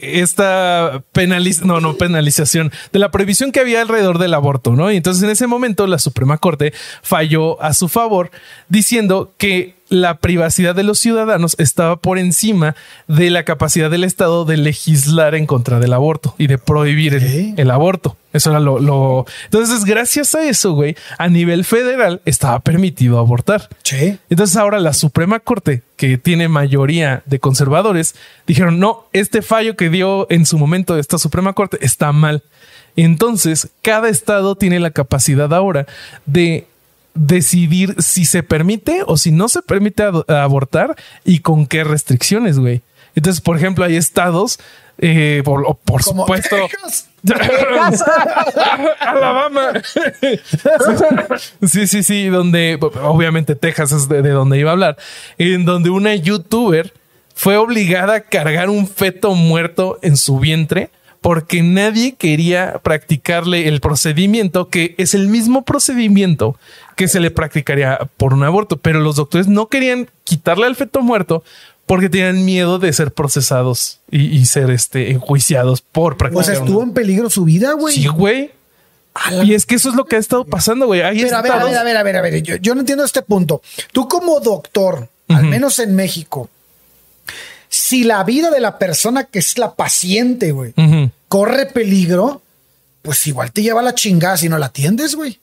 esta 0.00 1.02
penalización, 1.12 1.68
no, 1.68 1.80
no 1.80 1.96
penalización, 1.96 2.72
de 2.92 2.98
la 2.98 3.10
prohibición 3.10 3.52
que 3.52 3.60
había 3.60 3.80
alrededor 3.82 4.18
del 4.18 4.34
aborto, 4.34 4.72
¿no? 4.76 4.92
Y 4.92 4.96
entonces 4.96 5.22
en 5.22 5.30
ese 5.30 5.46
momento 5.46 5.86
la 5.86 5.98
Suprema 5.98 6.38
Corte 6.38 6.72
falló 7.02 7.60
a 7.62 7.74
su 7.74 7.88
favor 7.88 8.30
diciendo 8.68 9.32
que 9.38 9.75
la 9.88 10.18
privacidad 10.18 10.74
de 10.74 10.82
los 10.82 10.98
ciudadanos 10.98 11.54
estaba 11.58 11.96
por 11.96 12.18
encima 12.18 12.74
de 13.06 13.30
la 13.30 13.44
capacidad 13.44 13.90
del 13.90 14.04
Estado 14.04 14.44
de 14.44 14.56
legislar 14.56 15.34
en 15.34 15.46
contra 15.46 15.78
del 15.78 15.92
aborto 15.92 16.34
y 16.38 16.46
de 16.48 16.58
prohibir 16.58 17.14
el, 17.14 17.70
aborto. 17.70 18.16
Eso 18.32 18.50
era 18.50 18.60
lo, 18.60 18.78
lo... 18.80 19.26
Entonces, 19.44 19.84
gracias 19.84 20.34
a 20.34 20.44
eso, 20.44 20.72
güey, 20.72 20.96
a 21.18 21.28
nivel 21.28 21.64
federal 21.64 22.20
estaba 22.24 22.60
permitido 22.60 23.18
abortar. 23.18 23.68
Sí. 23.82 24.18
Entonces 24.28 24.56
ahora 24.56 24.78
la 24.78 24.92
Suprema 24.92 25.40
Corte, 25.40 25.82
que 25.96 26.18
tiene 26.18 26.48
mayoría 26.48 27.22
de 27.26 27.38
conservadores, 27.38 28.14
dijeron, 28.46 28.78
no, 28.78 29.06
este 29.12 29.42
fallo 29.42 29.76
que 29.76 29.88
dio 29.88 30.26
en 30.30 30.46
su 30.46 30.58
momento 30.58 30.98
esta 30.98 31.18
Suprema 31.18 31.52
Corte 31.52 31.78
está 31.80 32.12
mal. 32.12 32.42
Entonces, 32.96 33.68
cada 33.82 34.08
estado 34.08 34.56
tiene 34.56 34.80
la 34.80 34.90
capacidad 34.90 35.52
ahora 35.52 35.86
de 36.24 36.66
decidir 37.16 37.96
si 37.98 38.24
se 38.24 38.42
permite 38.42 39.02
o 39.06 39.16
si 39.16 39.32
no 39.32 39.48
se 39.48 39.62
permite 39.62 40.04
abortar 40.28 40.94
y 41.24 41.40
con 41.40 41.66
qué 41.66 41.84
restricciones, 41.84 42.58
güey. 42.58 42.82
Entonces, 43.14 43.40
por 43.40 43.56
ejemplo, 43.56 43.84
hay 43.84 43.96
estados, 43.96 44.58
eh, 44.98 45.42
por, 45.44 45.78
por 45.78 46.02
supuesto, 46.02 46.56
Texas. 46.68 47.08
Alabama. 49.00 49.72
Sí, 51.66 51.86
sí, 51.86 52.02
sí, 52.02 52.26
donde 52.26 52.78
obviamente 53.02 53.56
Texas 53.56 53.92
es 53.92 54.08
de, 54.08 54.22
de 54.22 54.30
donde 54.30 54.58
iba 54.58 54.70
a 54.70 54.74
hablar, 54.74 54.96
en 55.38 55.64
donde 55.64 55.90
una 55.90 56.14
youtuber 56.14 56.92
fue 57.34 57.56
obligada 57.56 58.14
a 58.14 58.20
cargar 58.20 58.70
un 58.70 58.86
feto 58.86 59.34
muerto 59.34 59.98
en 60.02 60.16
su 60.16 60.38
vientre 60.38 60.90
porque 61.26 61.60
nadie 61.60 62.14
quería 62.14 62.78
practicarle 62.84 63.66
el 63.66 63.80
procedimiento 63.80 64.68
que 64.68 64.94
es 64.96 65.12
el 65.12 65.26
mismo 65.26 65.64
procedimiento 65.64 66.56
que 66.94 67.08
se 67.08 67.18
le 67.18 67.32
practicaría 67.32 67.98
por 68.16 68.32
un 68.32 68.44
aborto, 68.44 68.76
pero 68.76 69.00
los 69.00 69.16
doctores 69.16 69.48
no 69.48 69.66
querían 69.66 70.08
quitarle 70.22 70.66
al 70.66 70.76
feto 70.76 71.02
muerto 71.02 71.42
porque 71.84 72.08
tenían 72.08 72.44
miedo 72.44 72.78
de 72.78 72.92
ser 72.92 73.12
procesados 73.12 73.98
y, 74.08 74.26
y 74.26 74.46
ser 74.46 74.70
este 74.70 75.10
enjuiciados 75.10 75.80
por 75.80 76.12
O 76.12 76.16
practicar. 76.16 76.44
sea, 76.44 76.60
un 76.60 76.68
estuvo 76.68 76.82
en 76.84 76.92
peligro 76.92 77.28
su 77.28 77.44
vida, 77.44 77.72
güey. 77.72 77.92
Sí, 77.92 78.06
güey. 78.06 78.52
Y 79.42 79.54
es 79.54 79.66
que 79.66 79.74
eso 79.74 79.88
es 79.90 79.96
lo 79.96 80.04
que 80.04 80.14
ha 80.14 80.20
estado 80.20 80.44
pasando, 80.44 80.86
güey. 80.86 81.00
Hay 81.00 81.24
Pero 81.24 81.38
a 81.38 81.42
ver, 81.42 81.50
a 81.50 81.64
ver, 81.64 81.76
a 81.76 81.82
ver, 81.82 81.96
a 81.96 82.02
ver, 82.04 82.16
a 82.18 82.20
ver. 82.20 82.42
Yo, 82.44 82.54
yo 82.54 82.76
no 82.76 82.82
entiendo 82.82 83.04
este 83.04 83.22
punto. 83.22 83.62
Tú 83.90 84.06
como 84.06 84.38
doctor, 84.38 85.08
al 85.26 85.42
menos 85.46 85.80
en 85.80 85.96
México, 85.96 86.48
si 87.68 88.04
la 88.04 88.22
vida 88.24 88.50
de 88.50 88.60
la 88.60 88.78
persona 88.78 89.24
que 89.24 89.40
es 89.40 89.58
la 89.58 89.74
paciente, 89.74 90.52
güey. 90.52 90.72
Corre 91.28 91.66
peligro, 91.66 92.42
pues 93.02 93.26
igual 93.26 93.52
te 93.52 93.62
lleva 93.62 93.82
la 93.82 93.94
chingada 93.94 94.36
si 94.36 94.48
no 94.48 94.58
la 94.58 94.66
atiendes, 94.66 95.14
güey. 95.14 95.38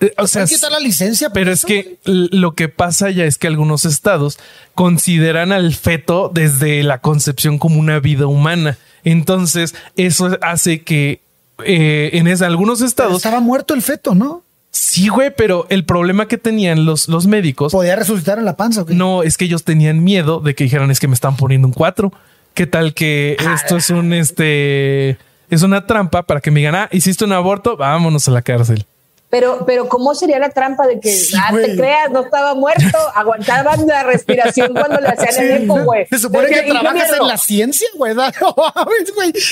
Eh, 0.00 0.12
O 0.18 0.26
sea, 0.28 0.42
Hay 0.44 0.48
que 0.48 0.70
la 0.70 0.78
licencia. 0.78 1.30
pero 1.30 1.50
es 1.50 1.58
eso, 1.60 1.66
que 1.66 1.98
l- 2.04 2.28
lo 2.30 2.54
que 2.54 2.68
pasa 2.68 3.10
ya 3.10 3.24
es 3.24 3.36
que 3.38 3.48
algunos 3.48 3.84
estados 3.84 4.38
consideran 4.74 5.50
al 5.50 5.74
feto 5.74 6.30
desde 6.32 6.82
la 6.84 6.98
concepción 7.00 7.58
como 7.58 7.80
una 7.80 7.98
vida 7.98 8.26
humana. 8.26 8.78
Entonces, 9.02 9.74
eso 9.96 10.38
hace 10.40 10.82
que 10.82 11.20
eh, 11.64 12.10
en 12.12 12.28
es- 12.28 12.42
algunos 12.42 12.78
Pero 12.78 12.88
estados 12.88 13.16
estaba 13.16 13.40
muerto 13.40 13.74
el 13.74 13.82
feto, 13.82 14.14
¿no? 14.14 14.44
sí, 14.70 15.08
güey, 15.08 15.32
pero 15.36 15.66
el 15.70 15.84
problema 15.84 16.28
que 16.28 16.38
tenían 16.38 16.84
los, 16.84 17.08
los 17.08 17.26
médicos 17.26 17.72
Podía 17.72 17.96
resucitar 17.96 18.38
en 18.38 18.44
la 18.44 18.56
panza. 18.56 18.82
¿ok? 18.82 18.90
no 18.90 19.24
es 19.24 19.36
que 19.36 19.46
ellos 19.46 19.64
tenían 19.64 20.04
miedo 20.04 20.38
de 20.40 20.54
que 20.54 20.64
dijeran 20.64 20.90
es 20.92 21.00
que 21.00 21.08
me 21.08 21.14
están 21.14 21.36
poniendo 21.36 21.66
un 21.66 21.72
4. 21.74 22.12
¿Qué 22.54 22.66
tal 22.68 22.94
que 22.94 23.36
esto 23.54 23.76
es 23.76 23.90
un 23.90 24.12
este 24.12 25.18
es 25.50 25.62
una 25.62 25.86
trampa 25.86 26.22
para 26.22 26.40
que 26.40 26.50
me 26.50 26.60
digan, 26.60 26.74
ah, 26.74 26.88
hiciste 26.92 27.24
un 27.24 27.32
aborto, 27.32 27.76
vámonos 27.76 28.26
a 28.28 28.30
la 28.32 28.42
cárcel? 28.42 28.84
Pero, 29.30 29.64
pero 29.66 29.88
¿cómo 29.90 30.14
sería 30.14 30.38
la 30.38 30.48
trampa 30.48 30.86
de 30.86 31.00
que 31.00 31.10
Sí, 31.12 31.36
ah, 31.38 31.52
te 31.54 31.76
creas, 31.76 32.10
no 32.10 32.20
estaba 32.24 32.54
muerto, 32.54 32.96
aguantaban 33.14 33.86
la 33.86 34.02
respiración 34.02 34.72
cuando 34.72 34.98
le 35.02 35.08
hacían 35.08 35.44
el 35.46 35.64
eco, 35.64 35.84
güey? 35.84 36.06
Se 36.08 36.18
supone 36.18 36.48
que 36.48 36.62
trabajas 36.62 37.10
en 37.20 37.26
la 37.26 37.36
ciencia, 37.36 37.86
güey. 37.98 38.14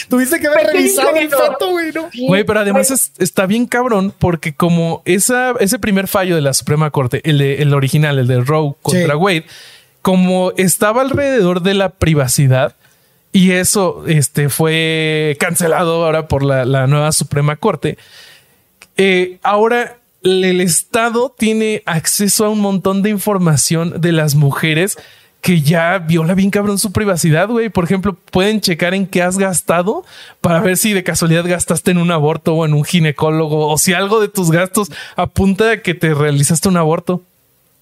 Tuviste 0.09 0.40
que 0.40 0.47
haber 0.47 0.61
Pequeño 0.66 0.72
revisado 0.78 1.16
el 1.16 1.28
feto, 1.28 1.70
güey, 1.72 1.92
¿no? 1.92 2.09
Sí, 2.11 2.26
Güey, 2.26 2.44
pero 2.44 2.61
además 2.61 2.90
es- 2.90 3.12
está 3.18 3.44
bien 3.47 3.66
cabrón 3.66 4.14
porque 4.18 4.55
como 4.55 5.03
esa, 5.05 5.53
ese 5.61 5.78
primer 5.78 6.09
fallo 6.09 6.34
de 6.36 6.40
la 6.40 6.55
Suprema 6.55 6.90
Corte, 6.90 7.20
el, 7.28 7.38
de- 7.38 7.62
el 7.62 7.74
original, 7.74 8.18
el 8.18 8.26
de 8.26 8.40
Roe 8.40 8.74
contra 8.82 9.12
Sí. 9.14 9.18
Wade, 9.18 9.44
como 10.03 10.53
estaba 10.57 11.03
alrededor 11.03 11.62
de 11.62 11.74
la 11.74 11.90
privacidad 11.90 12.76
y 13.33 13.53
eso 13.53 14.05
este, 14.07 14.49
fue 14.49 15.37
cancelado 15.39 16.05
ahora 16.05 16.29
por 16.29 16.43
la, 16.43 16.64
la 16.64 16.87
nueva 16.87 17.12
Suprema 17.12 17.57
Corte, 17.57 17.99
eh, 18.97 19.39
ahora 19.43 19.99
el 20.22 20.61
Estado 20.61 21.35
tiene 21.37 21.83
acceso 21.87 22.45
a 22.47 22.49
un 22.51 22.61
montón 22.61 23.03
de 23.03 23.11
información 23.11 24.01
de 24.01 24.12
las 24.12 24.35
mujeres 24.35 24.97
que 25.43 25.61
ya 25.61 25.99
viola 25.99 26.35
bien 26.35 26.51
cabrón 26.51 26.79
su 26.79 26.91
privacidad, 26.91 27.47
güey. 27.49 27.68
Por 27.68 27.85
ejemplo, 27.85 28.14
pueden 28.33 28.61
checar 28.61 28.95
en 28.95 29.07
qué 29.07 29.22
has 29.22 29.39
gastado 29.39 30.05
para 30.41 30.59
ver 30.61 30.77
si 30.77 30.93
de 30.93 31.05
casualidad 31.05 31.45
gastaste 31.47 31.93
en 31.93 31.99
un 31.99 32.11
aborto 32.11 32.55
o 32.55 32.66
en 32.66 32.74
un 32.74 32.83
ginecólogo 32.85 33.68
o 33.68 33.79
si 33.79 33.93
algo 33.93 34.18
de 34.20 34.27
tus 34.27 34.51
gastos 34.51 34.91
apunta 35.14 35.70
a 35.70 35.77
que 35.83 35.95
te 35.95 36.14
realizaste 36.14 36.68
un 36.68 36.77
aborto. 36.79 37.22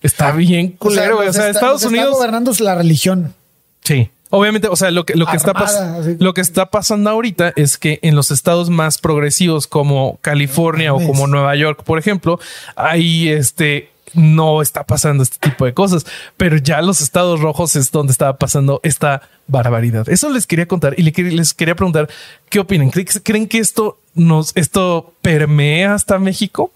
Está 0.03 0.33
bien 0.33 0.73
culero, 0.73 1.17
güey. 1.17 1.29
O 1.29 1.33
sea, 1.33 1.47
está- 1.49 1.61
Estados 1.61 1.83
nos 1.83 1.93
está 1.93 2.03
Unidos. 2.03 2.13
gobernando 2.19 2.53
la 2.59 2.75
religión. 2.75 3.33
Sí. 3.83 4.11
Obviamente, 4.35 4.68
o 4.68 4.76
sea, 4.76 4.91
lo 4.91 5.07
que, 5.07 5.14
lo 5.14 5.26
que 5.26 5.37
está 5.37 5.53
Armada, 5.53 6.01
lo 6.18 6.35
que 6.35 6.41
está 6.41 6.66
pasando 6.66 7.09
ahorita 7.09 7.53
es 7.55 7.78
que 7.78 8.01
en 8.03 8.16
los 8.16 8.32
estados 8.32 8.68
más 8.68 8.99
progresivos 8.99 9.66
como 9.68 10.18
California 10.22 10.93
o 10.93 11.05
como 11.07 11.28
Nueva 11.28 11.55
York, 11.55 11.85
por 11.85 12.01
ejemplo, 12.01 12.41
ahí 12.74 13.28
este 13.28 13.91
no 14.14 14.61
está 14.62 14.85
pasando 14.85 15.22
este 15.22 15.39
tipo 15.39 15.64
de 15.64 15.74
cosas, 15.74 16.07
pero 16.37 16.57
ya 16.57 16.82
los 16.82 17.01
estados 17.01 17.41
rojos 17.41 17.76
es 17.76 17.91
donde 17.91 18.12
estaba 18.12 18.37
pasando 18.37 18.80
esta 18.82 19.22
barbaridad. 19.47 20.09
Eso 20.09 20.30
les 20.30 20.47
quería 20.47 20.66
contar 20.66 20.95
y 20.97 21.03
les 21.03 21.55
quería 21.55 21.74
preguntar 21.74 22.09
qué 22.49 22.59
opinan. 22.59 22.91
¿Creen, 22.91 23.09
creen 23.22 23.49
que 23.49 23.59
esto 23.59 23.99
nos 24.14 24.53
esto 24.57 25.12
permea 25.22 25.95
hasta 25.95 26.18
México? 26.18 26.72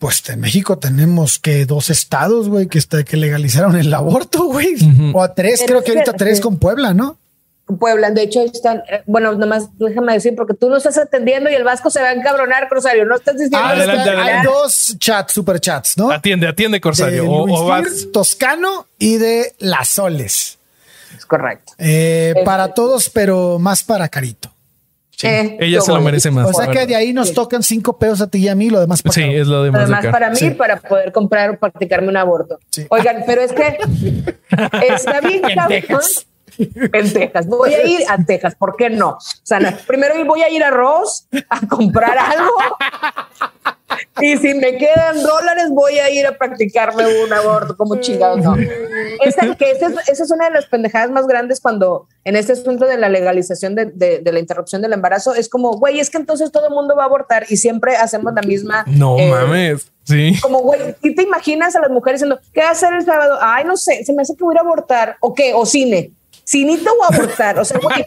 Pues 0.00 0.28
en 0.30 0.40
México 0.40 0.78
tenemos 0.78 1.38
que 1.38 1.64
dos 1.66 1.90
estados, 1.90 2.48
güey, 2.48 2.66
que, 2.66 2.78
está- 2.78 3.04
que 3.04 3.16
legalizaron 3.16 3.76
el 3.76 3.92
aborto, 3.94 4.44
güey. 4.46 4.74
O 5.14 5.22
a 5.22 5.34
tres, 5.34 5.60
Pero 5.64 5.80
creo 5.80 5.84
que 5.84 5.90
ahorita 6.00 6.14
tres 6.14 6.40
con 6.40 6.56
Puebla, 6.58 6.92
¿no? 6.94 7.16
Puebla, 7.78 8.10
de 8.10 8.22
hecho 8.22 8.40
están, 8.42 8.78
eh, 8.90 9.02
bueno, 9.06 9.32
nomás 9.34 9.68
déjame 9.78 10.14
decir, 10.14 10.34
porque 10.34 10.54
tú 10.54 10.68
no 10.68 10.78
estás 10.78 10.98
atendiendo 10.98 11.48
y 11.50 11.54
el 11.54 11.62
Vasco 11.62 11.88
se 11.88 12.00
va 12.02 12.08
a 12.08 12.12
encabronar, 12.14 12.66
Rosario, 12.68 13.04
no 13.04 13.14
estás 13.14 13.34
diciendo 13.34 13.58
Ah, 13.58 13.68
Adelante, 13.68 14.00
está- 14.00 14.10
adelante. 14.10 14.32
hay 14.38 14.44
dos 14.44 14.96
chats, 14.98 15.32
super 15.32 15.60
chats, 15.60 15.96
¿no? 15.96 16.10
Atiende, 16.10 16.48
atiende, 16.48 16.76
De 16.78 16.80
Corsario. 16.80 17.30
O, 17.30 17.46
Luis 17.46 17.58
o 17.60 17.66
vas. 17.66 17.88
Fir, 17.88 18.10
Toscano 18.12 18.86
y 18.98 19.18
de 19.18 19.54
Las 19.60 19.86
Soles. 19.88 20.58
Es 21.16 21.24
correcto. 21.26 21.74
Eh, 21.78 22.30
Este- 22.34 22.44
Para 22.44 22.74
todos, 22.74 23.08
pero 23.08 23.58
más 23.60 23.84
para 23.84 24.08
Carito. 24.08 24.49
Sí, 25.20 25.26
Eh, 25.26 25.56
ella 25.60 25.80
se 25.82 25.92
lo 25.92 26.00
merece 26.00 26.30
más. 26.30 26.48
O 26.48 26.52
sea 26.54 26.68
que 26.70 26.86
de 26.86 26.96
ahí 26.96 27.12
nos 27.12 27.34
tocan 27.34 27.62
cinco 27.62 27.98
pesos 27.98 28.22
a 28.22 28.26
ti 28.28 28.38
y 28.38 28.48
a 28.48 28.54
mí, 28.54 28.70
lo 28.70 28.80
demás 28.80 29.02
para 29.02 29.12
Sí, 29.12 29.22
es 29.22 29.46
lo 29.46 29.62
de 29.64 29.70
más 29.70 29.80
de 29.80 29.84
Además, 29.84 30.00
acá. 30.04 30.12
para 30.12 30.30
mí, 30.30 30.36
Sí. 30.36 30.50
para 30.52 30.76
poder 30.80 31.12
comprar 31.12 31.50
o 31.50 31.58
practicarme 31.58 32.08
un 32.08 32.16
aborto. 32.16 32.58
Sí. 32.70 32.86
Oigan, 32.88 33.24
pero 33.26 33.42
es 33.42 33.52
que 33.52 33.78
está 34.88 35.20
bien 35.20 35.42
En 35.46 35.54
cabrón. 35.54 35.68
Texas. 35.80 36.26
En 36.58 37.12
Texas. 37.12 37.46
Voy 37.46 37.72
a 37.74 37.86
ir 37.86 38.00
a 38.08 38.18
Texas, 38.24 38.54
¿por 38.54 38.76
qué 38.76 38.90
no? 38.90 39.10
O 39.10 39.18
sea, 39.42 39.78
primero 39.86 40.14
voy 40.24 40.42
a 40.42 40.48
ir 40.50 40.62
a 40.64 40.70
Ross 40.70 41.26
a 41.48 41.66
comprar 41.66 42.16
algo. 42.18 42.50
Y 44.20 44.36
si 44.38 44.54
me 44.54 44.76
quedan 44.76 45.22
dólares, 45.22 45.66
voy 45.70 45.98
a 45.98 46.10
ir 46.10 46.26
a 46.26 46.36
practicarme 46.36 47.04
un 47.24 47.32
aborto, 47.32 47.76
como 47.76 47.96
chingados, 47.96 48.38
no. 48.38 48.56
Esa, 49.24 49.54
que 49.56 49.70
esa, 49.70 49.88
es, 49.88 50.08
esa 50.08 50.24
es 50.24 50.30
una 50.30 50.46
de 50.46 50.52
las 50.52 50.66
pendejadas 50.66 51.10
más 51.10 51.26
grandes 51.26 51.60
cuando 51.60 52.06
en 52.24 52.36
este 52.36 52.52
asunto 52.52 52.86
de 52.86 52.96
la 52.96 53.08
legalización 53.08 53.74
de, 53.74 53.86
de- 53.86 54.18
de 54.20 54.32
la 54.32 54.38
interrupción 54.38 54.82
del 54.82 54.92
embarazo 54.92 55.34
es 55.34 55.48
como, 55.48 55.72
güey, 55.78 56.00
es 56.00 56.10
que 56.10 56.18
entonces 56.18 56.50
todo 56.52 56.68
el 56.68 56.74
mundo 56.74 56.94
va 56.96 57.02
a 57.02 57.06
abortar 57.06 57.46
y 57.48 57.56
siempre 57.56 57.96
hacemos 57.96 58.32
la 58.34 58.42
misma. 58.42 58.84
No 58.86 59.18
eh, 59.18 59.30
mames. 59.30 59.90
Sí. 60.04 60.34
como, 60.42 60.60
güey, 60.60 60.96
¿y 61.02 61.14
te 61.14 61.22
imaginas 61.22 61.76
a 61.76 61.80
las 61.80 61.90
mujeres 61.90 62.20
diciendo, 62.20 62.40
¿qué 62.52 62.62
va 62.62 62.68
a 62.68 62.72
hacer 62.72 62.92
el 62.94 63.04
sábado? 63.04 63.38
Ay, 63.40 63.64
no 63.64 63.76
sé, 63.76 64.04
se 64.04 64.12
me 64.12 64.22
hace 64.22 64.34
que 64.34 64.42
voy 64.42 64.56
a 64.56 64.60
abortar. 64.60 65.16
¿O 65.20 65.34
qué? 65.34 65.52
¿O 65.54 65.64
cine? 65.66 66.12
Si 66.50 66.64
necesito 66.64 66.90
abortar, 67.08 67.60
o 67.60 67.64
sea, 67.64 67.78
güey, 67.78 68.04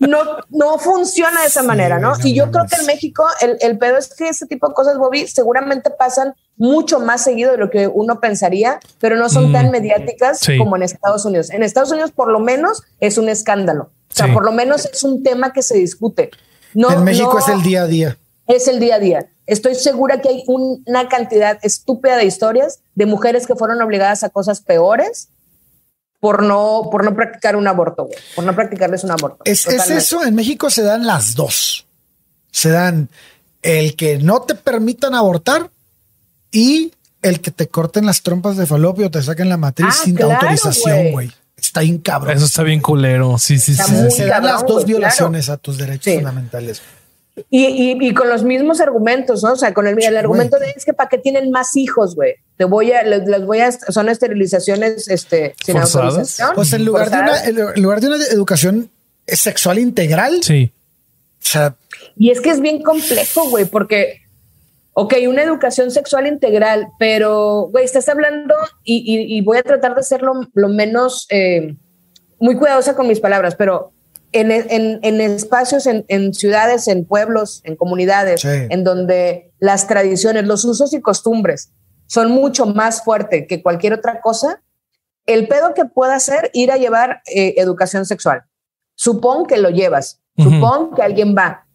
no, 0.00 0.18
no 0.50 0.76
funciona 0.78 1.42
de 1.42 1.46
esa 1.46 1.62
manera, 1.62 2.00
¿no? 2.00 2.14
y 2.24 2.34
yo 2.34 2.50
creo 2.50 2.64
que 2.66 2.80
en 2.80 2.86
México 2.86 3.24
el, 3.40 3.56
el 3.60 3.78
pedo 3.78 3.96
es 3.96 4.12
que 4.12 4.28
ese 4.28 4.46
tipo 4.46 4.66
de 4.66 4.74
cosas, 4.74 4.98
Bobby, 4.98 5.28
seguramente 5.28 5.88
pasan 5.90 6.34
mucho 6.56 6.98
más 6.98 7.22
seguido 7.22 7.52
de 7.52 7.58
lo 7.58 7.70
que 7.70 7.86
uno 7.86 8.18
pensaría, 8.18 8.80
pero 8.98 9.14
no 9.14 9.28
son 9.28 9.52
tan 9.52 9.70
mediáticas 9.70 10.40
como 10.58 10.74
en 10.74 10.82
Estados 10.82 11.24
Unidos. 11.26 11.50
En 11.50 11.62
Estados 11.62 11.92
Unidos, 11.92 12.10
por 12.10 12.32
lo 12.32 12.40
menos, 12.40 12.82
es 12.98 13.18
un 13.18 13.28
escándalo. 13.28 13.92
O 14.10 14.14
sea, 14.16 14.32
por 14.34 14.44
lo 14.44 14.50
menos 14.50 14.86
es 14.86 15.04
un 15.04 15.22
tema 15.22 15.52
que 15.52 15.62
se 15.62 15.76
discute. 15.76 16.30
No, 16.74 16.90
en 16.90 17.04
México 17.04 17.38
es 17.38 17.46
el 17.46 17.62
día 17.62 17.82
a 17.82 17.86
día. 17.86 18.18
Es 18.48 18.66
el 18.66 18.80
día 18.80 18.96
a 18.96 18.98
día. 18.98 19.28
Estoy 19.46 19.76
segura 19.76 20.20
que 20.20 20.28
hay 20.28 20.42
una 20.48 21.08
cantidad 21.08 21.56
estúpida 21.62 22.16
de 22.16 22.24
historias 22.24 22.80
de 22.96 23.06
mujeres 23.06 23.46
que 23.46 23.54
fueron 23.54 23.80
obligadas 23.80 24.24
a 24.24 24.30
cosas 24.30 24.60
peores 24.60 25.28
por 26.20 26.42
no, 26.42 26.88
por 26.90 27.04
no 27.04 27.14
practicar 27.14 27.56
un 27.56 27.68
aborto, 27.68 28.08
por 28.34 28.44
no 28.44 28.54
practicarles 28.54 29.04
un 29.04 29.12
aborto. 29.12 29.38
Es, 29.44 29.66
es, 29.66 29.90
eso, 29.90 30.24
en 30.24 30.34
México 30.34 30.70
se 30.70 30.82
dan 30.82 31.06
las 31.06 31.34
dos. 31.34 31.86
Se 32.50 32.70
dan 32.70 33.08
el 33.62 33.94
que 33.94 34.18
no 34.18 34.42
te 34.42 34.54
permitan 34.54 35.14
abortar 35.14 35.70
y 36.50 36.92
el 37.22 37.40
que 37.40 37.50
te 37.50 37.68
corten 37.68 38.06
las 38.06 38.22
trompas 38.22 38.56
de 38.56 38.66
falopio 38.66 39.06
o 39.06 39.10
te 39.10 39.22
saquen 39.22 39.48
la 39.48 39.56
matriz 39.56 39.88
ah, 39.90 40.04
sin 40.04 40.22
autorización, 40.22 41.12
güey. 41.12 41.30
Está 41.56 41.80
bien 41.80 41.98
cabrón. 41.98 42.36
Eso 42.36 42.46
está 42.46 42.62
bien 42.62 42.80
culero. 42.80 43.36
Sí, 43.38 43.58
sí, 43.58 43.74
sí. 43.74 44.10
Se 44.10 44.26
dan 44.26 44.44
las 44.44 44.64
dos 44.64 44.84
violaciones 44.84 45.48
a 45.48 45.56
tus 45.56 45.76
derechos 45.76 46.14
fundamentales. 46.14 46.80
Y, 47.50 48.14
con 48.14 48.28
los 48.28 48.42
mismos 48.44 48.80
argumentos, 48.80 49.42
¿no? 49.42 49.52
O 49.52 49.56
sea, 49.56 49.74
con 49.74 49.86
el, 49.86 50.02
el 50.02 50.16
argumento 50.16 50.58
de 50.58 50.70
es 50.70 50.84
que 50.84 50.92
para 50.92 51.08
qué 51.08 51.18
tienen 51.18 51.50
más 51.50 51.76
hijos, 51.76 52.14
güey. 52.14 52.34
Te 52.56 52.64
voy 52.64 52.92
a, 52.92 53.02
les, 53.02 53.44
voy 53.44 53.60
a, 53.60 53.72
son 53.72 54.08
esterilizaciones, 54.08 55.08
este, 55.08 55.54
sin 55.64 55.76
autorización. 55.76 56.50
Pues 56.54 56.72
en 56.72 56.84
lugar, 56.84 57.10
de 57.10 57.18
una, 57.18 57.44
en 57.44 57.82
lugar 57.82 58.00
de 58.00 58.08
una 58.08 58.16
educación 58.16 58.90
sexual 59.26 59.78
integral. 59.78 60.42
Sí. 60.42 60.72
O 61.40 61.46
sea. 61.46 61.76
Y 62.16 62.30
es 62.30 62.40
que 62.40 62.50
es 62.50 62.60
bien 62.60 62.82
complejo, 62.82 63.48
güey, 63.48 63.64
porque 63.64 64.22
ok, 65.00 65.14
una 65.28 65.44
educación 65.44 65.92
sexual 65.92 66.26
integral, 66.26 66.88
pero, 66.98 67.68
güey, 67.70 67.84
estás 67.84 68.08
hablando 68.08 68.52
y, 68.82 69.40
voy 69.42 69.58
a 69.58 69.62
tratar 69.62 69.94
de 69.94 70.02
ser 70.02 70.22
lo, 70.22 70.68
menos, 70.68 71.28
eh, 71.30 71.76
muy 72.40 72.56
cuidadosa 72.56 72.96
con 72.96 73.06
mis 73.06 73.20
palabras, 73.20 73.54
pero 73.54 73.92
en, 74.32 75.20
espacios, 75.20 75.86
en, 75.86 76.34
ciudades, 76.34 76.88
en 76.88 77.04
pueblos, 77.04 77.60
en 77.64 77.76
comunidades, 77.76 78.44
en 78.44 78.84
donde 78.84 79.52
las 79.58 79.86
tradiciones, 79.86 80.44
los 80.44 80.64
usos 80.64 80.92
y 80.92 81.00
costumbres 81.00 81.72
son 82.06 82.30
mucho 82.30 82.66
más 82.66 83.02
fuertes 83.02 83.46
que 83.48 83.62
cualquier 83.62 83.94
otra 83.94 84.20
cosa, 84.20 84.62
el 85.26 85.46
pedo 85.46 85.74
que 85.74 85.84
pueda 85.84 86.14
hacer 86.14 86.50
ir 86.54 86.72
a 86.72 86.76
llevar 86.76 87.22
eh, 87.26 87.54
educación 87.58 88.06
sexual. 88.06 88.44
Supón 88.94 89.46
que 89.46 89.58
lo 89.58 89.70
llevas, 89.70 90.20
supón 90.36 90.94
que 90.94 91.02
alguien 91.02 91.34
va, 91.36 91.68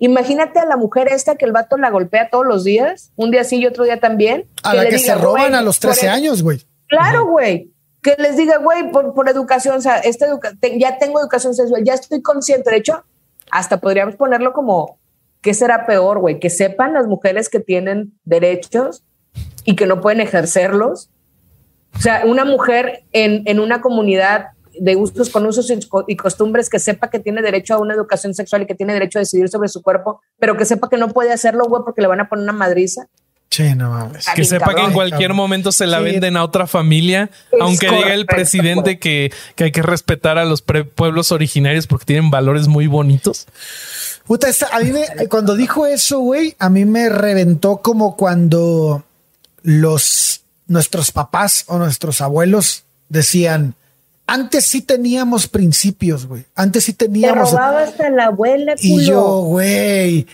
Imagínate 0.00 0.60
a 0.60 0.64
la 0.64 0.76
mujer 0.76 1.08
esta 1.08 1.34
que 1.34 1.44
el 1.44 1.52
vato 1.52 1.76
la 1.76 1.90
golpea 1.90 2.30
todos 2.30 2.46
los 2.46 2.62
días, 2.62 3.12
un 3.16 3.30
día 3.30 3.42
sí 3.42 3.56
y 3.56 3.66
otro 3.66 3.84
día 3.84 3.98
también. 3.98 4.48
A 4.62 4.74
la 4.74 4.88
que 4.88 4.98
se 4.98 5.14
roban 5.14 5.54
a 5.54 5.62
los 5.62 5.80
13 5.80 6.08
años, 6.08 6.42
güey. 6.42 6.62
Claro, 6.86 7.26
güey. 7.26 7.72
Que 8.02 8.14
les 8.18 8.36
diga, 8.36 8.58
güey, 8.58 8.90
por, 8.90 9.28
educación, 9.28 9.76
o 9.76 9.80
sea, 9.80 9.98
esta 9.98 10.26
ya 10.78 10.98
tengo 10.98 11.20
educación 11.20 11.54
sexual, 11.54 11.82
ya 11.84 11.94
estoy 11.94 12.22
consciente. 12.22 12.70
De 12.70 12.76
hecho, 12.76 13.04
hasta 13.50 13.78
podríamos 13.78 14.16
ponerlo 14.16 14.52
como, 14.52 14.98
¿qué 15.40 15.52
será 15.54 15.86
peor, 15.86 16.18
güey? 16.20 16.38
Que 16.38 16.50
sepan 16.50 16.94
las 16.94 17.06
mujeres 17.06 17.48
que 17.48 17.60
tienen 17.60 18.12
derechos 18.24 19.04
y 19.64 19.74
que 19.74 19.86
no 19.86 20.00
pueden 20.00 20.20
ejercerlos. 20.20 21.10
O 21.96 22.00
sea, 22.00 22.22
una 22.24 22.44
mujer 22.44 23.04
en, 23.12 23.42
en 23.46 23.58
una 23.58 23.80
comunidad 23.80 24.50
de 24.80 24.94
gustos 24.94 25.30
con 25.30 25.46
usos 25.46 25.72
y 26.06 26.16
costumbres, 26.16 26.68
que 26.68 26.78
sepa 26.78 27.10
que 27.10 27.18
tiene 27.18 27.42
derecho 27.42 27.74
a 27.74 27.78
una 27.78 27.94
educación 27.94 28.34
sexual 28.34 28.62
y 28.62 28.66
que 28.66 28.74
tiene 28.74 28.92
derecho 28.92 29.18
a 29.18 29.20
decidir 29.20 29.48
sobre 29.48 29.68
su 29.68 29.82
cuerpo, 29.82 30.20
pero 30.38 30.56
que 30.56 30.64
sepa 30.64 30.88
que 30.88 30.96
no 30.96 31.08
puede 31.08 31.32
hacerlo, 31.32 31.64
güey, 31.68 31.82
porque 31.84 32.02
le 32.02 32.08
van 32.08 32.20
a 32.20 32.28
poner 32.28 32.44
una 32.44 32.52
madriza. 32.52 33.08
Sí, 33.50 33.74
no 33.74 33.90
mames. 33.90 34.26
Que 34.34 34.44
sepa 34.44 34.74
que 34.74 34.82
en 34.82 34.92
cualquier 34.92 35.32
momento 35.32 35.72
se 35.72 35.86
la 35.86 36.00
venden 36.00 36.36
a 36.36 36.44
otra 36.44 36.66
familia, 36.66 37.30
aunque 37.60 37.88
diga 37.90 38.12
el 38.12 38.26
presidente 38.26 38.98
que, 38.98 39.32
que, 39.54 39.64
hay 39.64 39.72
que 39.72 39.82
respetar 39.82 40.38
a 40.38 40.44
los 40.44 40.62
pueblos 40.62 41.32
originarios 41.32 41.86
porque 41.86 42.04
tienen 42.04 42.30
valores 42.30 42.68
muy 42.68 42.86
bonitos. 42.86 43.46
Puta, 44.26 44.48
a 44.70 44.80
mí 44.80 44.92
cuando 45.30 45.56
dijo 45.56 45.86
eso, 45.86 46.18
güey, 46.20 46.54
a 46.58 46.68
mí 46.68 46.84
me 46.84 47.08
reventó 47.08 47.78
como 47.78 48.16
cuando 48.16 49.04
los 49.62 50.42
nuestros 50.66 51.10
papás 51.10 51.64
o 51.68 51.78
nuestros 51.78 52.20
abuelos 52.20 52.84
decían, 53.08 53.74
antes 54.26 54.66
sí 54.66 54.82
teníamos 54.82 55.48
principios, 55.48 56.26
güey. 56.26 56.44
Antes 56.54 56.84
sí 56.84 56.92
teníamos. 56.92 57.50
Te 57.50 57.56
robabas 57.56 57.98
a 57.98 58.10
la 58.10 58.26
abuela, 58.26 58.74
Y 58.78 59.06
yo, 59.06 59.40
güey. 59.40 60.26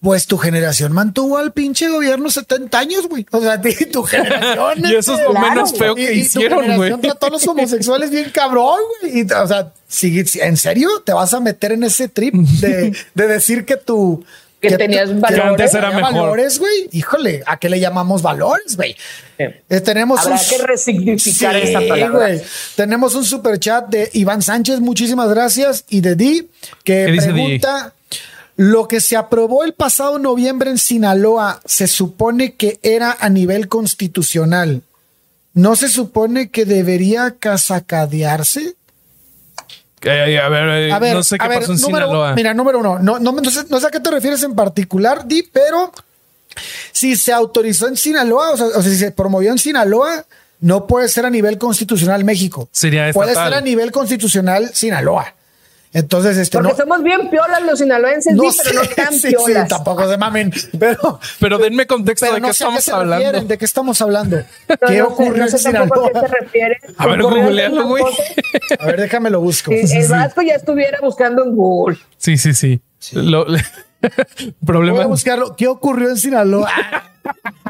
Pues 0.00 0.26
tu 0.26 0.38
generación 0.38 0.92
mantuvo 0.92 1.36
al 1.36 1.52
pinche 1.52 1.88
gobierno 1.88 2.30
70 2.30 2.78
años, 2.78 3.08
güey. 3.08 3.26
O 3.30 3.40
sea, 3.40 3.60
tu 3.92 4.02
generación. 4.02 4.78
y 4.84 4.94
eso 4.94 5.14
es 5.14 5.20
lo 5.22 5.34
menos 5.34 5.76
feo 5.76 5.94
que 5.94 6.14
hicieron, 6.14 6.76
güey. 6.76 6.96
trató 7.00 7.26
a 7.26 7.30
los 7.30 7.46
homosexuales 7.46 8.10
bien 8.10 8.30
cabrón, 8.30 8.78
güey. 9.02 9.22
o 9.22 9.46
sea, 9.46 9.72
¿en 10.02 10.56
serio 10.56 10.88
te 11.04 11.12
vas 11.12 11.34
a 11.34 11.40
meter 11.40 11.72
en 11.72 11.84
ese 11.84 12.08
trip 12.08 12.34
de, 12.34 12.96
de 13.14 13.26
decir 13.26 13.64
que 13.64 13.76
tu 13.76 14.24
que, 14.60 14.76
tenías 14.76 15.18
valores. 15.18 15.72
valores, 15.72 16.58
güey. 16.58 16.88
Híjole, 16.92 17.42
¿a 17.46 17.56
qué 17.56 17.70
le 17.70 17.80
llamamos 17.80 18.20
valores, 18.20 18.76
güey? 18.76 18.94
Eh, 19.38 19.80
tenemos 19.80 20.20
Habrá 20.20 20.38
que 20.38 20.58
resignificar 20.58 21.56
esta 21.56 21.80
palabra. 21.86 22.28
Tenemos 22.76 23.14
un 23.14 23.24
super 23.24 23.58
chat 23.58 23.88
de 23.88 24.10
Iván 24.12 24.42
Sánchez, 24.42 24.80
muchísimas 24.80 25.30
gracias, 25.30 25.84
y 25.88 26.02
de 26.02 26.14
Di, 26.14 26.48
que 26.84 27.16
pregunta. 27.16 27.94
Lo 28.60 28.88
que 28.88 29.00
se 29.00 29.16
aprobó 29.16 29.64
el 29.64 29.72
pasado 29.72 30.18
noviembre 30.18 30.68
en 30.68 30.76
Sinaloa 30.76 31.62
se 31.64 31.86
supone 31.88 32.56
que 32.56 32.78
era 32.82 33.16
a 33.18 33.30
nivel 33.30 33.68
constitucional. 33.68 34.82
¿No 35.54 35.76
se 35.76 35.88
supone 35.88 36.50
que 36.50 36.66
debería 36.66 37.36
casacadearse? 37.38 38.74
Eh, 40.02 40.38
a, 40.38 40.48
ver, 40.50 40.90
eh, 40.92 41.14
no 41.14 41.22
sé 41.22 41.38
qué 41.38 41.48
pasó 41.48 41.72
en 41.72 41.78
Sinaloa. 41.78 42.34
Mira, 42.34 42.52
número 42.52 42.80
uno, 42.80 42.98
no, 42.98 43.18
no, 43.18 43.32
no, 43.32 43.50
sé, 43.50 43.64
no 43.70 43.80
sé 43.80 43.86
a 43.86 43.90
qué 43.90 44.00
te 44.00 44.10
refieres 44.10 44.42
en 44.42 44.54
particular, 44.54 45.26
Di, 45.26 45.42
pero 45.42 45.90
si 46.92 47.16
se 47.16 47.32
autorizó 47.32 47.88
en 47.88 47.96
Sinaloa, 47.96 48.50
o 48.50 48.56
sea, 48.58 48.66
o 48.66 48.82
sea, 48.82 48.92
si 48.92 48.98
se 48.98 49.10
promovió 49.10 49.52
en 49.52 49.58
Sinaloa, 49.58 50.26
no 50.60 50.86
puede 50.86 51.08
ser 51.08 51.24
a 51.24 51.30
nivel 51.30 51.56
constitucional 51.56 52.24
México. 52.24 52.68
Sería 52.72 53.10
Puede 53.14 53.32
ser 53.34 53.54
a 53.54 53.62
nivel 53.62 53.90
constitucional 53.90 54.70
Sinaloa. 54.74 55.34
Entonces, 55.92 56.36
este 56.36 56.56
Porque 56.56 56.76
somos 56.76 57.02
bien 57.02 57.30
piolas 57.30 57.62
los 57.64 57.80
sinaloenses, 57.80 58.34
no 58.34 58.44
pero 58.62 58.82
no 58.82 58.88
tan 58.90 59.20
piolas. 59.20 59.68
tampoco 59.68 60.08
se 60.08 60.16
mamen. 60.16 60.52
Pero, 60.78 61.18
pero 61.40 61.58
denme 61.58 61.86
contexto 61.86 62.32
de 62.32 62.40
qué 62.40 62.50
estamos 62.50 62.88
hablando. 62.88 63.40
¿De 63.42 63.58
qué 63.58 63.64
estamos 63.64 64.00
hablando? 64.00 64.42
¿Qué 64.86 65.02
ocurrió 65.02 65.44
en 65.44 65.58
Sinaloa? 65.58 66.06
A 66.06 66.12
qué 66.12 66.20
se 66.20 66.26
refiere. 66.28 66.78
A 66.96 67.06
ver, 67.06 67.22
googlealo, 67.22 67.88
güey. 67.88 68.04
A 68.78 68.86
ver, 68.86 69.00
déjame 69.00 69.30
lo 69.30 69.40
busco. 69.40 69.72
el 69.72 70.08
Vasco 70.08 70.42
ya 70.42 70.54
estuviera 70.54 70.98
buscando 71.00 71.44
en 71.44 71.56
Google. 71.56 71.98
Sí, 72.16 72.38
sí, 72.38 72.54
sí. 72.54 72.80
Lo, 73.12 73.46
Problema. 74.66 74.96
Voy 74.96 75.04
a 75.04 75.08
buscarlo. 75.08 75.56
¿Qué 75.56 75.66
ocurrió 75.66 76.10
en 76.10 76.16
Sinaloa? 76.16 76.70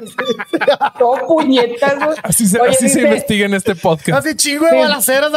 Todo 0.99 1.26
puñetas. 1.26 2.18
Así 2.22 2.47
se, 2.47 2.61
así 2.61 2.89
se 2.89 3.03
investiga 3.03 3.47
en 3.47 3.55
este 3.55 3.74
podcast. 3.74 4.26
Así 4.26 4.37
chingo 4.37 4.66
de 4.66 4.76
balaceras. 4.76 5.31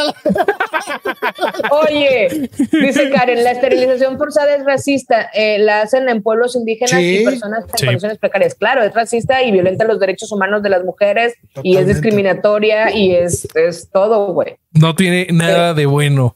Oye, 1.71 2.49
dice 2.71 3.09
Karen, 3.09 3.43
la 3.43 3.51
esterilización 3.51 4.17
forzada 4.17 4.55
es 4.55 4.65
racista. 4.65 5.29
Eh, 5.33 5.59
la 5.59 5.81
hacen 5.81 6.07
en 6.09 6.21
pueblos 6.21 6.55
indígenas 6.55 7.01
y 7.01 7.23
personas 7.23 7.65
en 7.65 7.85
condiciones 7.85 8.17
precarias. 8.17 8.55
Claro, 8.55 8.83
es 8.83 8.93
racista 8.93 9.43
y 9.43 9.51
violenta 9.51 9.85
los 9.85 9.99
derechos 9.99 10.31
humanos 10.31 10.63
de 10.63 10.69
las 10.69 10.83
mujeres 10.83 11.33
y 11.61 11.77
es 11.77 11.87
discriminatoria 11.87 12.95
y 12.95 13.15
es, 13.15 13.47
es 13.55 13.89
todo, 13.91 14.33
güey. 14.33 14.57
No 14.71 14.95
tiene 14.95 15.27
nada 15.31 15.73
de 15.73 15.85
bueno. 15.85 16.35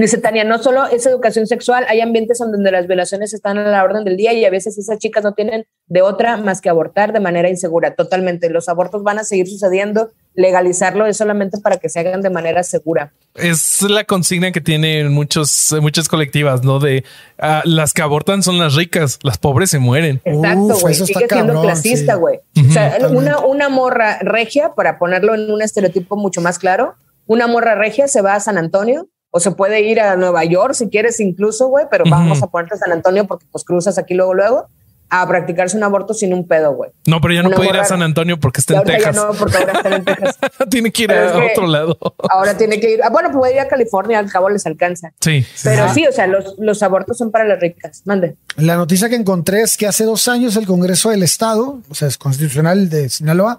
Dice 0.00 0.18
Tania, 0.18 0.44
no 0.44 0.62
solo 0.62 0.86
es 0.86 1.04
educación 1.04 1.46
sexual, 1.46 1.84
hay 1.88 2.00
ambientes 2.00 2.38
donde 2.38 2.70
las 2.70 2.86
violaciones 2.86 3.34
están 3.34 3.58
a 3.58 3.68
la 3.68 3.84
orden 3.84 4.04
del 4.04 4.16
día 4.16 4.32
y 4.32 4.44
a 4.44 4.50
veces 4.50 4.78
esas 4.78 4.98
chicas 4.98 5.22
no 5.22 5.34
tienen 5.34 5.66
de 5.88 6.00
otra 6.00 6.38
más 6.38 6.60
que 6.60 6.70
abortar 6.70 7.12
de 7.12 7.20
manera 7.20 7.50
insegura. 7.50 7.94
Totalmente, 7.94 8.48
los 8.48 8.68
abortos 8.68 9.02
van 9.02 9.18
a 9.18 9.24
seguir 9.24 9.46
sucediendo, 9.46 10.10
legalizarlo 10.34 11.06
es 11.06 11.18
solamente 11.18 11.58
para 11.58 11.76
que 11.76 11.88
se 11.88 12.00
hagan 12.00 12.22
de 12.22 12.30
manera 12.30 12.62
segura. 12.62 13.12
Es 13.34 13.82
la 13.82 14.04
consigna 14.04 14.52
que 14.52 14.60
tienen 14.60 15.12
muchos, 15.12 15.74
muchas 15.82 16.08
colectivas, 16.08 16.64
¿no? 16.64 16.78
De 16.78 17.04
ah, 17.38 17.62
las 17.64 17.92
que 17.92 18.00
abortan 18.00 18.42
son 18.42 18.58
las 18.58 18.76
ricas, 18.76 19.18
las 19.22 19.36
pobres 19.36 19.70
se 19.70 19.80
mueren. 19.80 20.22
Exacto, 20.24 20.78
güey. 20.80 20.94
Sigue 20.94 21.26
siendo 21.28 21.60
clasista, 21.60 22.14
güey. 22.14 22.38
o 22.56 22.72
sea, 22.72 22.96
una, 23.10 23.40
una 23.40 23.68
morra 23.68 24.18
regia, 24.20 24.74
para 24.74 24.98
ponerlo 24.98 25.34
en 25.34 25.50
un 25.50 25.60
estereotipo 25.60 26.16
mucho 26.16 26.40
más 26.40 26.58
claro, 26.58 26.94
una 27.26 27.46
morra 27.46 27.74
regia 27.74 28.08
se 28.08 28.22
va 28.22 28.34
a 28.34 28.40
San 28.40 28.56
Antonio 28.56 29.06
o 29.30 29.40
se 29.40 29.50
puede 29.52 29.80
ir 29.82 30.00
a 30.00 30.16
Nueva 30.16 30.44
York 30.44 30.74
si 30.74 30.88
quieres 30.88 31.20
incluso, 31.20 31.68
güey, 31.68 31.86
pero 31.90 32.04
vamos 32.08 32.42
a 32.42 32.46
ponerte 32.48 32.74
a 32.74 32.78
San 32.78 32.92
Antonio 32.92 33.26
porque 33.26 33.46
pues 33.50 33.64
cruzas 33.64 33.96
aquí 33.98 34.14
luego, 34.14 34.34
luego. 34.34 34.66
a 35.12 35.26
practicarse 35.26 35.76
un 35.76 35.82
aborto 35.82 36.14
sin 36.14 36.32
un 36.32 36.46
pedo, 36.46 36.72
güey. 36.72 36.92
No, 37.08 37.20
pero 37.20 37.34
ya 37.34 37.42
no 37.42 37.48
Una 37.48 37.56
puede 37.56 37.70
ir 37.70 37.76
a 37.78 37.84
San 37.84 38.00
Antonio 38.00 38.38
porque 38.38 38.60
está 38.60 38.74
en 38.74 38.84
ya 38.84 38.84
Texas. 38.94 39.16
no, 39.16 39.32
porque 39.34 39.56
ahora 39.56 39.72
están 39.72 39.92
en 39.94 40.04
Texas. 40.04 40.38
Tiene 40.70 40.92
que 40.92 41.02
ir 41.02 41.08
Pero 41.08 41.30
a 41.40 41.46
otro 41.46 41.66
lado. 41.66 41.98
Ahora 42.30 42.56
tiene 42.56 42.78
que 42.78 42.92
ir. 42.92 43.00
ah, 43.02 43.08
bueno, 43.10 43.32
puede 43.32 43.54
ir 43.54 43.58
a 43.58 43.66
California, 43.66 44.20
al 44.20 44.30
cabo 44.30 44.48
les 44.50 44.64
alcanza. 44.66 45.12
Sí. 45.20 45.44
Pero 45.64 45.82
Ajá. 45.86 45.94
sí, 45.94 46.06
o 46.06 46.12
sea, 46.12 46.28
los, 46.28 46.54
los 46.58 46.80
abortos 46.84 47.18
son 47.18 47.32
para 47.32 47.44
las 47.44 47.58
ricas. 47.58 48.02
Mande. 48.04 48.36
La 48.56 48.76
noticia 48.76 49.08
que 49.08 49.16
encontré 49.16 49.62
es 49.62 49.76
que 49.76 49.88
hace 49.88 50.04
dos 50.04 50.28
años 50.28 50.54
el 50.54 50.64
Congreso 50.66 51.10
del 51.10 51.24
Estado, 51.24 51.80
o 51.88 51.94
sea, 51.96 52.06
es 52.06 52.16
constitucional 52.16 52.88
de 52.88 53.08
Sinaloa, 53.08 53.58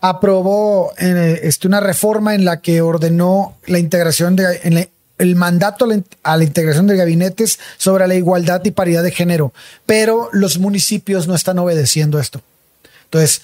aprobó 0.00 0.92
eh, 0.98 1.40
este, 1.42 1.68
una 1.68 1.80
reforma 1.80 2.34
en 2.34 2.44
la 2.44 2.60
que 2.60 2.80
ordenó 2.80 3.56
la 3.66 3.78
integración 3.78 4.34
de 4.36 4.60
en 4.64 4.74
la- 4.74 4.88
el 5.18 5.36
mandato 5.36 5.84
a 5.84 5.88
la, 5.88 5.94
in- 5.94 6.04
a 6.22 6.36
la 6.36 6.44
integración 6.44 6.86
de 6.86 6.96
gabinetes 6.96 7.58
sobre 7.76 8.06
la 8.06 8.14
igualdad 8.14 8.64
y 8.64 8.70
paridad 8.70 9.02
de 9.02 9.10
género, 9.10 9.52
pero 9.86 10.28
los 10.32 10.58
municipios 10.58 11.26
no 11.26 11.34
están 11.34 11.58
obedeciendo 11.58 12.18
esto. 12.20 12.40
Entonces, 13.04 13.42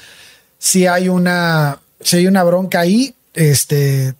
si 0.58 0.86
hay 0.86 1.08
una, 1.08 1.78
si 2.00 2.18
hay 2.18 2.26
una 2.26 2.44
bronca 2.44 2.80
ahí, 2.80 3.14
este, 3.34 4.14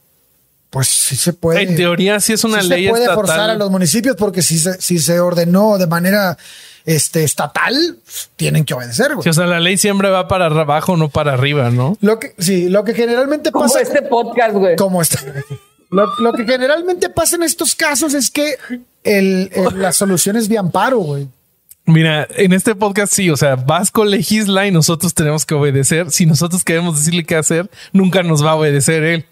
pues 0.70 0.88
sí 0.88 1.16
se 1.16 1.32
puede. 1.32 1.62
En 1.62 1.76
teoría 1.76 2.18
sí 2.20 2.32
es 2.32 2.42
una 2.44 2.61
sí 2.62 2.68
ley 2.68 2.84
se 2.84 2.90
puede 2.90 3.05
estatal. 3.05 3.26
forzar 3.26 3.50
a 3.50 3.55
los 3.55 3.70
municipios 3.70 4.16
porque 4.16 4.42
si 4.42 4.59
se, 4.59 4.80
si 4.80 4.98
se 4.98 5.20
ordenó 5.20 5.78
de 5.78 5.86
manera 5.86 6.36
este, 6.84 7.22
estatal, 7.24 7.98
tienen 8.36 8.64
que 8.64 8.74
obedecer. 8.74 9.14
güey. 9.14 9.22
Sí, 9.22 9.28
o 9.28 9.32
sea, 9.32 9.46
la 9.46 9.61
ley 9.61 9.76
siempre 9.78 10.11
va 10.11 10.26
para 10.28 10.46
abajo, 10.46 10.96
no 10.96 11.09
para 11.09 11.32
arriba, 11.34 11.70
¿no? 11.70 11.96
Lo 12.00 12.18
que, 12.18 12.34
sí, 12.38 12.68
lo 12.68 12.82
que 12.84 12.94
generalmente 12.94 13.52
Como 13.52 13.66
pasa. 13.66 13.80
este 13.80 14.02
podcast, 14.02 14.55
güey. 14.55 14.76
Como 14.76 15.00
está. 15.00 15.20
Lo, 15.95 16.12
lo 16.18 16.32
que 16.32 16.45
generalmente 16.45 17.09
pasa 17.09 17.36
en 17.36 17.42
estos 17.45 17.74
casos 17.74 18.14
es 18.14 18.30
que 18.30 18.57
el, 19.05 19.51
el- 19.53 19.80
la 19.80 19.92
solución 19.92 20.36
es 20.36 20.49
de 20.49 20.59
amparo, 20.59 20.99
güey. 20.99 21.28
Mira, 21.86 22.26
en 22.36 22.53
este 22.55 22.74
podcast 22.74 23.12
sí, 23.12 23.28
o 23.28 23.36
sea, 23.36 23.57
Vasco 23.57 24.05
legisla 24.07 24.66
y 24.66 24.70
nosotros 24.70 25.12
tenemos 25.12 25.45
que 25.45 25.55
obedecer. 25.55 26.11
Si 26.11 26.24
nosotros 26.24 26.64
queremos 26.64 26.99
decirle 26.99 27.24
qué 27.24 27.36
hacer, 27.36 27.68
nunca 27.92 28.22
nos 28.22 28.42
va 28.45 28.53
a 28.53 28.55
obedecer 28.57 29.03
él. 29.03 29.26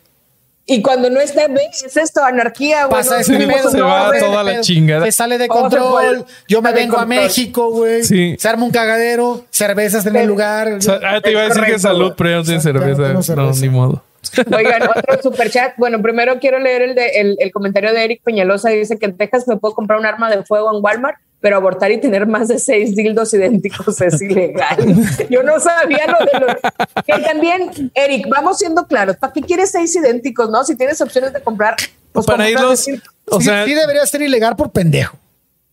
Y 0.66 0.80
cuando 0.82 1.10
no 1.10 1.18
está, 1.18 1.46
es 1.46 1.96
esto, 1.96 2.22
anarquía, 2.22 2.84
güey. 2.84 3.02
Pasa 3.02 3.20
este 3.20 3.38
pedo, 3.46 3.70
se 3.70 3.78
no, 3.78 3.86
va 3.86 4.08
güey. 4.08 4.20
toda 4.20 4.44
la 4.44 4.60
chingada. 4.60 5.04
Se 5.06 5.12
sale 5.12 5.38
de 5.38 5.48
control. 5.48 6.24
Yo 6.46 6.62
me 6.62 6.72
vengo 6.72 6.98
a. 6.98 7.06
México, 7.06 7.70
güey. 7.70 8.04
Sí. 8.04 8.36
Se 8.38 8.48
arma 8.48 8.64
un 8.66 8.70
cagadero, 8.70 9.44
cervezas 9.50 10.06
en 10.06 10.14
el 10.16 10.28
lugar. 10.28 10.74
O 10.74 10.80
sea, 10.80 11.00
ah, 11.04 11.20
te 11.20 11.32
iba 11.32 11.40
a 11.40 11.48
decir 11.48 11.64
que 11.64 11.78
salud, 11.78 12.12
pero 12.16 12.30
ya 12.30 12.36
no 12.36 12.42
tiene 12.44 12.58
no 12.58 12.62
cerveza. 12.62 13.34
No, 13.34 13.50
ni 13.52 13.68
modo. 13.70 14.04
Oigan, 14.56 14.82
otro 14.82 15.22
super 15.22 15.50
chat. 15.50 15.74
Bueno, 15.76 16.00
primero 16.00 16.38
quiero 16.38 16.58
leer 16.58 16.82
el, 16.82 16.94
de, 16.94 17.06
el, 17.08 17.36
el 17.38 17.52
comentario 17.52 17.92
de 17.92 18.04
Eric 18.04 18.22
Peñalosa. 18.22 18.70
Dice 18.70 18.98
que 18.98 19.06
en 19.06 19.16
Texas 19.16 19.46
me 19.46 19.56
puedo 19.56 19.74
comprar 19.74 19.98
un 19.98 20.06
arma 20.06 20.30
de 20.30 20.44
fuego 20.44 20.74
en 20.74 20.82
Walmart, 20.82 21.18
pero 21.40 21.56
abortar 21.56 21.90
y 21.90 22.00
tener 22.00 22.26
más 22.26 22.48
de 22.48 22.58
seis 22.58 22.94
dildos 22.94 23.34
idénticos 23.34 24.00
es 24.00 24.22
ilegal. 24.22 24.78
Yo 25.30 25.42
no 25.42 25.58
sabía 25.60 26.06
lo 26.06 26.24
de 26.24 26.46
los. 26.46 26.56
Que 27.04 27.18
también, 27.20 27.90
Eric, 27.94 28.26
vamos 28.28 28.58
siendo 28.58 28.86
claros. 28.86 29.16
¿Para 29.16 29.32
qué 29.32 29.40
quieres 29.42 29.70
seis 29.70 29.94
idénticos, 29.96 30.48
no? 30.50 30.64
Si 30.64 30.76
tienes 30.76 31.00
opciones 31.00 31.32
de 31.32 31.42
comprar, 31.42 31.76
pues 32.12 32.26
para 32.26 32.48
irlos, 32.48 32.88
o 33.28 33.40
sí, 33.40 33.46
sea, 33.46 33.64
sí 33.64 33.74
debería 33.74 34.06
ser 34.06 34.22
ilegal 34.22 34.56
por 34.56 34.70
pendejo. 34.70 35.18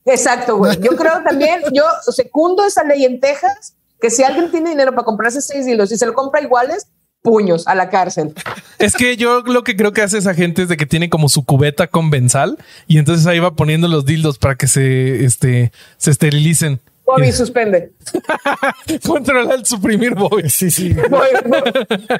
Exacto, 0.06 0.58
güey. 0.58 0.78
Yo 0.82 0.96
creo 0.96 1.22
también, 1.24 1.62
yo 1.72 1.84
secundo 2.12 2.66
esa 2.66 2.84
ley 2.84 3.06
en 3.06 3.20
Texas, 3.20 3.76
que 4.02 4.10
si 4.10 4.24
alguien 4.24 4.50
tiene 4.50 4.72
dinero 4.72 4.92
para 4.92 5.04
comprarse 5.04 5.42
seis 5.42 5.66
dildos 5.66 5.92
y 5.92 5.98
se 5.98 6.06
lo 6.06 6.14
compra 6.14 6.42
iguales, 6.42 6.88
puños 7.22 7.68
a 7.68 7.76
la 7.76 7.90
cárcel. 7.90 8.34
es 8.80 8.96
que 8.96 9.18
yo 9.18 9.42
lo 9.42 9.64
que 9.64 9.76
creo 9.76 9.94
que 9.94 10.02
hace 10.02 10.18
esa 10.18 10.34
gente 10.34 10.64
es 10.64 10.70
de 10.70 10.78
que 10.78 10.86
tiene 10.86 11.10
como 11.10 11.30
su 11.30 11.44
cubeta 11.44 11.88
con 11.88 12.10
benzal 12.10 12.58
y 12.88 12.98
entonces 12.98 13.26
ahí 13.28 13.40
va 13.40 13.56
poniendo 13.56 13.88
los 13.88 14.06
dildos 14.06 14.38
para 14.38 14.56
que 14.56 14.68
se, 14.68 15.26
este, 15.26 15.72
se 15.98 16.12
esterilicen. 16.12 16.82
Bobby 17.10 17.32
suspende. 17.32 17.92
Controla 19.08 19.56
el 19.56 19.66
suprimir, 19.66 20.14
Bobby. 20.14 20.50
Sí, 20.50 20.70
sí. 20.70 20.94
Bobby, 21.10 21.28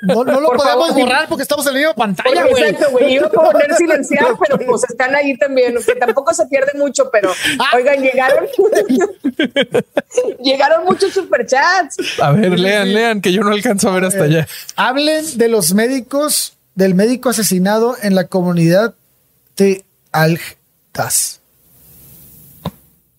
No, 0.02 0.24
no 0.24 0.40
lo 0.40 0.48
Por 0.48 0.58
podemos 0.58 0.88
favor. 0.90 0.94
borrar 1.04 1.28
porque 1.30 1.44
estamos 1.44 1.66
en 1.68 1.74
la 1.74 1.80
misma 1.80 1.94
pantalla, 1.96 2.46
güey. 2.48 2.64
Exacto, 2.64 2.92
güey. 2.92 3.14
Iba 3.14 3.28
a 3.28 3.30
poner 3.30 3.76
silenciar, 3.76 4.28
pero 4.48 4.58
pues 4.66 4.84
están 4.90 5.16
ahí 5.16 5.38
también, 5.38 5.76
que 5.86 5.96
tampoco 5.96 6.34
se 6.34 6.48
pierde 6.48 6.72
mucho, 6.78 7.10
pero 7.12 7.32
oigan, 7.76 8.02
llegaron, 8.02 8.46
llegaron 10.42 10.86
muchos 10.86 11.14
superchats. 11.14 11.98
A 12.22 12.32
ver, 12.32 12.60
lean, 12.60 12.94
lean, 12.94 13.22
que 13.22 13.32
yo 13.32 13.42
no 13.44 13.52
alcanzo 13.52 13.90
a 13.90 13.94
ver 13.94 14.06
hasta 14.06 14.24
allá. 14.24 14.48
Hablen 14.76 15.38
de 15.38 15.48
los 15.50 15.74
médicos, 15.74 16.58
del 16.76 16.96
médico 16.96 17.30
asesinado 17.30 17.96
en 18.02 18.16
la 18.16 18.28
comunidad 18.28 18.96
de 19.58 19.84
Altas. 20.12 21.42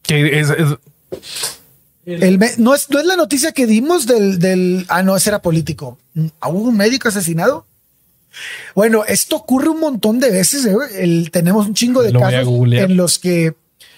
Que 0.02 0.40
es- 0.40 0.50
es- 0.50 1.59
El 2.06 2.38
no, 2.58 2.74
es, 2.74 2.88
no 2.90 2.98
es 2.98 3.04
la 3.06 3.16
noticia 3.16 3.52
que 3.52 3.66
dimos 3.66 4.06
del, 4.06 4.38
del. 4.38 4.86
Ah, 4.88 5.02
no, 5.02 5.16
ese 5.16 5.30
era 5.30 5.42
político. 5.42 5.98
¿Hubo 6.14 6.68
un 6.68 6.76
médico 6.76 7.08
asesinado? 7.08 7.66
Bueno, 8.74 9.04
esto 9.06 9.36
ocurre 9.36 9.68
un 9.68 9.80
montón 9.80 10.18
de 10.20 10.30
veces. 10.30 10.64
¿eh? 10.66 10.74
El- 10.98 11.30
tenemos 11.30 11.66
un 11.66 11.74
chingo 11.74 12.02
de 12.02 12.12
Lo 12.12 12.20
casos 12.20 12.48
en 12.72 12.96
los 12.96 13.18
que 13.18 13.54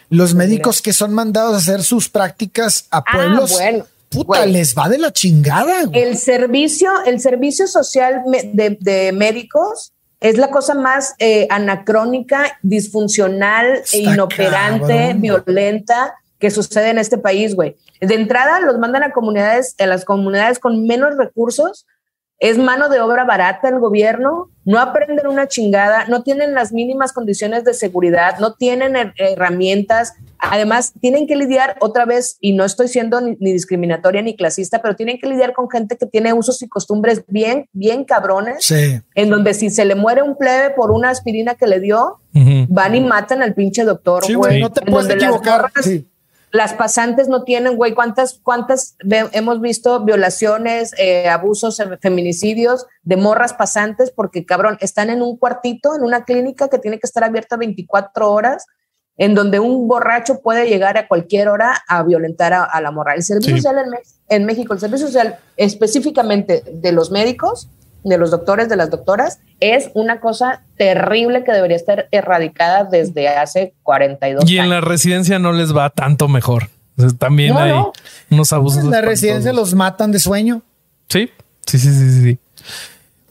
los 0.08 0.34
médicos 0.34 0.82
que 0.82 0.92
son 0.92 1.14
mandados 1.14 1.54
a 1.54 1.56
hacer 1.58 1.82
sus 1.82 2.08
prácticas 2.10 2.86
a 2.90 3.02
pueblos, 3.02 3.52
bueno, 3.52 3.86
puta, 4.10 4.44
les 4.46 4.74
va 4.76 4.88
de 4.88 4.98
la 4.98 5.10
chingada. 5.12 5.84
güey. 5.84 6.02
El 6.02 6.18
servicio, 6.18 6.90
el 7.06 7.18
servicio 7.20 7.66
social 7.66 8.20
de, 8.52 8.76
de 8.78 9.12
médicos 9.12 9.92
es 10.20 10.36
la 10.36 10.50
cosa 10.50 10.74
más 10.74 11.14
eh, 11.18 11.46
anacrónica, 11.50 12.58
disfuncional 12.62 13.82
e 13.92 13.98
inoperante, 14.00 14.86
cabrón. 15.14 15.20
violenta 15.22 16.14
que 16.42 16.50
sucede 16.50 16.90
en 16.90 16.98
este 16.98 17.18
país, 17.18 17.54
güey. 17.54 17.76
De 18.00 18.16
entrada 18.16 18.58
los 18.58 18.76
mandan 18.76 19.04
a 19.04 19.12
comunidades, 19.12 19.76
a 19.78 19.86
las 19.86 20.04
comunidades 20.04 20.58
con 20.58 20.84
menos 20.88 21.16
recursos, 21.16 21.86
es 22.40 22.58
mano 22.58 22.88
de 22.88 23.00
obra 23.00 23.22
barata 23.24 23.68
el 23.68 23.78
gobierno, 23.78 24.50
no 24.64 24.80
aprenden 24.80 25.28
una 25.28 25.46
chingada, 25.46 26.06
no 26.08 26.24
tienen 26.24 26.54
las 26.54 26.72
mínimas 26.72 27.12
condiciones 27.12 27.62
de 27.62 27.72
seguridad, 27.74 28.40
no 28.40 28.54
tienen 28.54 28.94
her- 28.96 29.12
herramientas, 29.16 30.14
además 30.40 30.92
tienen 31.00 31.28
que 31.28 31.36
lidiar 31.36 31.76
otra 31.80 32.04
vez, 32.04 32.38
y 32.40 32.54
no 32.54 32.64
estoy 32.64 32.88
siendo 32.88 33.20
ni, 33.20 33.36
ni 33.38 33.52
discriminatoria 33.52 34.22
ni 34.22 34.34
clasista, 34.34 34.82
pero 34.82 34.96
tienen 34.96 35.18
que 35.20 35.28
lidiar 35.28 35.52
con 35.52 35.70
gente 35.70 35.96
que 35.96 36.06
tiene 36.06 36.32
usos 36.32 36.60
y 36.62 36.68
costumbres 36.68 37.22
bien, 37.28 37.66
bien 37.72 38.02
cabrones, 38.04 38.64
Sí. 38.64 39.00
en 39.14 39.30
donde 39.30 39.54
si 39.54 39.70
se 39.70 39.84
le 39.84 39.94
muere 39.94 40.22
un 40.22 40.36
plebe 40.36 40.70
por 40.70 40.90
una 40.90 41.10
aspirina 41.10 41.54
que 41.54 41.68
le 41.68 41.78
dio, 41.78 42.18
Ujú. 42.34 42.66
van 42.68 42.96
y 42.96 43.00
matan 43.02 43.40
al 43.42 43.54
pinche 43.54 43.84
doctor, 43.84 44.24
Sí, 44.24 44.34
güey. 44.34 44.60
no 44.60 44.72
te 44.72 44.80
En 44.84 44.92
puedes 44.92 45.08
equivocar. 45.14 45.60
morras- 45.62 45.84
Sí. 45.84 46.08
Las 46.52 46.74
pasantes 46.74 47.28
no 47.28 47.44
tienen, 47.44 47.76
güey, 47.76 47.94
¿cuántas, 47.94 48.38
cuántas 48.42 48.96
hemos 49.32 49.60
visto 49.60 50.04
violaciones, 50.04 50.92
eh, 50.98 51.28
abusos, 51.28 51.80
em- 51.80 51.98
feminicidios 51.98 52.86
de 53.02 53.16
morras 53.16 53.54
pasantes? 53.54 54.10
Porque, 54.10 54.44
cabrón, 54.44 54.76
están 54.80 55.08
en 55.10 55.22
un 55.22 55.38
cuartito, 55.38 55.96
en 55.96 56.02
una 56.02 56.24
clínica 56.24 56.68
que 56.68 56.78
tiene 56.78 56.98
que 56.98 57.06
estar 57.06 57.24
abierta 57.24 57.56
24 57.56 58.30
horas, 58.30 58.66
en 59.16 59.34
donde 59.34 59.60
un 59.60 59.88
borracho 59.88 60.40
puede 60.40 60.68
llegar 60.68 60.96
a 60.98 61.08
cualquier 61.08 61.48
hora 61.48 61.82
a 61.88 62.02
violentar 62.02 62.52
a, 62.52 62.64
a 62.64 62.80
la 62.80 62.90
morra. 62.90 63.14
El 63.14 63.22
servicio 63.22 63.56
Sí. 63.56 63.62
social 63.62 63.84
en 64.28 64.44
México, 64.44 64.72
el 64.74 64.80
servicio 64.80 65.06
social 65.06 65.38
específicamente 65.56 66.62
de 66.72 66.92
los 66.92 67.10
médicos, 67.10 67.68
de 68.04 68.18
los 68.18 68.30
doctores, 68.30 68.68
de 68.68 68.76
las 68.76 68.90
doctoras, 68.90 69.38
es 69.60 69.90
una 69.94 70.20
cosa 70.20 70.62
terrible 70.76 71.44
que 71.44 71.52
debería 71.52 71.76
estar 71.76 72.08
erradicada 72.10 72.84
desde 72.84 73.28
hace 73.28 73.74
42 73.82 74.50
Y 74.50 74.56
en 74.56 74.62
años. 74.62 74.70
la 74.74 74.80
residencia 74.80 75.38
no 75.38 75.52
les 75.52 75.74
va 75.76 75.90
tanto 75.90 76.28
mejor. 76.28 76.68
También 77.18 77.54
No, 77.54 77.58
hay 77.60 77.70
no. 77.70 77.92
unos 78.30 78.52
abusos. 78.52 78.78
En 78.84 78.90
la 78.90 78.96
espantosos. 78.98 79.10
residencia 79.22 79.52
los 79.52 79.74
matan 79.74 80.12
de 80.12 80.18
sueño. 80.18 80.62
Sí, 81.08 81.30
sí, 81.66 81.78
sí, 81.78 81.90
sí, 81.92 82.22
sí. 82.22 82.38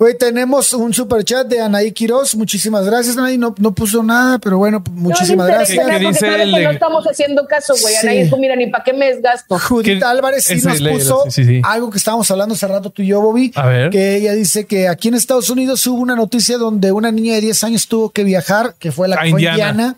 Güey, 0.02 0.18
tenemos 0.18 0.74
un 0.74 0.96
super 0.96 1.24
chat 1.24 1.46
de 1.46 1.62
Anaí 1.62 1.92
Quiroz. 1.92 2.34
Muchísimas 2.34 2.84
gracias, 2.88 3.16
Anaí. 3.18 3.38
No, 3.38 3.54
no 3.60 3.72
puso 3.76 4.02
nada, 4.02 4.40
pero 4.40 4.58
bueno, 4.58 4.84
muchísimas 4.94 5.48
no, 5.48 5.54
gracias. 5.54 5.78
¿Qué 5.78 5.84
porque 5.92 6.08
dice 6.08 6.20
sabe 6.22 6.42
el 6.42 6.56
que 6.56 6.64
no 6.64 6.72
estamos 6.72 7.06
haciendo 7.06 7.46
caso, 7.46 7.76
güey. 7.80 7.94
Sí. 7.94 8.00
A 8.00 8.04
nadie 8.06 8.24
dijo, 8.24 8.36
mira, 8.38 8.56
ni 8.56 8.66
para 8.66 8.84
qué 8.84 8.94
me 8.94 9.14
desgasto. 9.14 9.60
Judith 9.60 10.00
¿Qué- 10.00 10.04
Álvarez 10.04 10.46
sí 10.46 10.60
nos 10.64 10.82
puso 10.82 11.26
sí, 11.26 11.32
sí, 11.32 11.46
sí. 11.46 11.62
algo 11.64 11.92
que 11.92 12.00
estábamos 12.00 12.32
hablando 12.32 12.56
hace 12.56 12.66
rato 12.66 12.90
tú 12.90 13.04
y 13.04 13.10
yo, 13.10 13.22
Bobby. 13.22 13.52
A 13.54 13.68
ver. 13.68 13.92
Que 13.92 14.16
ella 14.16 14.34
dice 14.34 14.66
que 14.66 14.88
aquí 14.88 15.10
en 15.10 15.14
Estados 15.14 15.52
Unidos 15.52 15.86
hubo 15.86 16.02
una 16.02 16.16
noticia 16.16 16.58
donde 16.58 16.92
una 16.92 17.12
niña 17.12 17.36
de 17.36 17.42
10 17.42 17.64
años 17.66 17.88
tuvo 17.88 18.10
que 18.10 18.24
viajar, 18.24 18.74
que 18.80 18.92
fue 18.92 19.08
la 19.08 19.18
A 19.18 19.24
que 19.26 19.30
fue 19.30 19.44
Indiana. 19.44 19.98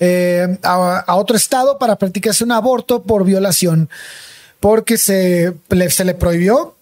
Eh, 0.00 0.58
a, 0.64 1.04
a 1.06 1.14
otro 1.14 1.36
estado 1.36 1.78
para 1.78 1.94
practicarse 1.94 2.42
un 2.42 2.50
aborto 2.50 3.04
por 3.04 3.24
violación. 3.24 3.88
Porque 4.58 4.98
se 4.98 5.52
le, 5.68 5.88
se 5.90 6.04
le 6.04 6.14
prohibió, 6.14 6.74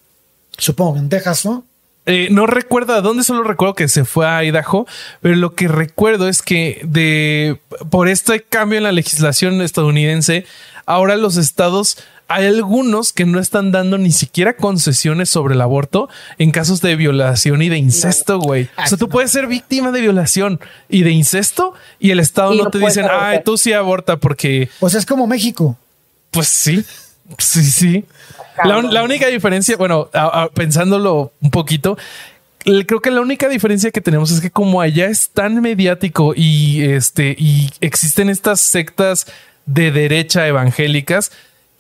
supongo 0.57 0.95
que 0.95 1.01
en 1.01 1.09
Texas, 1.11 1.45
¿no? 1.45 1.63
Eh, 2.07 2.29
no 2.31 2.47
recuerdo 2.47 2.93
a 2.95 3.01
dónde, 3.01 3.25
solo 3.25 3.43
recuerdo 3.45 3.75
que 3.75 3.89
se 3.89 4.05
fue 4.05 4.27
a 4.29 4.45
Idaho, 4.45 4.87
pero 5.23 5.37
lo 5.37 5.55
que 5.55 5.69
recuerdo 5.69 6.29
es 6.29 6.43
que 6.43 6.81
de 6.85 7.59
por 7.91 8.09
este 8.09 8.43
cambio 8.43 8.77
en 8.79 8.85
la 8.85 8.93
legislación 8.93 9.63
estadounidense, 9.63 10.45
ahora 10.85 11.17
los 11.17 11.37
estados 11.39 11.97
hay 12.27 12.47
algunos 12.47 13.13
que 13.13 13.27
no 13.27 13.39
están 13.39 13.71
dando 13.71 13.99
ni 13.99 14.11
siquiera 14.11 14.57
concesiones 14.57 15.29
sobre 15.29 15.55
el 15.55 15.61
aborto 15.61 16.09
en 16.39 16.53
casos 16.53 16.81
de 16.81 16.97
violación 16.97 17.61
y 17.61 17.69
de 17.69 17.77
incesto, 17.77 18.39
güey. 18.39 18.69
O 18.83 18.87
sea, 18.87 18.97
tú 18.97 19.09
puedes 19.11 19.31
ser 19.31 19.47
víctima 19.47 19.91
de 19.93 20.01
violación 20.01 20.59
y 20.89 21.03
de 21.03 21.11
incesto 21.11 21.75
y 22.01 22.13
el 22.13 22.21
estado 22.21 22.55
Y 22.55 22.59
no 22.59 22.65
no 22.65 22.71
te 22.71 22.79
dicen, 22.79 23.05
abortar. 23.05 23.29
ay, 23.29 23.41
tú 23.45 23.59
sí 23.59 23.75
aborta 23.75 24.17
porque, 24.17 24.71
O 24.81 24.89
sea, 24.89 25.01
es 25.01 25.07
como 25.07 25.27
México. 25.27 25.79
pues 26.31 26.49
sí. 26.49 26.85
Sí, 27.39 27.63
sí. 27.65 28.05
La, 28.65 28.83
la 28.83 29.03
única 29.03 29.27
diferencia, 29.29 29.77
bueno, 29.77 30.09
a- 30.13 30.43
a- 30.45 30.49
pensándolo 30.51 31.33
un 31.41 31.51
poquito, 31.51 31.97
creo 32.65 33.01
que 33.01 33.11
la 33.11 33.21
única 33.21 33.49
diferencia 33.49 33.91
que 33.91 34.01
tenemos 34.01 34.31
es 34.31 34.41
que 34.41 34.51
como 34.51 34.81
allá 34.81 35.07
es 35.07 35.31
tan 35.31 35.61
mediático 35.61 36.33
y 36.37 36.83
este 36.83 37.35
y 37.39 37.71
existen 37.81 38.29
estas 38.29 38.61
sectas 38.61 39.27
de 39.67 39.91
derecha 39.91 40.47
evangélicas, 40.47 41.33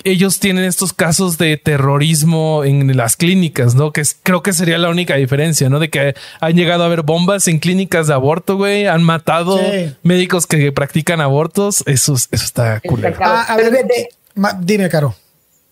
ellos 0.02 0.38
tienen 0.40 0.64
estos 0.64 0.92
casos 0.92 1.38
de 1.38 1.56
terrorismo 1.56 2.62
en 2.64 2.94
las 2.96 3.16
clínicas, 3.16 3.74
¿no? 3.74 3.90
Que 3.92 4.02
es, 4.02 4.16
creo 4.22 4.42
que 4.42 4.52
sería 4.52 4.76
la 4.76 4.90
única 4.90 5.14
diferencia, 5.16 5.70
¿no? 5.70 5.78
De 5.78 5.88
que 5.88 6.14
han 6.40 6.54
llegado 6.56 6.82
a 6.82 6.86
haber 6.86 7.02
bombas 7.02 7.48
en 7.48 7.58
clínicas 7.58 8.06
de 8.08 8.14
aborto, 8.14 8.56
güey, 8.56 8.86
han 8.86 9.02
matado 9.02 9.58
Sí. 9.58 9.94
médicos 10.02 10.46
que 10.46 10.72
practican 10.72 11.20
abortos, 11.22 11.82
eso, 11.86 12.14
es- 12.14 12.28
eso 12.32 12.44
está. 12.44 12.80
Claro, 12.80 13.16
Ah, 13.20 13.44
a 13.48 13.56
ver, 13.56 13.70
de- 13.70 13.84
de- 13.84 14.08
ma- 14.34 14.58
dime, 14.60 14.88
Caro. 14.90 15.14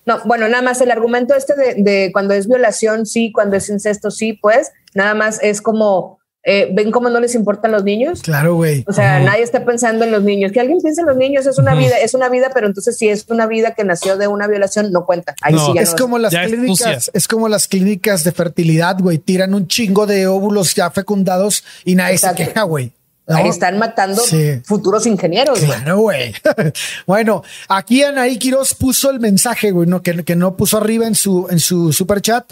No, 0.04 0.20
bueno, 0.24 0.48
nada 0.48 0.62
más 0.62 0.80
el 0.80 0.90
argumento 0.90 1.34
este 1.34 1.54
de, 1.54 1.74
de 1.78 2.10
cuando 2.12 2.34
es 2.34 2.48
violación, 2.48 3.06
sí, 3.06 3.30
cuando 3.32 3.56
es 3.56 3.68
incesto, 3.68 4.10
sí, 4.10 4.32
pues, 4.32 4.72
nada 4.94 5.14
más 5.14 5.38
es 5.42 5.62
como, 5.62 6.18
eh, 6.44 6.70
¿ven 6.72 6.90
cómo 6.90 7.08
no 7.08 7.20
les 7.20 7.36
importan 7.36 7.70
los 7.70 7.84
niños? 7.84 8.20
Claro, 8.20 8.56
güey. 8.56 8.84
O 8.88 8.92
sea, 8.92 9.20
nadie 9.20 9.42
está 9.42 9.64
pensando 9.64 10.04
en 10.04 10.10
los 10.10 10.24
niños. 10.24 10.50
Que 10.50 10.58
alguien 10.58 10.78
piense 10.80 11.02
en 11.02 11.06
los 11.06 11.16
niños 11.16 11.46
es 11.46 11.56
una 11.56 11.74
vida, 11.74 11.96
es 11.98 12.14
una 12.14 12.28
vida, 12.28 12.50
pero 12.52 12.66
entonces 12.66 12.96
si 12.96 13.08
es 13.08 13.26
una 13.28 13.46
vida 13.46 13.74
que 13.74 13.84
nació 13.84 14.16
de 14.16 14.26
una 14.26 14.48
violación, 14.48 14.90
no 14.90 15.06
cuenta. 15.06 15.36
Ahí 15.40 15.54
No, 15.54 15.66
sí 15.66 15.72
ya 15.76 15.82
Es 15.82 15.92
no 15.92 15.98
como 15.98 16.18
las 16.18 16.32
Ya 16.32 16.44
clínicas, 16.46 17.10
es 17.14 17.28
como 17.28 17.48
las 17.48 17.68
clínicas 17.68 18.24
de 18.24 18.32
fertilidad, 18.32 18.98
güey. 18.98 19.18
Tiran 19.18 19.54
un 19.54 19.68
chingo 19.68 20.06
de 20.06 20.26
óvulos 20.26 20.74
ya 20.74 20.90
fecundados 20.90 21.62
y 21.84 21.94
nadie 21.94 22.14
Exacto. 22.14 22.38
se 22.38 22.48
queja, 22.48 22.62
güey. 22.64 22.92
¿No? 23.26 23.36
Ahí 23.36 23.48
están 23.48 23.78
matando 23.78 24.20
Sí. 24.20 24.60
futuros 24.64 25.06
ingenieros. 25.06 25.60
Claro, 25.60 25.98
güey. 25.98 26.34
bueno, 27.06 27.42
aquí 27.68 28.02
Anaí 28.02 28.36
Quiroz 28.36 28.74
puso 28.74 29.10
el 29.10 29.20
mensaje, 29.20 29.70
güey, 29.70 29.86
no, 29.88 30.02
que, 30.02 30.24
que 30.24 30.34
no 30.34 30.56
puso 30.56 30.78
arriba 30.78 31.06
en 31.06 31.14
su, 31.14 31.46
en 31.48 31.60
su 31.60 31.92
super 31.92 32.20
chat 32.20 32.44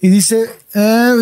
y 0.00 0.08
dice, 0.08 0.46
eh, 0.74 1.12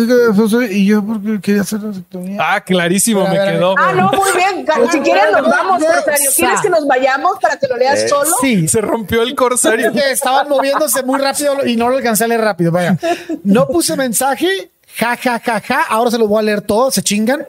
y 0.71 0.85
yo 0.85 1.03
porque 1.05 1.41
quería 1.41 1.61
hacer 1.61 1.79
vasectomía. 1.79 2.37
Ah, 2.41 2.61
clarísimo, 2.61 3.27
me 3.27 3.35
quedó. 3.35 3.75
Ah, 3.77 3.91
no, 3.93 4.11
muy 4.13 4.31
bien. 4.35 4.65
Si 4.91 4.99
quieres 5.01 5.25
nos 5.31 5.41
vamos, 5.49 5.81
Rosario. 5.81 6.29
¿Quieres 6.35 6.61
que 6.61 6.69
nos 6.69 6.87
vayamos 6.87 7.37
para 7.41 7.57
que 7.57 7.67
lo 7.67 7.77
leas 7.77 8.09
solo? 8.09 8.29
Sí, 8.41 8.67
Se 8.67 8.79
rompió 8.81 9.21
el 9.23 9.35
corsario. 9.35 9.91
estaban 9.91 10.47
moviéndose 10.49 11.03
muy 11.03 11.19
rápido 11.19 11.65
y 11.65 11.75
no 11.75 11.89
lo 11.89 11.97
alcancé 11.97 12.23
a 12.23 12.27
leer 12.27 12.41
rápido. 12.41 12.71
Vaya, 12.71 12.97
no 13.43 13.67
puse 13.67 13.95
mensaje. 13.97 14.71
Ja, 14.97 15.17
ja, 15.17 15.39
ja, 15.39 15.59
ja. 15.61 15.81
Ahora 15.89 16.11
se 16.11 16.17
los 16.17 16.27
voy 16.29 16.39
a 16.39 16.43
leer 16.43 16.61
todos, 16.61 16.93
se 16.93 17.01
chingan. 17.01 17.45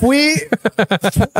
Fui, 0.00 0.32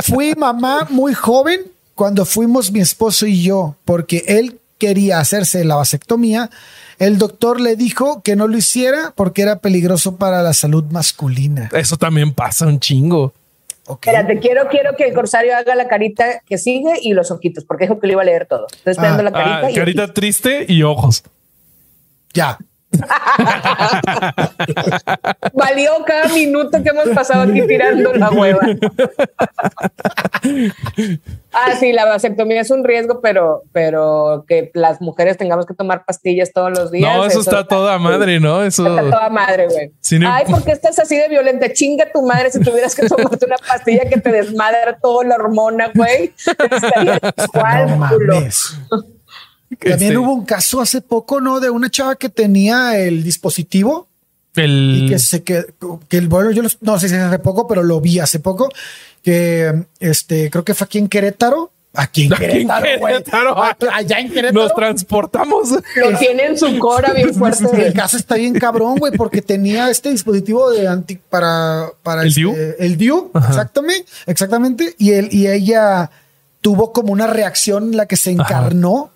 fui 0.02 0.34
mamá 0.34 0.86
muy 0.90 1.14
joven 1.14 1.60
cuando 1.94 2.24
fuimos 2.24 2.70
mi 2.72 2.80
esposo 2.80 3.26
y 3.26 3.42
yo, 3.42 3.76
porque 3.84 4.24
él 4.26 4.58
quería 4.78 5.18
hacerse 5.20 5.64
la 5.64 5.76
vasectomía. 5.76 6.50
El 6.98 7.18
doctor 7.18 7.60
le 7.60 7.76
dijo 7.76 8.22
que 8.22 8.36
no 8.36 8.48
lo 8.48 8.56
hiciera 8.56 9.12
porque 9.14 9.42
era 9.42 9.58
peligroso 9.58 10.16
para 10.16 10.42
la 10.42 10.54
salud 10.54 10.84
masculina. 10.90 11.68
Eso 11.72 11.96
también 11.96 12.32
pasa 12.32 12.66
un 12.66 12.80
chingo. 12.80 13.32
Ok. 13.86 14.06
Espérate, 14.06 14.38
quiero, 14.40 14.66
quiero 14.68 14.96
que 14.96 15.04
el 15.04 15.14
corsario 15.14 15.56
haga 15.56 15.74
la 15.74 15.86
carita 15.88 16.40
que 16.46 16.58
sigue 16.58 16.94
y 17.02 17.12
los 17.12 17.30
ojitos, 17.30 17.64
porque 17.64 17.84
dijo 17.84 18.00
que 18.00 18.06
lo 18.08 18.14
iba 18.14 18.22
a 18.22 18.24
leer 18.24 18.46
todo. 18.46 18.66
Estoy 18.74 18.92
esperando 18.92 19.20
Ah, 19.20 19.24
la 19.24 19.32
carita. 19.32 19.66
Ah, 19.66 19.70
y 19.70 19.74
carita 19.74 20.02
ojitos. 20.02 20.14
triste 20.14 20.66
y 20.68 20.82
ojos. 20.82 21.22
Ya. 22.34 22.58
Valió 25.52 25.90
cada 26.06 26.28
minuto 26.28 26.82
que 26.82 26.88
hemos 26.90 27.08
pasado 27.14 27.50
aquí 27.50 27.66
tirando 27.66 28.12
la 28.14 28.30
hueva. 28.30 28.60
ah, 31.52 31.72
sí, 31.78 31.92
la 31.92 32.04
vasectomía 32.04 32.60
es 32.60 32.70
un 32.70 32.84
riesgo, 32.84 33.20
pero, 33.20 33.62
pero 33.72 34.44
que 34.48 34.70
las 34.74 35.00
mujeres 35.00 35.36
tengamos 35.36 35.66
que 35.66 35.74
tomar 35.74 36.04
pastillas 36.04 36.52
todos 36.52 36.76
los 36.76 36.90
días. 36.90 37.16
No, 37.16 37.24
eso 37.24 37.40
está 37.40 37.66
toda 37.66 37.98
madre, 37.98 38.40
¿no? 38.40 38.62
Eso. 38.62 38.86
Está 38.86 39.02
toda 39.02 39.28
madre, 39.30 39.68
güey. 39.68 39.92
Sí, 40.00 40.18
no- 40.18 40.30
Ay, 40.32 40.44
¿por 40.46 40.62
qué 40.64 40.72
estás 40.72 40.98
así 40.98 41.16
de 41.16 41.28
violenta? 41.28 41.72
Chinga 41.72 42.10
tu 42.12 42.22
madre 42.26 42.50
si 42.50 42.60
tuvieras 42.60 42.94
que 42.94 43.08
tomarte 43.08 43.46
una 43.46 43.56
pastilla 43.56 44.08
que 44.08 44.20
te 44.20 44.30
desmadra 44.30 44.98
toda 45.00 45.24
la 45.24 45.34
hormona, 45.36 45.90
güey. 45.94 46.32
Estaría 46.36 47.18
igual, 47.54 47.98
No. 47.98 49.06
También 49.78 50.12
Este, 50.12 50.18
hubo 50.18 50.32
un 50.34 50.44
caso 50.44 50.80
hace 50.80 51.00
poco, 51.00 51.40
¿no? 51.40 51.60
De 51.60 51.70
una 51.70 51.90
chava 51.90 52.16
que 52.16 52.28
tenía 52.28 52.98
el 52.98 53.22
dispositivo 53.22 54.08
y 54.54 54.60
el. 54.60 55.06
que 55.08 55.18
se 55.18 55.42
que, 55.42 55.64
que 56.08 56.16
el 56.18 56.28
bueno, 56.28 56.50
yo 56.50 56.62
los- 56.62 56.78
no 56.82 56.98
sé 56.98 57.08
si 57.08 57.14
hace 57.14 57.38
poco, 57.38 57.66
pero 57.66 57.82
lo 57.82 58.00
vi 58.00 58.18
hace 58.20 58.38
poco, 58.40 58.68
que 59.22 59.84
este 60.00 60.50
creo 60.50 60.64
que 60.64 60.74
fue 60.74 60.84
aquí 60.86 60.98
en 60.98 61.08
Querétaro. 61.08 61.72
Aquí 61.98 62.24
en 62.26 62.34
Aquí 62.34 62.44
en 62.44 62.50
Querétaro. 62.68 62.84
Querétaro. 63.06 63.62
Ah, 63.62 63.76
Allá 63.94 64.18
en 64.20 64.30
Querétaro. 64.30 64.64
Nos 64.64 64.74
transportamos. 64.74 65.70
Lo 65.70 66.18
tiene 66.18 66.44
en 66.44 66.58
su 66.58 66.78
cora 66.78 67.14
bien 67.14 67.32
fuerte. 67.34 67.86
El 67.86 67.94
caso 67.94 68.18
está 68.18 68.34
bien 68.36 68.52
cabrón, 68.58 68.96
güey, 68.98 69.12
porque 69.16 69.40
tenía 69.40 69.88
este 69.90 70.10
dispositivo 70.10 70.70
de 70.70 70.86
anti 70.88 71.16
para 71.16 71.86
para 72.02 72.20
¿El 72.22 72.28
este, 72.28 72.40
DIU? 72.40 72.54
el 72.78 72.96
DIU, 72.98 73.30
Ajá. 73.32 73.48
exactamente, 73.48 74.06
exactamente, 74.26 74.94
y 74.98 75.12
él 75.12 75.28
y 75.32 75.46
ella 75.46 76.10
tuvo 76.60 76.92
como 76.92 77.12
una 77.14 77.26
reacción 77.28 77.84
en 77.92 77.96
la 77.96 78.04
que 78.06 78.16
se 78.16 78.30
encarnó 78.30 79.10
y, 79.10 79.15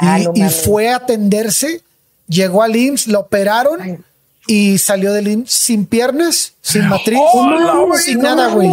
Ah, 0.00 0.18
no 0.18 0.32
y 0.34 0.40
mames. 0.40 0.62
fue 0.64 0.88
a 0.88 0.96
atenderse, 0.96 1.82
llegó 2.28 2.62
al 2.62 2.74
IMSS, 2.76 3.06
lo 3.08 3.20
operaron 3.20 3.80
Ay. 3.80 3.98
y 4.46 4.78
salió 4.78 5.12
del 5.12 5.28
IMSS 5.28 5.52
sin 5.52 5.86
piernas, 5.86 6.54
sin 6.62 6.88
matriz, 6.88 7.18
¡Hola, 7.32 7.74
güey! 7.86 8.02
sin 8.02 8.18
no 8.18 8.22
nada, 8.22 8.48
güey. 8.48 8.68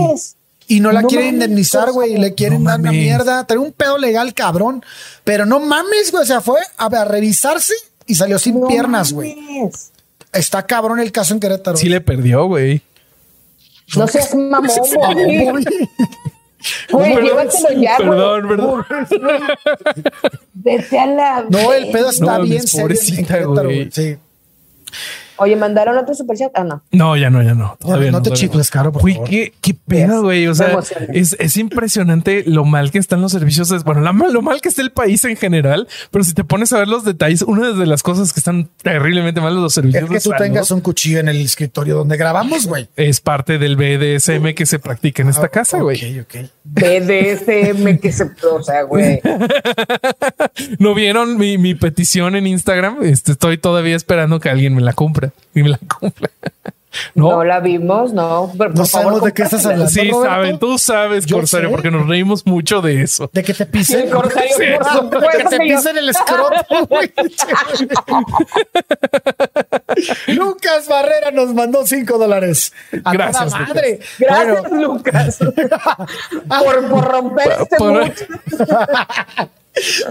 Y 0.69 0.81
no 0.81 0.91
la 0.91 1.01
No 1.01 1.07
quieren 1.07 1.35
indemnizar, 1.35 1.91
güey. 1.93 2.17
Le 2.17 2.33
quieren 2.33 2.63
No 2.63 2.71
dar 2.71 2.79
una 2.81 2.91
mierda. 2.91 3.45
Trae 3.45 3.57
un 3.57 3.71
pedo 3.71 3.97
legal, 3.97 4.33
cabrón. 4.33 4.83
Pero 5.23 5.45
no 5.45 5.61
mames, 5.61 6.11
güey. 6.11 6.23
O 6.23 6.25
sea, 6.25 6.41
fue 6.41 6.59
a, 6.77 6.87
a 6.87 7.05
revisarse 7.05 7.73
y 8.05 8.15
salió 8.15 8.37
sin 8.37 8.59
No 8.59 8.67
piernas, 8.67 9.13
güey. 9.13 9.33
Está 10.33 10.65
cabrón 10.65 10.99
el 10.99 11.13
caso 11.13 11.33
en 11.33 11.39
Querétaro. 11.39 11.77
Sí 11.77 11.87
le 11.87 12.01
perdió, 12.01 12.47
güey. 12.47 12.81
No 13.95 14.09
seas 14.09 14.35
mamón, 14.35 14.67
güey. 15.51 15.65
Güey. 16.91 17.13
Perdón, 17.13 17.25
llévatelo 17.25 17.81
ya, 17.81 17.97
güey. 17.97 18.09
Perdón, 18.09 18.47
perdón. 18.47 18.85
Vete 20.53 20.99
a 20.99 21.05
la. 21.05 21.45
No, 21.49 21.73
el 21.73 21.91
pedo 21.91 22.09
está 22.09 22.37
No, 22.39 22.43
bien 22.43 22.67
serio 22.67 22.83
pobrecita, 22.83 23.43
güey. 23.43 23.63
güey. 23.65 23.91
Sí. 23.91 24.17
Oye, 25.37 25.55
¿mandaron 25.55 25.97
otro 25.97 26.13
superchat? 26.15 26.51
Ah, 26.55 26.63
no. 26.63 26.83
No, 26.91 27.15
ya 27.15 27.29
no, 27.29 27.41
ya 27.43 27.53
no. 27.53 27.77
Todavía 27.79 28.11
no 28.11 28.21
te 28.21 28.29
todavía 28.29 28.47
chifles, 28.47 28.69
Caro, 28.71 28.91
por 28.91 29.01
favor. 29.09 29.29
qué, 29.29 29.53
qué 29.61 29.73
pedo, 29.73 30.23
güey. 30.23 30.47
O 30.47 30.55
sea, 30.55 30.77
es, 31.13 31.35
es 31.39 31.57
impresionante 31.57 32.43
lo 32.47 32.65
mal 32.65 32.91
que 32.91 32.97
están 32.97 33.21
los 33.21 33.31
servicios. 33.31 33.83
Bueno, 33.83 34.01
la 34.01 34.13
mal- 34.13 34.33
lo 34.33 34.41
mal 34.41 34.61
que 34.61 34.69
está 34.69 34.81
el 34.81 34.91
país 34.91 35.23
en 35.25 35.35
general, 35.37 35.87
pero 36.11 36.23
si 36.23 36.33
te 36.33 36.43
pones 36.43 36.73
a 36.73 36.79
ver 36.79 36.87
los 36.87 37.03
detalles, 37.03 37.41
una 37.43 37.71
de 37.71 37.85
las 37.85 38.03
cosas 38.03 38.33
que 38.33 38.39
están 38.39 38.69
terriblemente 38.81 39.39
mal 39.41 39.55
los 39.55 39.73
servicios 39.73 40.03
Es 40.03 40.09
que 40.09 40.15
de 40.15 40.21
tú 40.21 40.29
salud 40.31 40.43
tengas 40.43 40.71
un 40.71 40.81
cuchillo 40.81 41.19
en 41.19 41.29
el 41.29 41.41
escritorio 41.41 41.95
donde 41.97 42.17
grabamos, 42.17 42.65
güey. 42.67 42.87
es 42.95 43.21
parte 43.21 43.57
del 43.57 43.75
BDSM 43.75 44.53
que 44.55 44.65
se 44.65 44.79
practica 44.79 45.21
en 45.21 45.29
esta 45.29 45.49
casa, 45.49 45.79
güey. 45.79 45.97
Ok, 46.21 46.27
ok. 46.35 46.45
BDSM 46.69 47.97
que 47.99 48.11
se. 48.11 48.29
O 48.51 48.63
sea, 48.63 48.83
güey. 48.83 49.21
¿No 50.79 50.93
vieron 50.93 51.37
mi, 51.37 51.57
mi 51.57 51.75
petición 51.75 52.35
en 52.35 52.47
Instagram? 52.47 53.03
Este, 53.03 53.31
estoy 53.31 53.57
todavía 53.57 53.95
esperando 53.95 54.39
que 54.39 54.49
alguien 54.49 54.75
me 54.75 54.81
la 54.81 54.93
compre 54.93 55.31
y 55.55 55.63
me 55.63 55.69
la 55.69 55.79
compre. 55.87 56.29
No, 57.15 57.31
No, 57.31 57.43
la 57.43 57.59
vimos, 57.59 58.13
no. 58.13 58.51
Pero, 58.57 58.71
No 58.73 58.85
sabemos 58.85 59.13
favor, 59.15 59.27
de 59.27 59.33
qué 59.33 59.43
estás 59.43 59.65
hablando. 59.65 59.87
sí 59.89 60.09
Roberto? 60.11 60.23
saben, 60.35 60.59
tú 60.59 60.77
sabes, 60.77 61.25
Yo 61.25 61.37
Corsario, 61.37 61.69
sé. 61.69 61.75
porque 61.75 61.91
nos 61.91 62.07
reímos 62.07 62.45
mucho 62.45 62.81
de 62.81 63.01
eso. 63.01 63.29
De 63.33 63.43
que 63.43 63.53
te 63.53 63.65
pisen. 63.65 64.01
el 64.01 64.09
corsario, 64.09 64.49
Sí, 64.57 64.63
por 64.79 64.87
eso. 64.87 65.09
que 65.37 65.43
te 65.45 65.57
pisen 65.59 65.97
el 65.97 66.09
escroto. 66.09 66.65
Lucas 70.27 70.87
Barrera 70.87 71.31
nos 71.31 71.53
mandó 71.53 71.85
cinco 71.85 72.17
dólares. 72.17 72.71
A 73.03 73.11
Gracias, 73.13 73.45
toda 73.51 73.59
madre. 73.67 73.99
Gracias, 74.19 74.69
Bueno, 74.69 74.87
Lucas. 74.93 75.37
por, 76.47 76.89
por 76.89 77.03
romper 77.05 77.51
este 77.61 77.75
Por- 77.77 78.13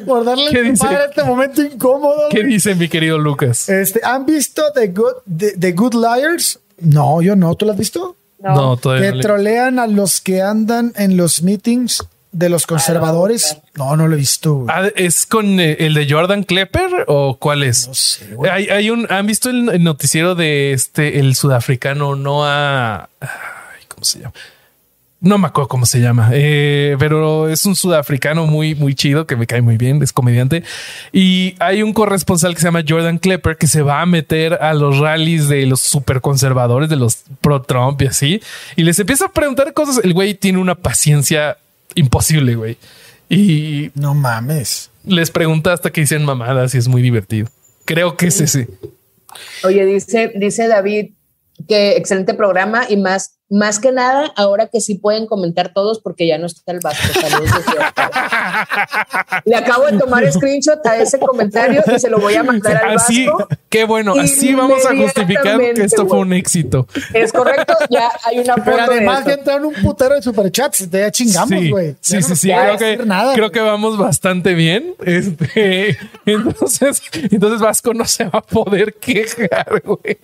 por 0.07 0.25
darle 0.25 0.51
¿Qué 0.53 0.63
dice? 0.63 0.87
a 0.87 1.05
este 1.07 1.25
momento 1.25 1.61
incómodo. 1.61 2.29
¿Qué 2.31 2.45
dice 2.45 2.77
mi 2.77 2.89
querido 2.89 3.19
Lucas? 3.19 3.69
Este, 3.69 4.01
¿Han 4.05 4.25
visto 4.25 4.63
The 4.73 4.87
Good, 4.89 5.15
The, 5.37 5.53
The 5.59 5.73
Good 5.73 5.95
Liars? 5.95 6.61
No, 6.79 7.23
yo 7.23 7.37
no. 7.37 7.55
¿Tú 7.55 7.67
lo 7.67 7.73
has 7.73 7.79
visto? 7.79 8.17
No, 8.39 8.77
todavía 8.77 9.07
Que 9.07 9.11
no 9.11 9.17
le- 9.17 9.23
trolean 9.23 9.79
a 9.79 9.87
los 9.87 10.21
que 10.21 10.43
andan 10.43 10.93
en 10.97 11.17
los 11.17 11.43
meetings 11.43 12.05
de 12.33 12.51
los 12.51 12.67
conservadores. 12.67 13.57
No, 13.77 13.97
no 13.97 14.09
lo 14.09 14.15
he 14.15 14.19
visto. 14.19 14.67
Ah, 14.69 14.89
¿Es 14.95 15.25
con 15.25 15.59
eh, 15.59 15.77
el 15.81 15.95
de 15.95 16.07
Jordan 16.09 16.45
Klepper 16.45 17.05
o 17.09 17.39
cuál 17.39 17.63
es? 17.63 17.89
No 17.89 17.95
sé, 17.95 18.35
güey. 18.35 18.51
Hay, 18.51 18.69
hay 18.69 18.91
un, 18.91 19.07
¿Han 19.11 19.27
visto 19.27 19.49
el, 19.49 19.71
el 19.71 19.83
noticiero 19.83 20.35
de 20.35 20.73
este, 20.73 21.19
el 21.19 21.35
sudafricano 21.35 22.15
Noah? 22.15 23.09
ay, 23.21 23.29
¿Cómo 23.89 24.05
se 24.05 24.19
llama? 24.21 24.35
No 25.19 25.39
me 25.39 25.47
acuerdo 25.47 25.69
cómo 25.69 25.87
se 25.87 26.01
llama, 26.01 26.29
eh, 26.35 26.95
pero 26.99 27.49
es 27.49 27.65
un 27.65 27.75
sudafricano 27.75 28.47
muy, 28.47 28.75
muy 28.75 28.95
chido 28.95 29.27
que 29.27 29.35
me 29.35 29.47
cae 29.47 29.63
muy 29.63 29.79
bien, 29.79 30.03
es 30.03 30.13
comediante. 30.13 30.63
Y 31.11 31.55
hay 31.59 31.83
un 31.83 31.95
corresponsal 31.95 32.55
que 32.55 32.61
se 32.61 32.67
llama 32.67 32.85
Jordan 32.87 33.19
Klepper 33.19 33.57
que 33.57 33.67
se 33.67 33.81
va 33.81 34.03
a 34.03 34.07
meter 34.07 34.55
a 34.55 34.75
los 34.75 34.99
rallies 34.99 35.49
de 35.49 35.65
los 35.65 35.81
super 35.81 36.21
conservadores, 36.21 36.91
de 36.91 36.97
los 36.97 37.25
pro 37.41 37.63
Trump 37.63 38.03
y 38.03 38.07
así. 38.09 38.43
Y 38.77 38.83
les 38.83 38.99
empieza 38.99 39.25
a 39.25 39.33
preguntar 39.33 39.73
cosas. 39.73 40.01
El 40.05 40.13
güey 40.13 40.35
tiene 40.35 40.59
una 40.59 40.75
paciencia 40.75 41.57
imposible, 41.95 42.55
güey. 42.55 42.77
Y 43.31 43.91
No 43.95 44.15
mames. 44.15 44.91
les 45.05 45.31
pregunta 45.31 45.73
hasta 45.73 45.91
que 45.91 46.03
dicen 46.03 46.25
mamadas 46.27 46.75
y 46.75 46.79
es 46.79 46.89
muy 46.89 47.01
divertido. 47.01 47.49
Creo 47.87 48.17
que 48.19 48.27
es 48.27 48.41
ese. 48.43 48.69
Oye, 49.65 49.85
dice, 49.87 50.31
dice 50.37 50.69
David 50.69 51.13
que 51.69 51.97
excelente 51.97 52.35
programa 52.35 52.85
y 52.89 52.97
más, 52.97 53.39
más 53.49 53.79
que 53.79 53.93
nada, 53.93 54.33
ahora 54.37 54.67
que 54.69 54.81
sí 54.81 54.97
pueden 54.97 55.27
comentar 55.27 55.73
todos 55.73 56.01
porque 56.01 56.27
ya 56.27 56.37
no 56.39 56.47
está 56.47 56.73
el 56.73 56.81
Vasco. 56.83 57.07
Saludos. 57.21 57.51
Le 59.45 59.57
acabo 59.57 59.87
de 59.87 59.99
tomar 59.99 60.31
screenshot 60.33 60.85
a 60.87 60.97
ese 60.99 61.19
comentario 61.19 61.83
y 61.95 61.99
se 61.99 62.11
lo 62.11 62.19
voy 62.19 62.35
a 62.35 62.43
mandar 62.43 62.85
al 62.85 62.97
Así, 62.97 63.27
Vasco. 63.27 63.49
qué 63.69 63.85
bueno, 63.85 64.15
así 64.19 64.55
vamos 64.55 64.85
a 64.85 64.97
justificar 64.97 65.59
que 65.75 65.83
esto 65.85 66.07
fue 66.07 66.19
un 66.19 66.33
éxito. 66.33 66.87
Es 67.13 67.33
correcto, 67.33 67.75
ya 67.91 68.11
hay 68.25 68.39
una 68.41 68.55
foto 68.57 68.65
Pero 68.71 68.83
además 68.83 69.25
de 69.25 69.31
ya 69.33 69.39
entraron 69.39 69.67
un 69.67 69.75
putero 69.75 70.15
de 70.15 70.23
superchats. 70.23 70.91
Ya 70.91 71.11
chingamos, 71.11 71.49
Sí, 71.49 71.71
güey. 71.71 71.97
sí, 72.01 72.23
sí, 72.23 72.29
no 72.31 72.37
sí, 72.37 72.49
creo 72.53 72.79
que, 72.79 72.97
nada, 73.07 73.35
creo 73.35 73.51
que 73.51 73.61
vamos 73.61 73.97
bastante 73.99 74.55
bien. 74.55 74.95
Este, 75.05 75.97
entonces, 76.27 77.03
entonces 77.31 77.61
Vasco 77.61 77.95
no 77.95 78.05
se 78.05 78.25
va 78.25 78.39
a 78.41 78.43
poder 78.43 78.95
quejar, 78.95 79.83
güey. 79.85 80.19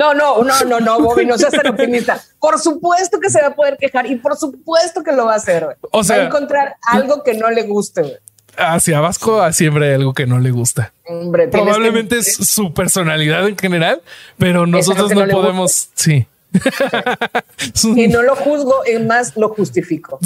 No, 0.00 0.14
no, 0.14 0.42
no, 0.42 0.64
no, 0.64 0.80
no, 0.80 1.00
Bobby, 1.00 1.26
no 1.26 1.36
seas 1.36 1.52
tan 1.52 1.66
optimista. 1.74 2.18
Por 2.40 2.58
supuesto 2.58 3.20
que 3.20 3.28
se 3.28 3.40
va 3.42 3.48
a 3.48 3.54
poder 3.54 3.76
quejar 3.78 4.06
y 4.06 4.16
por 4.16 4.34
supuesto 4.36 5.02
que 5.02 5.12
lo 5.12 5.26
va 5.26 5.34
a 5.34 5.36
hacer. 5.36 5.64
güey. 5.64 5.76
O 5.92 6.02
sea- 6.02 6.16
va 6.16 6.22
a 6.22 6.26
encontrar 6.26 6.76
algo 6.86 7.22
que 7.22 7.34
no 7.34 7.50
le 7.50 7.64
guste. 7.64 8.00
güey. 8.02 8.16
Hacia 8.56 9.00
Vasco 9.00 9.40
ah, 9.42 9.52
siempre 9.52 9.88
hay 9.88 9.94
algo 9.94 10.12
que 10.14 10.26
no 10.26 10.38
le 10.38 10.50
gusta. 10.50 10.92
Hombre, 11.06 11.48
Probablemente 11.48 12.16
que- 12.16 12.20
es 12.22 12.34
su 12.34 12.72
personalidad 12.72 13.46
en 13.46 13.56
general, 13.58 14.00
pero 14.38 14.66
nosotros 14.66 15.12
no, 15.14 15.26
no 15.26 15.32
podemos. 15.32 15.90
Sí. 15.94 16.26
Y 17.96 18.08
no 18.08 18.22
lo 18.22 18.34
juzgo, 18.34 18.84
es 18.84 19.04
más, 19.04 19.36
lo 19.36 19.50
justifico. 19.50 20.18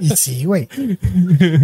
Y 0.00 0.10
sí, 0.16 0.44
güey. 0.44 0.68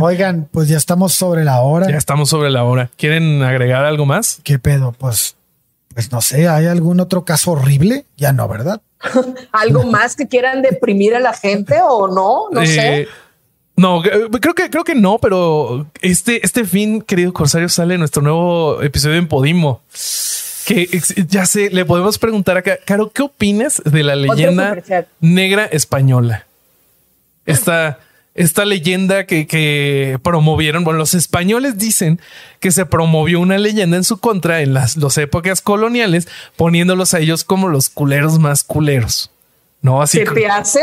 Oigan, 0.01 0.49
pues 0.53 0.68
ya 0.68 0.76
estamos 0.76 1.14
sobre 1.14 1.45
la 1.45 1.61
hora. 1.61 1.88
ya 1.88 1.97
estamos 1.97 2.28
sobre 2.28 2.51
la 2.51 2.64
hora. 2.64 2.91
¿Quieren 2.97 3.43
agregar 3.43 3.84
algo 3.84 4.05
más? 4.07 4.41
¿Qué 4.45 4.59
pedo? 4.59 4.93
Pues, 4.99 5.36
pues 5.95 6.12
no 6.12 6.20
sé, 6.20 6.49
¿hay 6.49 6.66
algún 6.66 7.01
otro 7.01 7.24
caso 7.24 7.53
horrible? 7.53 8.05
Ya 8.16 8.32
no, 8.32 8.49
¿verdad? 8.49 8.80
¿Algo 9.53 9.84
más 9.84 10.16
que 10.16 10.28
quieran 10.28 10.62
deprimir 10.62 11.14
a 11.14 11.20
la 11.20 11.32
gente 11.32 11.76
o 11.82 12.09
no? 12.09 12.51
No 12.51 12.64
sé. 12.66 13.03
Eh, 13.03 13.09
No, 13.76 14.03
creo 14.03 14.55
que 14.55 14.68
creo 14.68 14.84
que 14.84 14.95
no, 14.95 15.18
pero 15.18 15.86
este, 16.03 16.45
este 16.45 16.64
fin, 16.64 17.01
querido 17.01 17.32
Corsario, 17.32 17.68
sale 17.68 17.97
nuestro 17.97 18.22
nuevo 18.22 18.82
episodio 18.82 19.16
en 19.16 19.26
Podimo. 19.26 19.80
Que 20.66 20.86
ya 21.26 21.47
sé, 21.47 21.70
le 21.70 21.84
podemos 21.84 22.18
preguntar 22.18 22.59
acá, 22.59 22.78
Caro, 22.84 23.11
¿qué 23.11 23.22
opinas 23.22 23.82
de 23.84 24.03
la 24.03 24.14
leyenda 24.14 24.76
negra 25.20 25.64
española? 25.64 26.47
Esta, 27.47 27.99
esta 28.35 28.64
leyenda 28.64 29.26
que, 29.26 29.47
que 29.47 30.18
promovieron, 30.22 30.85
bueno, 30.85 30.99
los 30.99 31.14
españoles 31.14 31.78
dicen 31.78 32.20
que 32.61 32.70
se 32.70 32.87
promovió 32.87 33.41
una 33.41 33.59
leyenda 33.59 33.97
en 33.97 34.05
su 34.05 34.18
contra 34.18 34.62
en 34.62 34.72
las, 34.74 34.97
las 34.97 35.18
épocas 35.18 35.61
coloniales, 35.61 36.28
poniéndolos 36.57 37.14
a 37.14 37.20
ellos 37.20 37.45
como 37.45 37.68
los 37.68 37.89
culeros 37.89 38.39
más 38.39 38.62
culeros. 38.62 39.31
No, 39.83 40.03
así 40.03 40.18
¿Se 40.18 40.24
te 40.24 40.47
hace? 40.47 40.81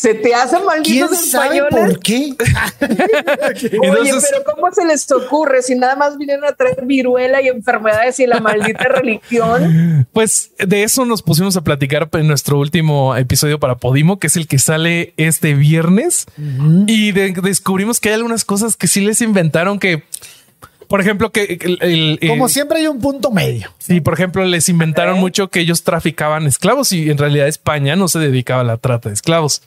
¿Se 0.00 0.14
te 0.14 0.34
hace 0.34 0.56
¿Quién 0.56 0.64
malditos 0.66 1.30
sabe 1.30 1.58
españoles? 1.58 1.94
por 1.94 1.98
qué? 2.00 2.32
Oye, 2.80 3.70
Entonces- 3.82 4.28
pero 4.30 4.44
¿cómo 4.54 4.72
se 4.72 4.86
les 4.86 5.10
ocurre 5.12 5.60
si 5.60 5.74
nada 5.74 5.94
más 5.94 6.16
vinieron 6.16 6.44
a 6.46 6.52
traer 6.52 6.86
viruela 6.86 7.42
y 7.42 7.48
enfermedades 7.48 8.18
y 8.18 8.26
la 8.26 8.40
maldita 8.40 8.84
religión? 8.88 10.06
Pues 10.14 10.52
de 10.58 10.84
eso 10.84 11.04
nos 11.04 11.22
pusimos 11.22 11.54
a 11.58 11.60
platicar 11.64 12.08
en 12.14 12.26
nuestro 12.28 12.58
último 12.58 13.14
episodio 13.14 13.60
para 13.60 13.74
Podimo, 13.76 14.18
que 14.18 14.28
es 14.28 14.36
el 14.36 14.46
que 14.46 14.58
sale 14.58 15.12
este 15.18 15.52
viernes. 15.54 16.24
Y 16.86 17.12
de- 17.12 17.32
descubrimos 17.42 18.00
que 18.00 18.08
hay 18.08 18.14
algunas 18.14 18.46
cosas 18.46 18.76
que 18.76 18.86
sí 18.86 19.02
les 19.02 19.20
inventaron 19.20 19.78
que, 19.78 20.04
por 20.88 21.02
ejemplo, 21.02 21.30
que 21.30 21.58
el, 21.60 21.78
el- 21.82 22.18
el- 22.22 22.28
Como 22.30 22.48
siempre 22.48 22.78
hay 22.78 22.86
un 22.86 23.00
punto 23.00 23.30
medio. 23.30 23.68
sí, 23.78 24.00
por 24.00 24.14
ejemplo, 24.14 24.44
les 24.46 24.68
inventaron 24.70 25.18
mucho 25.18 25.48
que 25.50 25.60
ellos 25.60 25.82
traficaban 25.84 26.46
esclavos 26.46 26.90
y 26.92 27.10
en 27.10 27.18
realidad 27.18 27.48
España 27.48 27.96
no 27.96 28.08
se 28.08 28.18
dedicaba 28.18 28.62
a 28.62 28.64
la 28.64 28.76
trata 28.78 29.10
de 29.10 29.14
esclavos. 29.14 29.60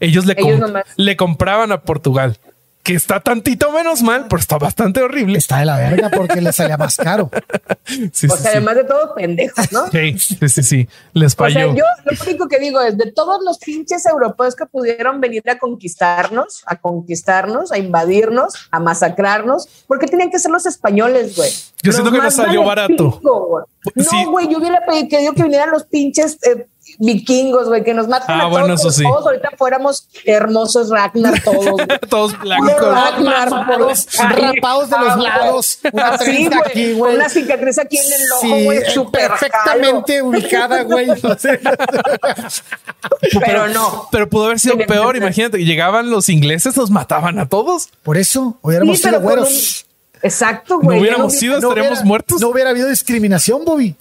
Ellos 0.00 0.26
le, 0.26 0.32
Ellos 0.36 0.52
com- 0.52 0.60
nomás. 0.60 0.84
le 0.96 1.16
compraban 1.16 1.70
a 1.72 1.80
Portugal, 1.82 2.38
que 2.82 2.94
está 2.94 3.20
tantito 3.20 3.70
menos 3.72 4.00
mal, 4.02 4.26
pero 4.28 4.40
está 4.40 4.56
bastante 4.56 5.02
horrible. 5.02 5.36
Está 5.38 5.58
de 5.58 5.66
la 5.66 5.76
verga 5.76 6.10
porque 6.10 6.40
le 6.40 6.52
salía 6.52 6.76
más 6.78 6.96
caro. 6.96 7.30
Sí, 7.84 8.04
O 8.04 8.10
sí, 8.12 8.28
sea, 8.28 8.36
sí. 8.36 8.46
además 8.58 8.76
de 8.76 8.84
todo, 8.84 9.14
pendejos, 9.16 9.72
¿no? 9.72 9.88
Sí, 9.88 10.16
sí, 10.16 10.48
sí, 10.48 10.62
sí. 10.62 10.88
Les 11.12 11.32
O 11.32 11.36
falló. 11.38 11.54
sea, 11.54 11.74
yo 11.74 11.84
lo 12.04 12.16
único 12.24 12.46
que 12.46 12.60
digo 12.60 12.80
es 12.80 12.96
de 12.96 13.10
todos 13.10 13.42
los 13.44 13.58
pinches 13.58 14.06
europeos 14.06 14.54
que 14.54 14.64
pudieron 14.66 15.20
venir 15.20 15.42
a 15.50 15.58
conquistarnos, 15.58 16.62
a 16.66 16.76
conquistarnos, 16.76 17.72
a 17.72 17.78
invadirnos, 17.78 18.54
a 18.70 18.78
masacrarnos, 18.78 19.66
¿por 19.88 19.98
qué 19.98 20.06
tenían 20.06 20.30
que 20.30 20.38
ser 20.38 20.52
los 20.52 20.66
españoles, 20.66 21.34
güey? 21.36 21.50
Yo 21.82 21.90
siento 21.92 22.12
que 22.12 22.18
más 22.18 22.34
salió 22.36 22.62
barato. 22.62 23.18
pico, 23.18 23.46
güey. 23.48 23.64
Sí. 24.06 24.24
No, 24.24 24.30
güey, 24.30 24.48
yo 24.48 24.58
hubiera 24.58 24.84
pedido 24.86 25.32
que 25.34 25.42
vinieran 25.42 25.70
los 25.72 25.84
pinches 25.84 26.38
eh, 26.44 26.66
vikingos, 26.98 27.68
güey, 27.68 27.84
que 27.84 27.94
nos 27.94 28.08
maten 28.08 28.34
Ah, 28.34 28.42
a 28.42 28.46
bueno, 28.46 28.66
todos. 28.68 28.80
eso 28.80 28.90
sí. 28.90 29.02
Todos 29.02 29.26
ahorita 29.26 29.50
fuéramos 29.56 30.08
hermosos 30.24 30.90
Ragnar 30.90 31.40
todos. 31.42 31.70
güey. 31.70 31.86
Todos 32.08 32.38
blancos. 32.40 32.80
Ragnar, 32.80 33.50
Rapados, 33.50 34.06
rapados 34.18 34.90
de 34.90 34.98
los 34.98 35.16
lados, 35.18 35.78
una 35.92 36.18
trenza 36.18 36.58
güey, 36.58 36.70
aquí, 36.70 36.92
güey. 36.94 37.14
Una 37.16 37.28
cicatriz 37.28 37.78
aquí 37.78 37.96
en 37.98 38.12
el 38.12 38.32
ojo, 38.32 38.40
Sí, 38.40 38.64
güey, 38.64 38.90
súper 38.92 39.28
perfectamente 39.28 40.22
ubicada, 40.22 40.82
güey. 40.82 41.06
No. 41.06 41.14
Pero 43.40 43.68
no. 43.68 44.08
Pero 44.10 44.28
pudo 44.28 44.46
haber 44.46 44.60
sido 44.60 44.76
peor. 44.78 45.16
Imagínate, 45.16 45.58
llegaban 45.64 46.10
los 46.10 46.28
ingleses, 46.28 46.76
los 46.76 46.90
mataban 46.90 47.38
a 47.38 47.48
todos. 47.48 47.88
Por 48.02 48.16
eso 48.16 48.58
hubiéramos 48.62 48.98
Sí, 48.98 49.04
sido 49.04 49.20
güeros. 49.20 49.84
un- 49.84 49.90
Exacto, 50.22 50.74
No 50.74 50.80
güey. 50.82 50.98
ya 50.98 51.02
hubiéramos 51.02 51.32
sido, 51.34 51.60
No 51.60 51.68
estaríamos 51.68 51.90
hubiera- 51.98 52.04
muertos. 52.06 52.40
No 52.40 52.48
hubiera 52.48 52.70
habido 52.70 52.88
discriminación, 52.88 53.64
Bobby. 53.64 53.94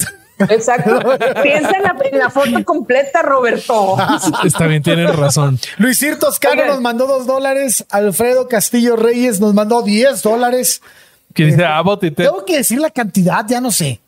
Exacto. 0.50 1.00
Piensa 1.44 1.72
en 1.72 1.84
la, 1.84 1.96
en 2.04 2.20
la 2.20 2.30
foto 2.30 2.64
completa, 2.64 3.22
Roberto. 3.22 3.98
Está 4.44 4.68
bien, 4.68 4.82
tienen 4.82 5.16
razón. 5.16 5.60
Luisir 5.78 6.18
Toscano 6.18 6.66
nos 6.66 6.82
mandó 6.82 7.08
dos 7.08 7.28
dólares. 7.28 7.86
Alfredo 7.90 8.48
Castillo 8.48 8.96
Reyes 8.96 9.40
nos 9.40 9.54
mandó 9.54 9.82
10 9.82 10.22
dólares. 10.22 10.82
Que 11.34 11.46
dice 11.46 11.66
Abbott 11.66 12.04
y 12.06 12.12
Ted. 12.12 12.26
Tengo 12.26 12.46
que 12.46 12.58
decir 12.58 12.80
la 12.80 12.90
cantidad, 12.90 13.46
ya 13.48 13.62
no 13.62 13.72
sé. 13.72 14.00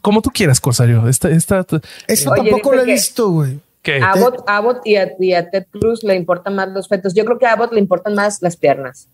Como 0.00 0.20
tú 0.20 0.30
quieras, 0.30 0.60
Corsario. 0.60 1.08
Esta, 1.08 1.28
esta, 1.30 1.64
Eso 2.06 2.30
Oye, 2.30 2.42
tampoco 2.50 2.74
lo 2.74 2.82
he 2.82 2.84
visto, 2.84 3.30
güey. 3.30 3.60
¿qué? 3.82 4.00
Abbott, 4.02 4.44
Abbott 4.46 4.80
y, 4.84 4.96
a, 4.96 5.12
y 5.18 5.32
a 5.32 5.50
Ted 5.50 5.66
Cruz 5.70 6.02
le 6.04 6.14
importan 6.16 6.54
más 6.54 6.68
los 6.68 6.88
fetos. 6.88 7.14
Yo 7.14 7.24
creo 7.24 7.38
que 7.38 7.46
a 7.46 7.52
Abbott 7.52 7.72
le 7.72 7.80
importan 7.80 8.14
más 8.14 8.42
las 8.42 8.56
piernas. 8.56 9.08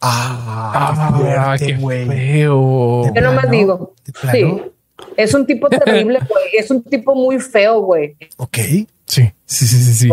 Ah, 0.00 0.72
Ah, 0.74 1.12
fuerte, 1.18 1.66
qué 1.66 1.76
feo. 1.76 3.14
Yo 3.14 3.20
nomás 3.20 3.50
digo. 3.50 3.94
¿De 4.04 4.12
plano? 4.12 4.32
Sí. 4.32 4.62
Es 5.16 5.34
un 5.34 5.46
tipo 5.46 5.68
terrible, 5.68 6.18
güey. 6.28 6.44
Es 6.58 6.70
un 6.70 6.82
tipo 6.82 7.14
muy 7.14 7.38
feo, 7.40 7.80
güey. 7.80 8.16
Ok. 8.36 8.56
Sí, 9.06 9.32
sí, 9.44 9.66
sí, 9.66 9.66
sí, 9.66 9.94
sí. 9.94 10.08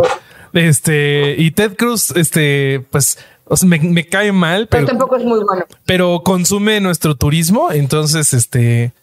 Este, 0.54 1.36
y 1.38 1.52
Ted 1.52 1.76
Cruz, 1.76 2.12
este, 2.16 2.84
pues, 2.90 3.20
o 3.46 3.56
sea, 3.56 3.68
me, 3.70 3.80
me 3.80 4.06
cae 4.08 4.32
mal, 4.32 4.68
Pero 4.68 4.86
pero, 4.86 4.98
tampoco 4.98 5.18
es 5.18 5.24
muy 5.24 5.40
bueno. 5.44 5.66
pero 5.86 6.22
consume 6.24 6.80
nuestro 6.82 7.16
turismo. 7.16 7.72
Entonces, 7.72 8.34
este, 8.34 8.94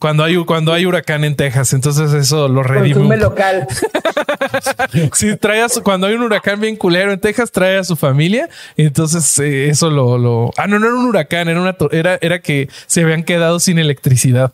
cuando 0.00 0.24
hay, 0.24 0.36
cuando 0.44 0.72
hay 0.72 0.86
huracán 0.86 1.22
en 1.24 1.36
Texas, 1.36 1.72
entonces 1.72 2.12
eso 2.14 2.48
lo 2.48 2.62
redime. 2.62 2.94
Consume 2.94 3.16
local. 3.18 3.66
Sí, 5.12 5.36
trae 5.36 5.62
a 5.62 5.68
su- 5.68 5.82
cuando 5.82 6.06
hay 6.06 6.14
un 6.14 6.22
huracán 6.22 6.60
bien 6.60 6.76
culero 6.76 7.12
en 7.12 7.20
Texas, 7.20 7.50
trae 7.50 7.78
a 7.78 7.84
su 7.84 7.96
familia. 7.96 8.48
Entonces, 8.76 9.38
eh, 9.38 9.68
eso 9.68 9.90
lo, 9.90 10.18
lo. 10.18 10.50
Ah, 10.56 10.66
no, 10.66 10.78
no 10.78 10.86
era 10.86 10.94
un 10.94 11.04
huracán, 11.06 11.48
era 11.48 11.60
una 11.60 11.76
era, 11.90 12.18
era 12.20 12.40
que 12.40 12.68
se 12.86 13.02
habían 13.02 13.24
quedado 13.24 13.60
sin 13.60 13.78
electricidad. 13.78 14.52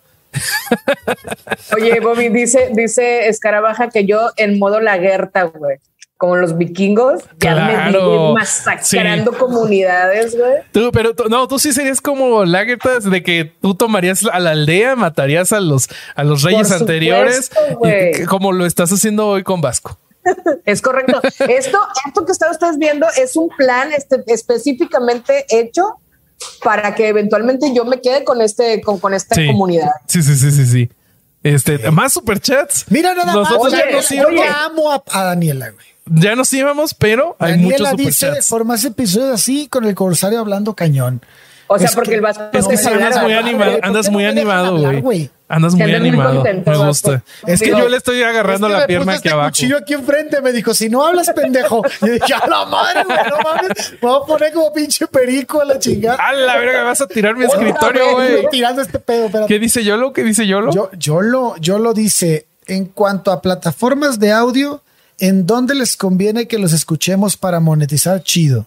Oye, 1.76 2.01
Bobby, 2.01 2.28
dice, 2.28 2.70
dice 2.72 3.28
Escarabaja 3.28 3.89
que 3.91 4.07
yo 4.07 4.31
en 4.37 4.59
modo 4.59 4.81
laguerta, 4.81 5.45
güey. 5.45 5.78
Como 6.16 6.37
los 6.37 6.59
vikingos, 6.59 7.22
ya 7.39 7.55
me 7.55 7.72
Claro. 7.72 8.28
vi 8.28 8.35
masacrando 8.35 9.33
comunidades, 9.39 10.37
güey. 10.37 10.53
Tú, 10.70 10.91
pero 10.93 11.14
no, 11.31 11.49
tú 11.49 11.59
sí 11.59 11.72
serías 11.72 12.03
como 12.03 12.45
Lagertas 12.45 13.11
de 13.11 13.22
que 13.22 13.47
tú 13.62 13.74
tomarías 13.74 14.26
a 14.31 14.39
la 14.39 14.51
aldea, 14.51 14.97
matarías 14.97 15.51
a 15.53 15.61
los, 15.61 15.89
a 16.14 16.22
los 16.24 16.43
reyes 16.43 16.70
anteriores, 16.72 17.51
y- 17.83 18.26
como 18.26 18.53
lo 18.53 18.66
estás 18.66 18.93
haciendo 18.93 19.28
hoy 19.28 19.43
con 19.43 19.62
Vasco. 19.62 19.99
Es 20.66 20.83
correcto. 20.83 21.22
Esto, 21.49 21.78
esto 22.07 22.26
que 22.26 22.33
están 22.33 22.51
ustedes 22.51 22.76
viendo 22.76 23.07
es 23.16 23.35
un 23.37 23.49
plan 23.57 23.91
este, 23.91 24.22
específicamente 24.26 25.47
hecho 25.49 25.95
para 26.62 26.95
que 26.95 27.09
eventualmente 27.09 27.72
yo 27.74 27.84
me 27.84 28.01
quede 28.01 28.24
con 28.24 28.41
este, 28.41 28.80
con, 28.80 28.99
con 28.99 29.14
esta 29.14 29.34
Sí. 29.34 29.47
comunidad. 29.47 29.91
Sí, 30.07 30.22
sí, 30.22 30.36
sí, 30.36 30.51
sí, 30.51 30.66
sí. 30.66 30.91
Este, 31.43 31.91
más 31.91 32.12
superchats. 32.12 32.84
Mira 32.91 33.14
nada 33.14 33.32
Nosotros 33.32 33.72
más. 33.72 33.82
Oye, 34.11 34.16
ya 34.16 34.22
nos 34.30 34.57
amo 34.66 34.93
a, 34.93 35.03
a 35.11 35.24
Daniela, 35.24 35.70
güey. 35.70 35.86
ya 36.07 36.34
nos 36.36 36.53
íbamos, 36.53 36.93
pero 36.95 37.36
hay 37.38 37.57
muchos 37.57 37.80
Daniela 37.80 37.93
dice, 37.97 38.26
superchats. 38.26 38.49
por 38.51 38.64
más 38.64 38.84
episodios 38.84 39.34
así, 39.34 39.66
con 39.68 39.84
el 39.84 39.95
corsario 39.95 40.38
hablando 40.41 40.74
cañón. 40.74 41.22
O 41.73 41.79
sea, 41.79 41.87
Es 41.87 41.95
porque 41.95 42.11
que- 42.11 42.16
el 42.16 42.21
Vasco 42.21 42.43
Es 42.53 42.66
que 42.66 42.77
sí 42.77 42.89
andas 42.89 43.23
muy 43.23 43.33
¿no? 43.33 43.39
animado, 43.39 43.71
¿por 43.71 43.81
qué 43.81 43.87
andas 43.87 44.07
no 44.07 44.12
muy 44.12 44.25
me 44.25 44.29
animado, 44.31 45.01
güey. 45.03 45.31
Andas 45.49 45.75
Que 45.77 45.83
muy 45.85 45.95
animado. 45.95 46.43
Me 46.45 46.77
gusta. 46.79 47.23
Es 47.47 47.61
que 47.61 47.66
Digo, 47.66 47.79
yo 47.79 47.89
le 47.89 47.97
estoy 47.97 48.23
agarrando 48.25 48.66
Es 48.66 48.73
que 48.73 48.75
la 48.75 48.81
me 48.81 48.87
pierna 48.89 49.12
aquí 49.12 49.16
este 49.18 49.31
abajo. 49.31 49.51
cuchillo 49.51 49.77
aquí 49.79 49.95
enfrente, 49.95 50.41
me 50.43 50.53
dijo, 50.53 50.75
si 50.75 50.89
no 50.89 51.07
hablas, 51.07 51.31
pendejo. 51.33 51.83
Y 52.03 52.07
yo 52.07 52.12
dije, 52.14 52.35
a 52.35 52.47
la 52.49 52.64
madre, 52.66 53.05
güey, 53.05 53.18
no 53.31 53.37
mames. 53.45 53.93
Me 53.93 53.99
voy 54.09 54.21
a 54.21 54.27
poner 54.27 54.53
como 54.53 54.73
pinche 54.73 55.07
perico 55.07 55.61
a 55.61 55.64
la 55.64 55.79
chingada. 55.79 56.16
A 56.16 56.33
la 56.33 56.57
verga, 56.57 56.83
vas 56.83 57.01
a 57.03 57.07
tirar 57.07 57.37
mi 57.37 57.45
escritorio, 57.45 58.14
güey. 58.14 58.49
Tirando 58.51 58.83
este 58.83 58.99
pedo, 58.99 59.27
espérate. 59.27 59.47
¿Qué 59.55 59.61
dice 59.61 59.85
Yolo? 59.85 60.12
¿Qué 60.12 60.25
dice 60.25 60.47
Yolo? 60.49 60.73
Yo, 60.73 60.91
yo 60.99 61.21
lo, 61.21 61.57
yo 61.59 61.79
lo 61.79 61.95
dice 61.95 62.47
en 62.66 62.87
cuanto 62.87 63.31
a 63.31 63.41
plataformas 63.43 64.18
de 64.18 64.33
audio, 64.33 64.83
¿en 65.21 65.47
dónde 65.47 65.77
les 65.77 65.97
conviene 65.97 66.49
que 66.49 66.59
los 66.59 66.73
escuchemos 66.73 67.37
para 67.37 67.61
monetizar 67.61 68.23
chido? 68.25 68.66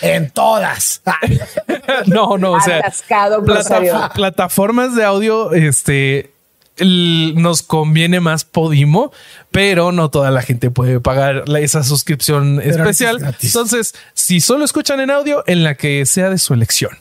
En 0.00 0.30
todas. 0.30 1.02
No, 2.06 2.36
no, 2.38 2.52
o 2.52 2.60
sea, 2.60 2.78
Atascado, 2.78 3.42
plataf- 3.42 3.56
Rosario. 3.56 4.10
plataformas 4.14 4.94
de 4.96 5.04
audio, 5.04 5.52
este, 5.52 6.32
nos 6.78 7.62
conviene 7.62 8.20
más 8.20 8.44
Podimo, 8.44 9.12
pero 9.50 9.92
no 9.92 10.08
toda 10.10 10.30
la 10.30 10.42
gente 10.42 10.70
puede 10.70 11.00
pagar 11.00 11.48
la- 11.48 11.60
esa 11.60 11.82
suscripción 11.84 12.60
Pero 12.62 12.82
especial. 12.82 13.16
es. 13.38 13.44
Entonces, 13.44 13.94
si 14.14 14.40
solo 14.40 14.64
escuchan 14.64 15.00
en 15.00 15.10
audio, 15.10 15.44
en 15.46 15.62
la 15.64 15.74
que 15.74 16.04
sea 16.06 16.30
de 16.30 16.38
su 16.38 16.54
elección. 16.54 16.98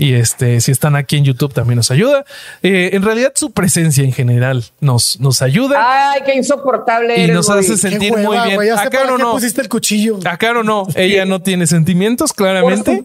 Y 0.00 0.14
este, 0.14 0.62
si 0.62 0.72
están 0.72 0.96
aquí 0.96 1.18
en 1.18 1.26
YouTube, 1.26 1.52
también 1.52 1.76
nos 1.76 1.90
ayuda. 1.90 2.24
Eh, 2.62 2.88
en 2.94 3.02
realidad, 3.02 3.32
su 3.34 3.52
presencia 3.52 4.02
en 4.02 4.14
general 4.14 4.64
nos, 4.80 5.20
nos 5.20 5.42
ayuda 5.42 6.12
Ay, 6.12 6.22
qué 6.24 6.36
insoportable. 6.36 7.18
y 7.18 7.24
eres, 7.24 7.36
nos 7.36 7.50
hace 7.50 7.76
sentir 7.76 8.10
hueva, 8.14 8.46
muy 8.46 8.64
bien. 8.64 8.78
Acá 8.78 9.04
no, 9.04 9.18
no. 9.18 9.32
pusiste 9.32 9.60
el 9.60 9.68
cuchillo. 9.68 10.18
Acá 10.24 10.54
no, 10.54 10.62
no. 10.62 10.86
Ella 10.94 11.26
no 11.26 11.42
tiene 11.42 11.66
sentimientos, 11.66 12.32
claramente. 12.32 13.04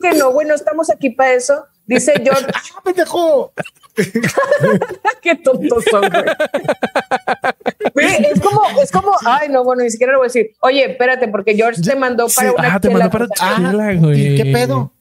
que 0.00 0.12
no, 0.12 0.30
güey, 0.30 0.46
no 0.46 0.54
estamos 0.54 0.88
aquí 0.88 1.10
para 1.10 1.32
eso. 1.32 1.66
Dice 1.84 2.12
George, 2.24 2.46
¡Ah, 2.54 2.80
pendejo! 2.84 3.52
qué 5.22 5.34
tontos 5.34 5.84
son, 5.90 6.08
güey. 7.92 8.06
Es 8.30 8.40
como, 8.40 8.60
es 8.80 8.92
como, 8.92 9.12
ay, 9.26 9.48
no, 9.48 9.64
bueno, 9.64 9.82
ni 9.82 9.90
siquiera 9.90 10.12
lo 10.12 10.20
voy 10.20 10.26
a 10.26 10.28
decir. 10.28 10.52
Oye, 10.60 10.92
espérate, 10.92 11.26
porque 11.26 11.56
George 11.56 11.82
te 11.82 11.96
mandó 11.96 12.28
para 12.28 12.50
Sí, 12.50 12.54
una 12.56 12.74
Ah, 12.74 12.78
te 12.78 12.90
mandó 12.90 13.10
para 13.10 13.26
Ah, 13.40 13.56
chela, 13.56 13.94
güey. 13.94 14.34
¿Y 14.34 14.36
qué 14.36 14.52
pedo? 14.52 14.92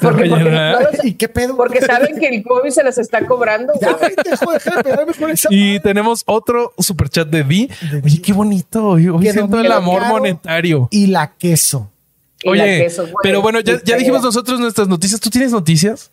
Porque, 0.00 0.28
porque, 0.28 0.44
Rayada. 0.44 0.72
no 0.72 0.80
lo 0.80 0.92
sé, 0.92 1.08
¿Y 1.08 1.14
qué 1.14 1.28
pedo? 1.28 1.56
porque 1.56 1.80
saben 1.80 2.18
que 2.18 2.26
el 2.28 2.42
COVID 2.42 2.70
se 2.70 2.82
las 2.82 2.98
está 2.98 3.24
cobrando. 3.26 3.72
Ya, 3.80 3.94
de 3.96 5.36
Y 5.50 5.80
tenemos 5.80 6.22
otro 6.26 6.72
superchat 6.78 7.28
de 7.28 7.44
Di. 7.44 7.70
Oye, 8.02 8.20
qué 8.22 8.32
bonito. 8.32 8.88
Hoy, 8.88 9.08
Que 9.22 9.32
siento 9.32 9.60
el 9.60 9.70
amor 9.72 10.04
monetario. 10.06 10.88
Y 10.90 11.06
la 11.08 11.32
queso. 11.38 11.90
Y 12.42 12.54
la 12.56 12.64
Oye, 12.64 12.78
queso, 12.84 13.02
güey. 13.02 13.14
pero 13.22 13.40
bueno, 13.40 13.60
ya, 13.60 13.76
dijimos 13.96 14.22
nosotros 14.22 14.60
nuestras 14.60 14.88
noticias. 14.88 15.20
¿Tú 15.20 15.30
tienes 15.30 15.52
noticias? 15.52 16.10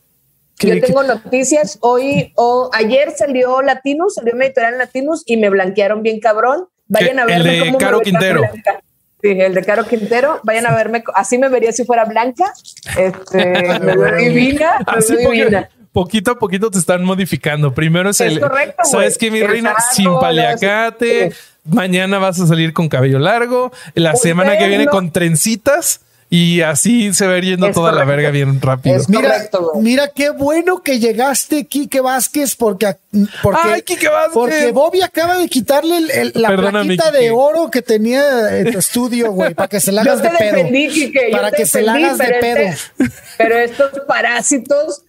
Yo 0.60 0.70
¿Qué- 0.70 0.80
qué- 0.80 0.88
tengo 0.88 1.04
noticias. 1.04 1.78
Hoy 1.82 2.34
o 2.36 2.70
ayer 2.74 3.12
salió 3.18 3.62
Latinus, 3.64 4.14
salió 4.16 4.36
mi 4.36 4.46
editorial 4.46 4.78
Latinus 4.78 5.24
y 5.26 5.38
me 5.38 5.50
blanquearon 5.50 6.04
bien 6.04 6.20
cabrón. 6.20 6.68
Vayan 6.88 7.20
a 7.20 7.24
El 7.24 7.28
verme 7.44 7.72
de 7.72 7.78
Caro 7.78 8.02
Quintero. 8.02 8.42
blanca. 8.42 8.81
Sí, 9.22 9.30
el 9.40 9.54
de 9.54 9.64
Caro 9.64 9.86
Quintero. 9.86 10.40
Vayan 10.44 10.66
a 10.66 10.76
verme. 10.76 11.04
Así 11.14 11.38
me 11.38 11.48
vería 11.50 11.72
si 11.72 11.86
fuera 11.86 12.06
blanca. 12.06 12.54
Este, 12.98 13.80
me 13.80 13.96
veo 13.96 14.16
divina. 14.16 14.78
Me 14.80 14.98
Así 15.00 15.14
veo 15.16 15.26
porque 15.26 15.40
divina. 15.40 15.70
poquito 15.92 16.32
a 16.32 16.40
poquito 16.40 16.72
te 16.72 16.80
están 16.80 17.04
modificando. 17.04 17.74
Primero 17.74 18.10
es, 18.10 18.20
Es 18.22 18.34
el. 18.34 18.40
correcto, 18.40 18.84
¿Sabes 18.86 19.18
qué, 19.18 19.30
mi 19.32 19.42
reina? 19.44 19.76
Sin 19.94 20.12
paliacate. 20.20 21.34
Mañana 21.66 22.18
vas 22.18 22.40
a 22.40 22.48
salir 22.48 22.74
con 22.74 22.90
cabello 22.90 23.20
largo. 23.20 23.72
La 23.94 24.16
semana 24.16 24.58
que 24.58 24.68
viene 24.68 24.86
no- 24.86 24.92
con 24.92 25.12
trencitas. 25.12 26.02
Y 26.34 26.62
así 26.62 27.14
se 27.14 27.28
va 27.28 27.34
a 27.34 27.38
ir 27.40 27.44
yendo 27.44 27.68
Es 27.68 27.76
toda 27.76 27.92
la 27.92 28.06
verga 28.06 28.32
bien 28.32 28.62
rápido. 28.62 28.96
Es 28.96 29.10
Mira, 29.10 29.22
Correcto, 29.22 29.72
mira 29.82 30.08
qué 30.16 30.30
bueno 30.30 30.82
que 30.82 30.98
llegaste, 30.98 31.66
Quique 31.66 32.00
Vázquez, 32.00 32.56
porque, 32.56 32.96
porque, 33.44 33.60
Ay, 33.66 33.82
Quique 33.82 34.08
Vázquez. 34.08 34.34
porque 34.34 34.72
Bobby 34.72 35.02
acaba 35.02 35.38
de 35.38 35.50
quitarle 35.50 35.98
el- 35.98 36.10
el- 36.12 36.32
la 36.36 36.48
Perdóname, 36.48 36.96
plaquita 36.96 37.12
Quique. 37.12 37.24
de 37.26 37.32
oro 37.32 37.70
que 37.70 37.82
tenía 37.82 38.58
en 38.60 38.72
tu 38.72 38.80
estudio, 38.80 39.34
güey, 39.34 39.54
para 39.54 39.68
que 39.68 39.82
se 39.82 39.92
la 39.92 40.06
Yo 40.06 40.14
hagas 40.14 40.24
te 40.24 40.30
de 40.32 40.38
pedo. 40.38 40.56
defendí, 40.56 40.88
Quique. 40.88 41.20
yo 41.32 41.36
para 41.38 41.52
te 41.52 41.58
que 41.58 41.66
se 41.66 41.82
la 41.82 41.94
hagas 41.96 42.18
de 42.18 42.26
pero 42.26 42.40
pedo. 42.40 42.58
este- 42.70 43.16
pero 43.38 43.60
estos 43.60 43.90
parásitos 44.08 45.02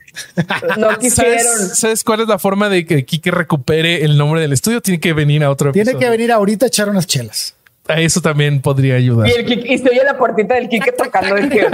no 0.77 0.99
quisieron. 0.99 1.39
¿Sabes, 1.45 1.79
¿Sabes 1.79 2.03
cuál 2.03 2.23
es 2.23 2.27
la 2.27 2.41
forma 2.41 2.69
de 2.69 2.85
que 2.85 3.05
Kike 3.05 3.31
recupere 3.31 4.05
el 4.05 4.19
nombre 4.19 4.41
del 4.41 4.53
estudio? 4.53 4.81
Tiene 4.81 4.99
que 4.99 5.13
venir 5.13 5.45
a 5.45 5.51
otro 5.51 5.71
Tiene 5.71 5.93
episodio. 5.93 6.05
que 6.05 6.11
venir 6.11 6.33
ahorita 6.33 6.67
a 6.67 6.69
echar 6.69 6.89
unas 6.89 7.07
chelas. 7.07 7.55
A 7.89 8.01
eso 8.01 8.21
también 8.21 8.61
podría 8.63 8.95
ayudar. 8.95 9.29
Y, 9.29 9.33
el 9.33 9.45
Quique- 9.45 9.67
y 9.75 9.79
se 9.79 9.89
oye 9.91 10.05
la 10.05 10.17
puertita 10.17 10.55
del 10.55 10.69
Quique 10.69 10.93
tocando 10.93 11.37
el 11.37 11.49
que 11.51 11.67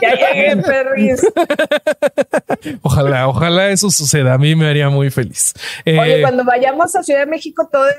ya 0.00 0.14
llegué, 0.14 0.56
perris. 0.62 1.20
Ojalá, 2.82 3.28
ojalá 3.28 3.68
eso 3.70 3.90
suceda. 3.90 4.34
A 4.34 4.38
mí 4.38 4.54
me 4.54 4.66
haría 4.68 4.88
muy 4.88 5.10
feliz. 5.10 5.52
Eh, 5.84 5.98
Oye, 5.98 6.22
cuando 6.22 6.44
vayamos 6.44 6.94
a 6.96 7.02
Ciudad 7.02 7.20
de 7.20 7.26
México, 7.26 7.68
todos 7.70 7.92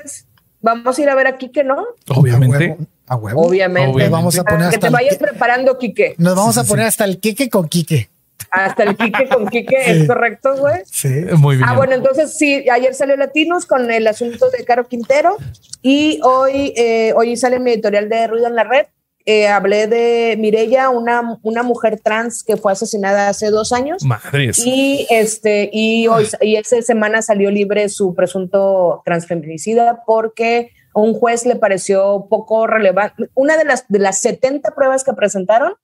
vamos 0.60 0.98
a 0.98 1.02
ir 1.02 1.08
a 1.08 1.14
ver 1.14 1.26
a 1.28 1.36
Quique, 1.38 1.62
¿no? 1.64 1.84
obviamente. 2.08 2.56
A 2.56 2.68
huevo. 2.70 2.86
A 3.06 3.16
huevo. 3.16 3.46
Obviamente. 3.46 4.08
Vamos 4.08 4.38
a 4.38 4.44
poner 4.44 4.58
que 4.60 4.64
hasta 4.66 4.80
te 4.80 4.86
el 4.88 4.92
vayas 4.92 5.16
que- 5.16 5.24
preparando, 5.26 5.78
Quique. 5.78 6.14
Nos 6.18 6.34
vamos 6.34 6.58
a 6.58 6.64
poner 6.64 6.86
hasta 6.86 7.04
el 7.04 7.18
Quique 7.20 7.48
con 7.48 7.68
Quique. 7.68 8.10
Hasta 8.50 8.84
el 8.84 8.96
Quique 8.96 9.28
con 9.28 9.46
Quique, 9.48 9.76
¿es 9.86 10.06
correcto, 10.06 10.56
güey? 10.56 10.80
Sí. 10.84 11.08
Muy 11.36 11.56
bien. 11.56 11.68
Ah, 11.68 11.76
bueno, 11.76 11.94
entonces 11.94 12.36
sí, 12.36 12.68
ayer 12.70 12.94
salió 12.94 13.16
Latinos 13.16 13.66
con 13.66 13.90
el 13.90 14.06
asunto 14.06 14.48
de 14.50 14.64
Caro 14.64 14.86
Quintero 14.88 15.36
y 15.82 16.20
hoy, 16.22 16.72
eh, 16.76 17.12
hoy 17.16 17.36
sale 17.36 17.58
mi 17.60 17.72
editorial 17.72 18.08
de 18.08 18.26
Ruido 18.26 18.46
en 18.46 18.54
la 18.54 18.64
Red. 18.64 18.86
Eh, 19.26 19.46
hablé 19.46 19.86
de 19.88 20.36
Mirella, 20.38 20.88
una, 20.88 21.38
una 21.42 21.62
mujer 21.62 22.00
trans 22.02 22.42
que 22.42 22.56
fue 22.56 22.72
asesinada 22.72 23.28
hace 23.28 23.50
dos 23.50 23.72
años. 23.72 24.02
Madres. 24.02 24.58
Y 24.64 25.06
este, 25.10 25.68
y 25.70 26.06
hoy, 26.08 26.26
y 26.40 26.56
esa 26.56 26.80
semana 26.80 27.20
salió 27.20 27.50
libre 27.50 27.90
su 27.90 28.14
presunto 28.14 29.02
transfeminicida 29.04 30.02
porque 30.06 30.70
a 30.94 31.00
un 31.00 31.12
juez 31.12 31.44
le 31.44 31.56
pareció 31.56 32.26
poco 32.30 32.66
relevante. 32.66 33.28
Una 33.34 33.58
de 33.58 33.66
las, 33.66 33.86
de 33.88 33.98
las 33.98 34.18
70 34.20 34.74
pruebas 34.74 35.04
que 35.04 35.12
presentaron 35.12 35.74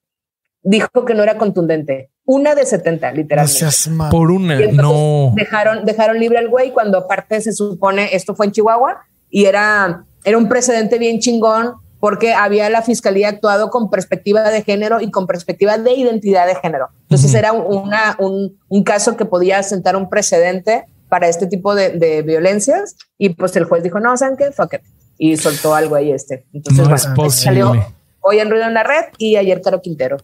dijo 0.64 0.88
que 1.06 1.14
no 1.14 1.22
era 1.22 1.38
contundente. 1.38 2.10
Una 2.26 2.54
de 2.54 2.64
70, 2.64 3.10
No 3.10 3.16
literalmente. 3.16 3.90
mal. 3.90 4.10
Por 4.10 4.30
una, 4.30 4.58
no. 4.72 5.32
Dejaron, 5.36 5.84
dejaron 5.84 6.18
libre 6.18 6.38
al 6.38 6.48
güey 6.48 6.72
cuando 6.72 6.98
aparte 6.98 7.40
se 7.42 7.52
supone, 7.52 8.08
esto 8.16 8.34
fue 8.34 8.46
en 8.46 8.52
Chihuahua 8.52 9.02
y 9.30 9.44
era, 9.44 10.04
era 10.24 10.38
un 10.38 10.48
precedente 10.48 10.98
bien 10.98 11.20
chingón 11.20 11.74
porque 12.00 12.32
había 12.34 12.68
la 12.70 12.82
fiscalía 12.82 13.28
actuado 13.28 13.70
con 13.70 13.90
perspectiva 13.90 14.50
de 14.50 14.62
género 14.62 15.00
y 15.00 15.10
con 15.10 15.26
perspectiva 15.26 15.76
de 15.78 15.92
identidad 15.92 16.46
de 16.46 16.54
género. 16.54 16.88
Entonces 17.02 17.30
Ujú. 17.30 17.38
era 17.38 17.52
una, 17.52 18.16
un, 18.18 18.58
un 18.68 18.84
caso 18.84 19.16
que 19.16 19.24
podía 19.26 19.62
sentar 19.62 19.94
un 19.96 20.08
precedente 20.08 20.84
para 21.10 21.28
este 21.28 21.46
tipo 21.46 21.74
de, 21.74 21.90
de 21.90 22.22
violencias 22.22 22.96
y 23.18 23.30
pues 23.30 23.54
el 23.56 23.64
juez 23.64 23.82
dijo, 23.82 24.00
no, 24.00 24.16
¿saben 24.16 24.36
qué? 24.36 24.50
Fuck 24.50 24.74
it. 24.74 24.80
Y 25.18 25.36
soltó 25.36 25.74
algo 25.74 25.94
ahí 25.94 26.10
este. 26.10 26.46
Entonces, 26.52 26.88
No 26.88 26.94
es 26.94 27.02
bueno, 27.02 27.16
posible. 27.16 27.60
salió 27.62 27.86
hoy 28.24 28.38
en 28.40 28.50
Ruido 28.50 28.66
en 28.66 28.74
la 28.74 28.82
Red 28.82 29.04
y 29.18 29.36
ayer 29.36 29.60
Caro 29.62 29.80
Quintero. 29.82 30.16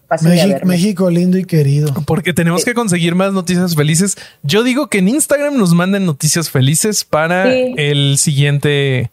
México, 0.64 1.10
lindo 1.10 1.38
y 1.38 1.44
querido. 1.44 1.92
Porque 2.06 2.32
tenemos 2.32 2.64
que 2.64 2.74
conseguir 2.74 3.14
más 3.14 3.32
noticias 3.32 3.74
felices. 3.76 4.16
Yo 4.42 4.62
digo 4.62 4.88
que 4.88 4.98
en 4.98 5.08
Instagram 5.08 5.56
nos 5.56 5.74
manden 5.74 6.06
noticias 6.06 6.50
felices 6.50 7.04
para 7.04 7.50
Sí. 7.52 7.74
el 7.76 8.16
siguiente, 8.18 9.10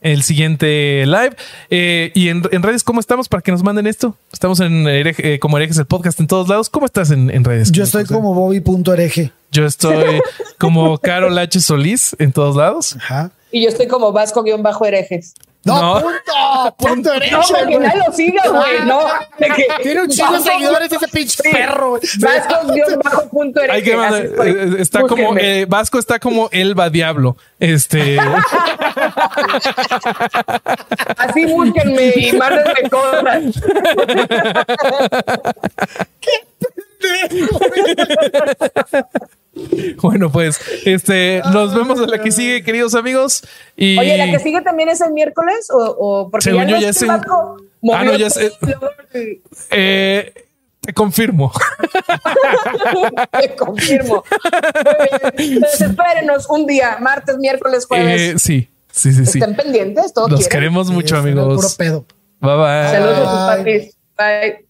el 0.00 0.22
siguiente 0.22 1.04
live. 1.06 1.36
Eh, 1.68 2.10
y 2.14 2.28
en, 2.28 2.42
en 2.50 2.62
redes, 2.62 2.82
¿cómo 2.82 3.00
estamos 3.00 3.28
para 3.28 3.42
que 3.42 3.52
nos 3.52 3.62
manden 3.62 3.86
esto? 3.86 4.16
Estamos 4.32 4.60
en 4.60 4.84
hereje- 4.86 5.34
eh, 5.34 5.38
como 5.38 5.58
herejes 5.58 5.78
el 5.78 5.86
podcast 5.86 6.18
en 6.20 6.26
todos 6.26 6.48
lados. 6.48 6.70
¿Cómo 6.70 6.86
estás 6.86 7.10
en, 7.10 7.30
en 7.30 7.44
redes? 7.44 7.70
Yo 7.72 7.84
estoy 7.84 8.04
como 8.06 8.32
Bobby.hereje. 8.34 9.32
Yo 9.52 9.66
estoy 9.66 10.20
como 10.58 10.96
Carol 10.98 11.36
H. 11.36 11.60
Solís 11.60 12.14
en 12.18 12.32
todos 12.32 12.56
lados. 12.56 12.96
Ajá. 12.96 13.32
Y 13.52 13.62
yo 13.64 13.68
estoy 13.68 13.88
como 13.88 14.12
Vasco-herejes. 14.12 15.34
No, 15.62 15.74
No. 15.80 16.00
punto, 16.00 16.74
punto 16.78 17.12
hereje. 17.12 17.32
No, 17.32 17.42
güey. 17.66 17.78
nadie 17.78 18.02
lo 18.06 18.12
siga, 18.14 18.42
güey. 18.48 18.80
No, 18.86 19.00
de 19.38 19.46
que- 19.48 19.66
Tiene 19.82 20.02
un 20.02 20.08
chingo 20.08 20.32
de 20.32 20.40
seguidores 20.40 20.90
ese 20.92 21.08
pinche 21.08 21.42
Sí. 21.42 21.50
perro. 21.52 21.98
Vasco 22.18 22.72
guion 22.72 22.98
bajo 23.04 23.28
punto 23.28 23.60
Hay 23.70 23.82
que 23.82 23.92
estoy. 23.92 24.50
eh, 24.50 24.76
está 24.78 25.00
como 25.02 25.26
Búsquenme. 25.28 25.60
eh, 25.60 25.66
Vasco 25.66 25.98
está 25.98 26.18
como 26.18 26.48
Elba 26.50 26.88
Diablo. 26.88 27.36
Este 27.58 28.18
Así 31.18 31.44
búsquenme 31.46 32.12
y 32.16 32.32
mándenme 32.32 32.88
cosas. 32.90 33.42
bueno, 40.02 40.30
pues 40.30 40.60
este 40.84 41.42
nos 41.52 41.74
vemos 41.74 42.00
en 42.00 42.10
la 42.10 42.22
que 42.22 42.30
sigue, 42.32 42.62
queridos 42.62 42.94
amigos. 42.94 43.42
Y 43.76 43.98
Oye, 43.98 44.16
¿la 44.16 44.30
que 44.30 44.38
sigue 44.38 44.60
también 44.62 44.88
es 44.88 45.00
el 45.00 45.12
miércoles? 45.12 45.68
¿O, 45.70 45.78
o 45.98 46.30
porque 46.30 46.44
Según 46.44 46.62
ya 46.62 46.68
yo 46.68 46.76
no 46.76 46.92
ya 46.92 47.06
Vasco 47.06 47.56
Ah, 47.92 48.04
no, 48.04 48.14
ya 48.16 48.28
sé. 48.30 48.52
eh, 49.70 50.34
te 50.80 50.92
confirmo. 50.92 51.50
Te 53.40 53.54
confirmo. 53.56 54.22
Entonces, 55.36 55.80
espérenos 55.80 56.46
un 56.48 56.66
día, 56.66 56.98
martes, 57.00 57.36
miércoles, 57.38 57.86
jueves. 57.86 58.20
Eh, 58.20 58.38
sí, 58.38 58.68
sí, 58.90 59.12
sí, 59.12 59.24
sí. 59.26 59.38
Estén 59.38 59.56
pendientes, 59.56 60.12
todo 60.12 60.28
Los 60.28 60.40
quieren. 60.40 60.58
queremos 60.58 60.90
mucho, 60.90 61.16
Puro 61.16 61.20
amigos. 61.42 61.74
pedo. 61.76 62.04
Bye 62.40 62.56
bye. 62.56 62.90
Saludos 62.90 63.18
a 63.18 63.30
sus 63.30 63.56
papis. 63.56 63.96
Bye. 64.16 64.69